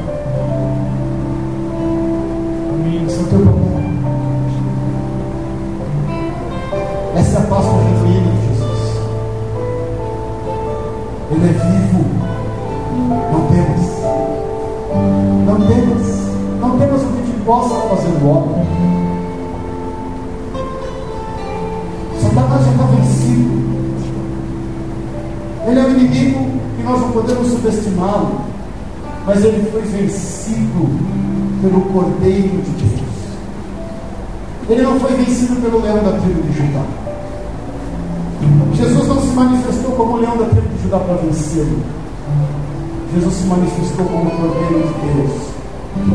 Amém. 2.73 3.05
O 3.05 3.27
teu. 3.29 3.45
Essa 7.15 7.37
é 7.37 7.37
a 7.37 7.45
Páscoa 7.45 7.79
genuína 7.83 8.31
de 8.31 8.47
Jesus. 8.47 8.81
Ele 11.29 11.45
é 11.45 11.53
vivo. 11.53 12.01
Não 13.31 13.41
temos. 13.51 13.83
Não 15.45 15.57
temos. 15.67 16.03
Não 16.59 16.79
temos 16.79 17.03
o 17.03 17.05
que 17.05 17.31
te 17.31 17.39
possa 17.45 17.75
fazer 17.89 18.13
o 18.23 18.27
homem. 18.27 18.65
Satanás 22.19 22.65
já 22.65 22.71
está 22.71 22.85
vencido. 22.85 23.55
Ele 25.67 25.79
é 25.79 25.83
um 25.83 25.89
inimigo 25.91 26.39
que 26.77 26.83
nós 26.83 26.99
não 26.99 27.11
podemos 27.11 27.47
subestimá-lo 27.47 28.34
mas 29.25 29.43
ele 29.43 29.69
foi 29.71 29.81
vencido 29.81 30.89
pelo 31.61 31.81
Cordeiro 31.81 32.61
de 32.61 32.71
Deus. 32.71 33.01
Ele 34.69 34.81
não 34.83 34.99
foi 34.99 35.13
vencido 35.13 35.55
pelo 35.61 35.81
leão 35.81 36.03
da 36.03 36.11
tribo 36.19 36.41
de 36.43 36.57
Judá. 36.57 36.83
Jesus 38.75 39.07
não 39.07 39.21
se 39.21 39.27
manifestou 39.27 39.91
como 39.91 40.17
leão 40.17 40.37
da 40.37 40.45
tribo 40.45 40.67
de 40.67 40.83
Judá 40.83 40.99
para 40.99 41.15
vencê-lo. 41.15 41.79
Jesus 43.13 43.33
se 43.33 43.43
manifestou 43.45 44.05
como 44.05 44.29
Cordeiro 44.29 44.87
de 44.87 45.13
Deus. 45.13 45.55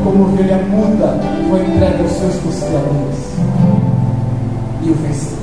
Como 0.05 0.25
ovelha 0.25 0.59
muda, 0.69 1.19
foi 1.49 1.61
entregue 1.61 2.03
aos 2.03 2.13
seus 2.13 2.37
consideradores. 2.37 3.17
E 4.83 4.91
o 4.91 4.95
venceu. 4.95 5.40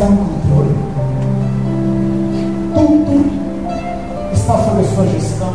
Está 0.00 0.08
no 0.08 0.16
controle. 0.16 0.74
Tudo 2.74 4.32
está 4.32 4.56
sob 4.64 4.80
a 4.80 4.84
sua 4.84 5.06
gestão. 5.08 5.52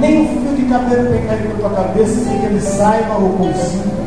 Nem 0.00 0.20
um 0.20 0.26
fio 0.28 0.56
de 0.56 0.62
cabelo 0.70 1.10
tem 1.10 1.26
caído 1.26 1.48
na 1.48 1.54
tua 1.54 1.70
cabeça 1.70 2.20
sem 2.20 2.38
que 2.38 2.46
ele 2.46 2.60
saiba 2.60 3.14
ou 3.14 3.30
consiga. 3.30 4.02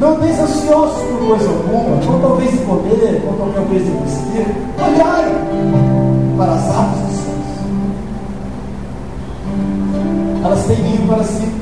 Não 0.00 0.14
esteja 0.14 0.42
ansioso 0.44 0.94
por 0.94 1.28
coisa 1.28 1.48
alguma, 1.50 2.14
ou 2.14 2.20
talvez 2.22 2.50
de 2.52 2.58
comer, 2.58 3.22
ou 3.26 3.32
qualquer 3.34 3.66
coisa 3.66 3.84
de 3.84 3.90
vestir. 3.90 4.46
Olhai 4.78 5.26
para 6.38 6.54
as 6.54 6.68
aves 6.74 7.00
dos 7.00 7.16
céus. 7.16 7.48
Elas 10.42 10.64
têm 10.64 10.82
ninho 10.82 11.06
para 11.06 11.24
si 11.24 11.59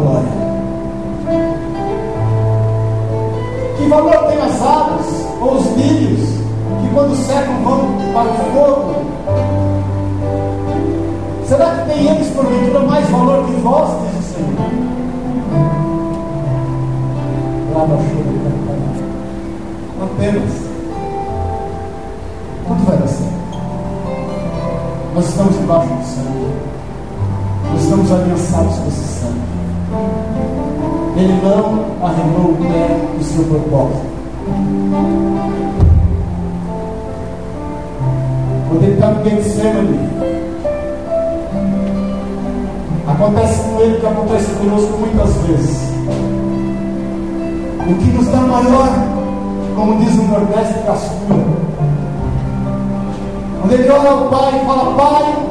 glória. 0.00 0.50
valor 3.90 4.28
tem 4.28 4.40
as 4.40 4.62
aves 4.62 5.26
ou 5.40 5.54
os 5.56 5.66
lírios 5.76 6.20
que 6.80 6.94
quando 6.94 7.14
secam 7.26 7.54
vão 7.64 7.98
para 8.14 8.30
o 8.30 8.34
fogo? 8.54 8.94
Será 11.46 11.74
que 11.74 11.90
tem 11.90 12.08
eles 12.08 12.28
porventura 12.28 12.80
mais 12.80 13.10
valor 13.10 13.44
que 13.44 13.52
vós, 13.60 13.90
diz 14.02 14.20
o 14.20 14.32
Senhor? 14.32 14.54
Lava 17.74 17.98
Não 19.98 20.06
Apenas. 20.06 20.70
Quanto 22.68 22.84
vai 22.84 22.96
dar 22.96 23.08
certo? 23.08 23.40
Nós 25.16 25.28
estamos 25.28 25.58
debaixo 25.58 25.88
do 25.88 26.04
sangue. 26.04 26.52
Nós 27.72 27.82
estamos 27.82 28.12
aliançados 28.12 28.78
com 28.78 28.86
esse 28.86 29.20
sangue. 29.20 29.59
Ele 31.16 31.40
não 31.42 32.06
arremou 32.06 32.52
o 32.52 32.56
pé 32.56 32.96
do 33.18 33.24
seu 33.24 33.44
propósito. 33.44 34.10
Quando 38.68 38.82
ele 38.84 38.94
está 38.94 39.10
no 39.10 39.24
Getsemane, 39.24 39.98
acontece 43.06 43.62
com 43.64 43.80
ele 43.80 43.96
o 43.96 44.00
que 44.00 44.06
acontece 44.06 44.54
conosco 44.54 44.98
muitas 44.98 45.34
vezes. 45.46 45.90
O 47.80 47.94
que 47.94 48.10
nos 48.12 48.28
dá 48.28 48.38
maior, 48.38 48.88
como 49.74 49.98
diz 49.98 50.14
o 50.16 50.22
Nordeste, 50.22 50.74
cascura. 50.86 51.60
Quando 53.60 53.72
ele 53.72 53.90
olha 53.90 54.10
ao 54.10 54.28
Pai 54.28 54.60
e 54.62 54.66
fala, 54.66 54.94
Pai, 54.96 55.49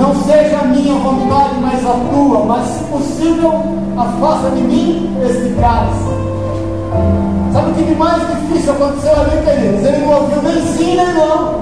não 0.00 0.14
seja 0.24 0.56
a 0.56 0.64
minha 0.64 0.94
vontade, 0.94 1.56
mas 1.60 1.86
a 1.86 1.92
tua, 2.10 2.44
mas 2.46 2.66
se 2.68 2.84
possível, 2.84 3.62
afasta 3.98 4.50
de 4.52 4.62
mim 4.62 5.14
este 5.22 5.54
cálice. 5.60 6.30
Sabe 7.52 7.70
o 7.70 7.74
que 7.74 7.82
de 7.82 7.94
mais 7.96 8.22
difícil 8.26 8.72
aconteceu 8.72 9.12
ali, 9.12 9.44
queridos? 9.44 9.84
Ele 9.84 9.98
não 9.98 10.22
ouviu 10.22 10.42
nem 10.42 10.66
sim 10.74 10.96
nem 10.96 11.14
não. 11.14 11.60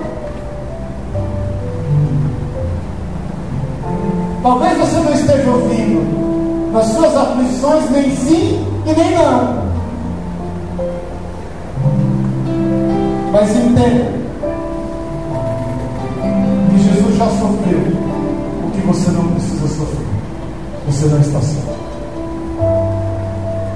Talvez 4.40 4.78
você 4.78 4.96
não 4.98 5.12
esteja 5.12 5.50
ouvindo 5.50 6.72
nas 6.72 6.86
suas 6.86 7.16
aflições 7.16 7.90
nem 7.90 8.14
sim 8.14 8.64
e 8.86 8.92
nem 8.92 9.16
não. 9.16 9.68
Mas 13.32 13.56
entenda 13.56 14.12
que 16.70 16.78
Jesus 16.78 17.16
já 17.16 17.26
sofreu 17.26 18.07
você 18.88 19.10
não 19.10 19.28
precisa 19.28 19.68
sofrer. 19.68 20.06
Você 20.86 21.06
não 21.06 21.20
está 21.20 21.40
certo. 21.40 21.78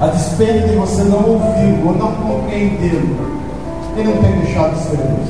A 0.01 0.07
despeito 0.07 0.69
de 0.69 0.75
você 0.75 1.03
não 1.03 1.19
ouvir 1.19 1.87
ou 1.87 1.95
não 1.95 2.13
compreender, 2.13 3.03
Ele 3.97 4.09
não 4.09 4.23
tem 4.23 4.39
deixado 4.41 4.75
de 4.75 4.83
ser 4.85 4.97
Deus. 4.97 5.29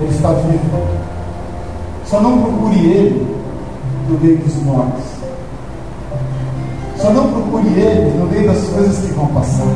Ele 0.00 0.10
está 0.10 0.32
vivo. 0.32 0.88
Só 2.06 2.20
não 2.22 2.42
procure 2.42 2.78
Ele 2.78 3.36
no 4.08 4.18
meio 4.18 4.38
dos 4.38 4.56
mortos. 4.62 5.04
Só 6.96 7.10
não 7.10 7.30
procure 7.30 7.68
Ele 7.68 8.18
no 8.18 8.26
meio 8.26 8.46
das 8.46 8.66
coisas 8.68 9.06
que 9.06 9.12
vão 9.12 9.26
passar. 9.26 9.66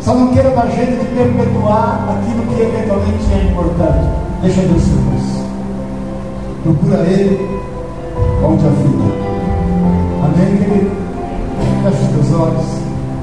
Só 0.00 0.14
não 0.14 0.32
queira 0.32 0.50
dar 0.50 0.66
jeito 0.70 0.98
de 0.98 1.14
perpetuar 1.14 2.08
aquilo 2.08 2.46
que 2.46 2.62
eventualmente 2.62 3.32
é 3.32 3.50
importante. 3.50 4.08
Deixa 4.40 4.62
Deus 4.62 4.82
ser 4.82 4.96
Deus. 4.96 5.31
Procura 6.62 6.98
Ele 6.98 7.36
onde 8.44 8.64
a 8.64 8.70
vida. 8.70 9.10
Amém, 10.24 10.56
querido? 10.58 10.90
Feche 11.82 12.02
os 12.02 12.08
teus 12.08 12.40
olhos 12.40 12.70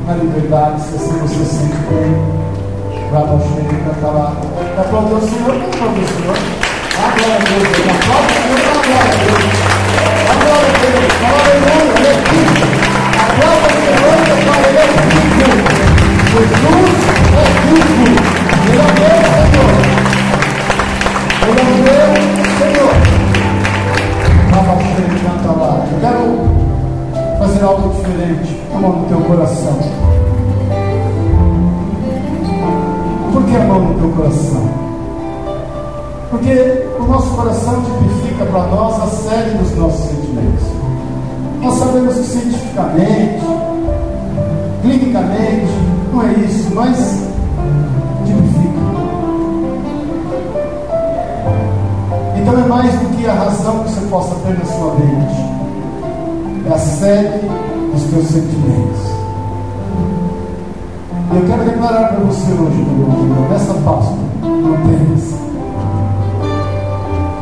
na 0.05 0.13
liberdade, 0.15 0.81
se 0.81 0.95
assim 0.95 1.17
você 1.19 1.45
sente 1.45 1.77
bem. 1.87 2.11
Vá 3.11 3.21
para 3.21 3.35
o 3.35 3.39
cheiro 3.39 3.71
e 3.71 3.73
cantar 3.85 4.11
lá. 4.11 4.33
Aplaudir 4.77 5.13
o 5.13 5.21
Senhor, 5.21 5.55
aplaudir 5.55 6.03
o 6.03 6.07
Senhor. 6.07 6.37
A 6.99 7.07
glória 7.15 7.35
a 7.35 7.39
Deus. 7.39 7.67
Aplauda 7.95 8.27
o 8.27 8.35
Senhor, 8.35 8.59
a 8.59 8.75
glória 8.83 8.99
a 8.99 9.15
Deus. 9.23 9.43
A 10.27 10.35
glória 10.35 10.67
a 10.67 10.83
Deus. 10.83 11.07
Aleluia. 11.29 12.13
Vivo. 12.29 12.65
Aplauda 13.23 13.67
o 13.67 13.79
Senhor 13.79 14.17
declara. 14.27 14.69
Jesus 16.29 16.99
é 17.35 17.45
vivo. 17.63 18.07
Ele 18.67 18.79
é 18.79 18.91
meu 18.99 19.19
Senhor. 19.39 19.73
Ele 21.47 21.59
é 21.59 22.03
meu 22.03 22.19
Senhor. 22.57 23.28
Eu 24.59 25.99
quero 26.01 27.39
fazer 27.39 27.63
algo 27.63 27.89
diferente. 27.95 28.59
A 28.75 28.79
mão 28.79 28.91
no 28.91 29.05
teu 29.07 29.21
coração. 29.21 29.79
Por 33.31 33.43
que 33.45 33.55
a 33.55 33.63
mão 33.65 33.79
no 33.79 33.99
teu 33.99 34.09
coração? 34.11 34.69
Porque 36.29 36.85
o 36.99 37.03
nosso 37.05 37.29
coração 37.35 37.83
tipifica 37.83 38.45
para 38.45 38.67
nós 38.67 39.01
a 39.01 39.07
série 39.07 39.57
dos 39.57 39.75
nossos 39.77 40.09
sentimentos. 40.09 40.65
Nós 41.61 41.73
sabemos 41.75 42.15
que 42.15 42.23
cientificamente, 42.23 43.45
clinicamente, 44.81 45.71
não 46.13 46.21
é 46.21 46.33
isso, 46.33 46.69
mas 46.75 47.28
Então 52.49 52.63
é 52.63 52.67
mais 52.67 52.91
do 52.93 53.15
que 53.15 53.27
a 53.27 53.33
razão 53.33 53.83
que 53.83 53.91
você 53.91 54.07
possa 54.07 54.33
ter 54.37 54.57
na 54.57 54.65
sua 54.65 54.95
mente. 54.95 55.35
É 56.67 56.73
a 56.73 56.79
série 56.79 57.47
dos 57.93 58.03
teus 58.05 58.25
sentimentos. 58.25 59.01
Eu 61.31 61.45
quero 61.45 61.63
declarar 61.63 62.07
para 62.07 62.19
você 62.21 62.51
hoje, 62.51 62.75
meu 62.75 63.07
irmão, 63.07 63.49
nessa 63.51 63.73
Páscoa, 63.75 64.17
não 64.41 64.77
temas 64.77 65.35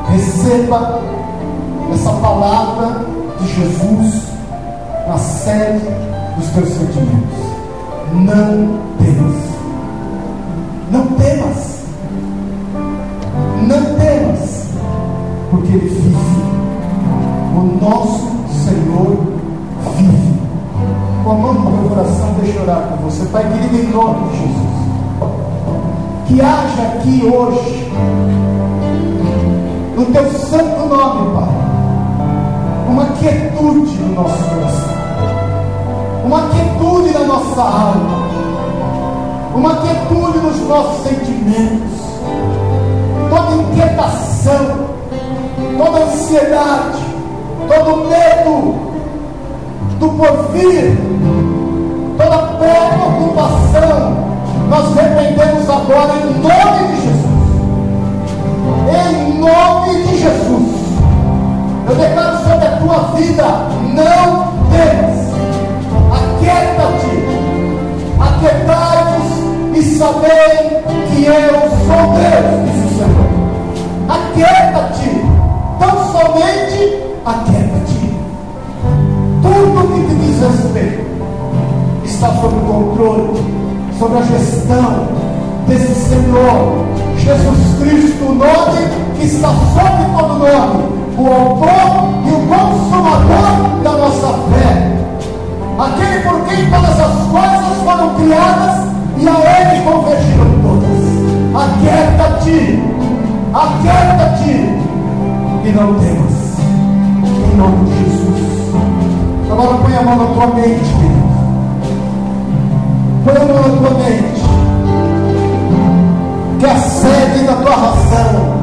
Receba 0.09 0.99
essa 1.93 2.11
palavra 2.11 3.05
de 3.39 3.47
Jesus 3.47 4.23
na 5.07 5.17
sede 5.17 5.85
dos 6.35 6.47
teus 6.49 6.67
sentimentos. 6.67 7.37
Não 8.11 8.77
temas. 8.97 9.35
Não 10.91 11.07
temas. 11.17 11.46
Vive. 15.79 16.15
O 17.55 17.79
nosso 17.81 18.27
Senhor 18.63 19.17
vive. 19.95 20.37
Com 21.23 21.31
a 21.31 21.35
mão 21.35 21.53
no 21.53 21.71
meu 21.71 21.89
coração, 21.89 22.35
deixa 22.41 22.57
eu 22.57 22.63
orar 22.63 22.81
com 22.89 23.09
você. 23.09 23.25
Pai 23.25 23.43
querido, 23.43 23.77
em 23.77 23.91
nome 23.91 24.29
de 24.29 24.37
Jesus. 24.37 24.77
Que 26.27 26.41
haja 26.41 26.81
aqui 26.81 27.25
hoje 27.25 27.91
no 29.95 30.05
teu 30.05 30.31
santo 30.31 30.85
nome, 30.87 31.33
Pai, 31.33 31.49
uma 32.87 33.05
quietude 33.17 33.97
no 33.97 34.13
nosso 34.13 34.43
coração, 34.43 34.95
uma 36.23 36.49
quietude 36.49 37.13
na 37.13 37.25
nossa 37.25 37.61
alma, 37.61 38.27
uma 39.55 39.75
quietude 39.77 40.37
nos 40.37 40.59
nossos 40.67 41.03
sentimentos, 41.03 41.99
toda 43.29 43.55
inquietação, 43.55 44.96
toda 45.77 46.03
ansiedade, 46.03 47.05
todo 47.67 48.09
medo 48.09 48.75
do 49.99 50.09
porvir, 50.09 50.97
toda 52.17 52.37
preocupação, 52.57 54.17
nós 54.69 54.95
repreendemos 54.95 55.69
agora 55.69 56.13
em 56.15 56.41
nome 56.41 56.95
de 56.95 57.01
Jesus 57.01 57.37
em 58.89 59.39
nome 59.39 60.03
de 60.03 60.17
Jesus. 60.17 60.77
Eu 61.87 61.95
declaro 61.95 62.37
sobre 62.37 62.65
a 62.65 62.77
tua 62.77 62.99
vida: 63.15 63.43
não 63.93 64.53
temas, 64.71 65.17
aquieta-te, 66.11 67.15
aquietai-vos 68.19 69.77
e 69.77 69.97
sabei 69.97 70.53
que 71.07 71.25
eu 71.25 71.59
sou 71.85 72.03
Deus, 72.13 72.47
diz 72.65 72.79
o 72.83 72.89
Senhor. 72.97 73.27
Aquieta-te, 74.09 75.06
somente 76.37 77.03
aquieta-te. 77.25 78.13
Tudo 79.41 79.93
que 79.93 80.01
te 80.07 80.15
diz 80.15 80.39
respeito 80.41 81.05
está 82.05 82.27
sob 82.27 82.55
o 82.55 82.59
controle, 82.61 83.43
sob 83.97 84.17
a 84.17 84.21
gestão 84.21 85.07
desse 85.67 85.93
Senhor 85.95 86.85
Jesus 87.17 87.57
Cristo, 87.79 88.25
o 88.25 88.35
nome 88.35 88.87
que 89.17 89.25
está 89.25 89.49
sobre 89.49 90.05
todo 90.15 90.37
nome, 90.39 90.83
o 91.17 91.27
autor 91.27 92.09
e 92.25 92.31
o 92.31 92.39
consumador 92.47 93.81
da 93.83 93.91
nossa 93.91 94.27
fé, 94.53 94.93
aquele 95.79 96.19
por 96.21 96.41
quem 96.45 96.69
todas 96.69 96.99
as 96.99 97.27
coisas 97.27 97.83
foram 97.83 98.15
criadas 98.15 98.87
e 99.17 99.27
a 99.27 99.71
Ele 99.71 99.83
convergiram 99.83 100.45
todas. 100.61 100.97
Aquieta-te, 101.55 102.83
aquieta-te 103.53 104.76
e 105.67 105.71
não 105.71 105.93
temas. 105.95 106.57
Em 107.51 107.57
nome 107.57 107.85
de 107.85 107.97
Jesus. 108.03 108.37
Agora 109.51 109.77
põe 109.77 109.95
a 109.95 110.01
mão 110.01 110.17
na 110.17 110.25
tua 110.33 110.47
mente, 110.55 110.79
querido. 110.79 111.27
Põe 113.25 113.35
a 113.35 113.45
mão 113.45 113.61
na 113.61 113.69
tua 113.77 113.91
mente. 114.03 114.41
Que 116.59 116.65
a 116.65 116.77
sede 116.77 117.43
da 117.45 117.53
tua 117.53 117.75
razão, 117.75 118.57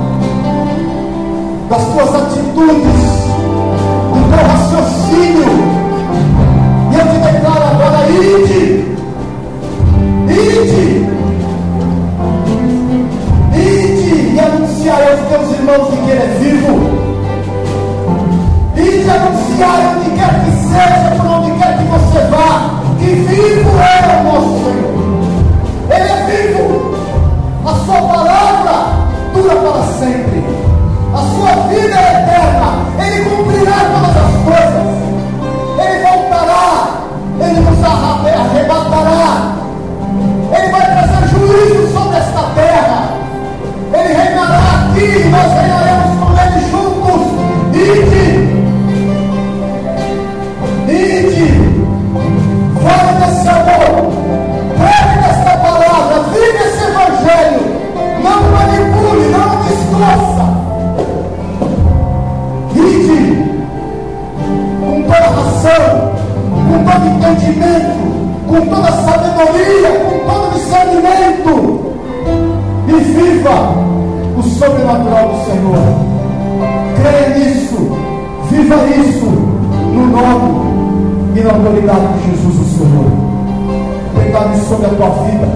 das 1.69 1.85
tuas 1.85 2.15
atitudes, 2.23 3.01
do 4.13 4.21
teu 4.31 4.43
raciocínio. 4.49 5.53
E 6.91 6.95
eu 6.95 7.07
te 7.07 7.19
declaro 7.33 7.65
agora, 7.65 8.09
ide. 8.09 8.97
Ide. 10.29 11.04
Irmãos, 14.87 15.91
de 15.91 15.97
que 15.97 16.11
Ele 16.11 16.22
é 16.22 16.26
vivo. 16.41 16.74
E 18.76 19.03
de 19.03 19.11
anunciar 19.11 19.97
onde 19.97 20.11
quer 20.11 20.35
que 20.45 20.51
seja, 20.51 21.09
por 21.16 21.26
onde 21.26 21.51
quer 21.59 21.78
que 21.78 21.85
você 21.85 22.20
vá, 22.30 22.51
que 22.99 23.07
vivo 23.07 23.70
é 23.78 24.20
o 24.20 24.24
nosso 24.24 24.55
Senhor. 24.64 24.95
Ele 25.91 26.09
é 26.09 26.18
vivo. 26.26 26.95
A 27.64 27.72
sua 27.87 28.01
palavra 28.03 28.76
dura 29.32 29.57
para 29.57 29.82
sempre. 29.99 30.45
A 31.14 31.18
sua 31.35 31.53
vida 31.68 31.97
é 31.97 32.05
eterna. 32.22 32.68
Ele 33.07 33.18
cumprirá 33.30 33.74
toda 68.75 68.91
sabedoria, 68.93 69.91
com 70.05 70.18
todo 70.29 70.55
discernimento. 70.55 71.95
E 72.87 72.93
viva 72.93 73.57
o 74.37 74.43
sobrenatural 74.43 75.29
do 75.29 75.45
Senhor. 75.47 75.79
Creia 76.97 77.39
nisso, 77.39 77.97
viva 78.51 78.77
isso, 78.87 79.27
no 79.27 80.07
nome 80.07 80.64
e 81.37 81.41
na 81.41 81.51
autoridade 81.51 82.07
de 82.14 82.31
Jesus, 82.31 82.57
o 82.61 82.79
Senhor. 82.79 83.07
Declare 84.16 84.57
sobre 84.68 84.87
a 84.87 84.91
tua 84.91 85.11
vida, 85.25 85.49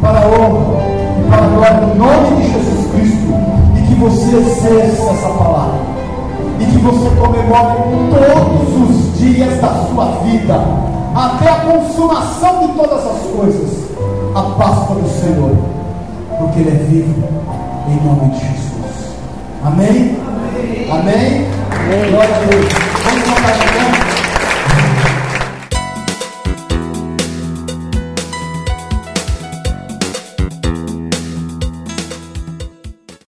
para 0.00 0.18
a 0.18 0.26
honra 0.26 0.80
e 1.18 1.28
para 1.28 1.44
a 1.44 1.48
glória 1.48 1.80
do 1.86 1.98
nome 1.98 2.36
de 2.36 2.52
Jesus 2.52 2.90
Cristo, 2.92 3.34
e 3.76 3.82
que 3.86 3.94
você 3.94 4.36
exerça 4.36 5.10
essa 5.10 5.28
palavra, 5.28 5.80
e 6.60 6.64
que 6.64 6.78
você 6.78 7.08
comemore 7.16 7.76
todos 8.10 8.90
os 8.90 9.18
dias 9.18 9.60
da 9.60 9.68
sua 9.86 10.06
vida, 10.24 10.89
até 11.14 11.50
a 11.50 11.60
consumação 11.60 12.66
de 12.66 12.68
todas 12.74 13.06
as 13.06 13.22
coisas, 13.36 13.90
a 14.34 14.42
Páscoa 14.42 14.96
do 14.96 15.08
Senhor, 15.20 15.56
porque 16.38 16.60
Ele 16.60 16.70
é 16.70 16.84
vivo, 16.84 17.28
em 17.88 18.06
nome 18.06 18.30
de 18.30 18.40
Jesus. 18.40 19.16
Amém? 19.64 20.16
Amém? 20.26 20.90
Amém? 20.90 22.10
Glória 22.10 22.36
a 22.36 22.38
Deus. 22.40 22.72
Vamos 23.04 23.99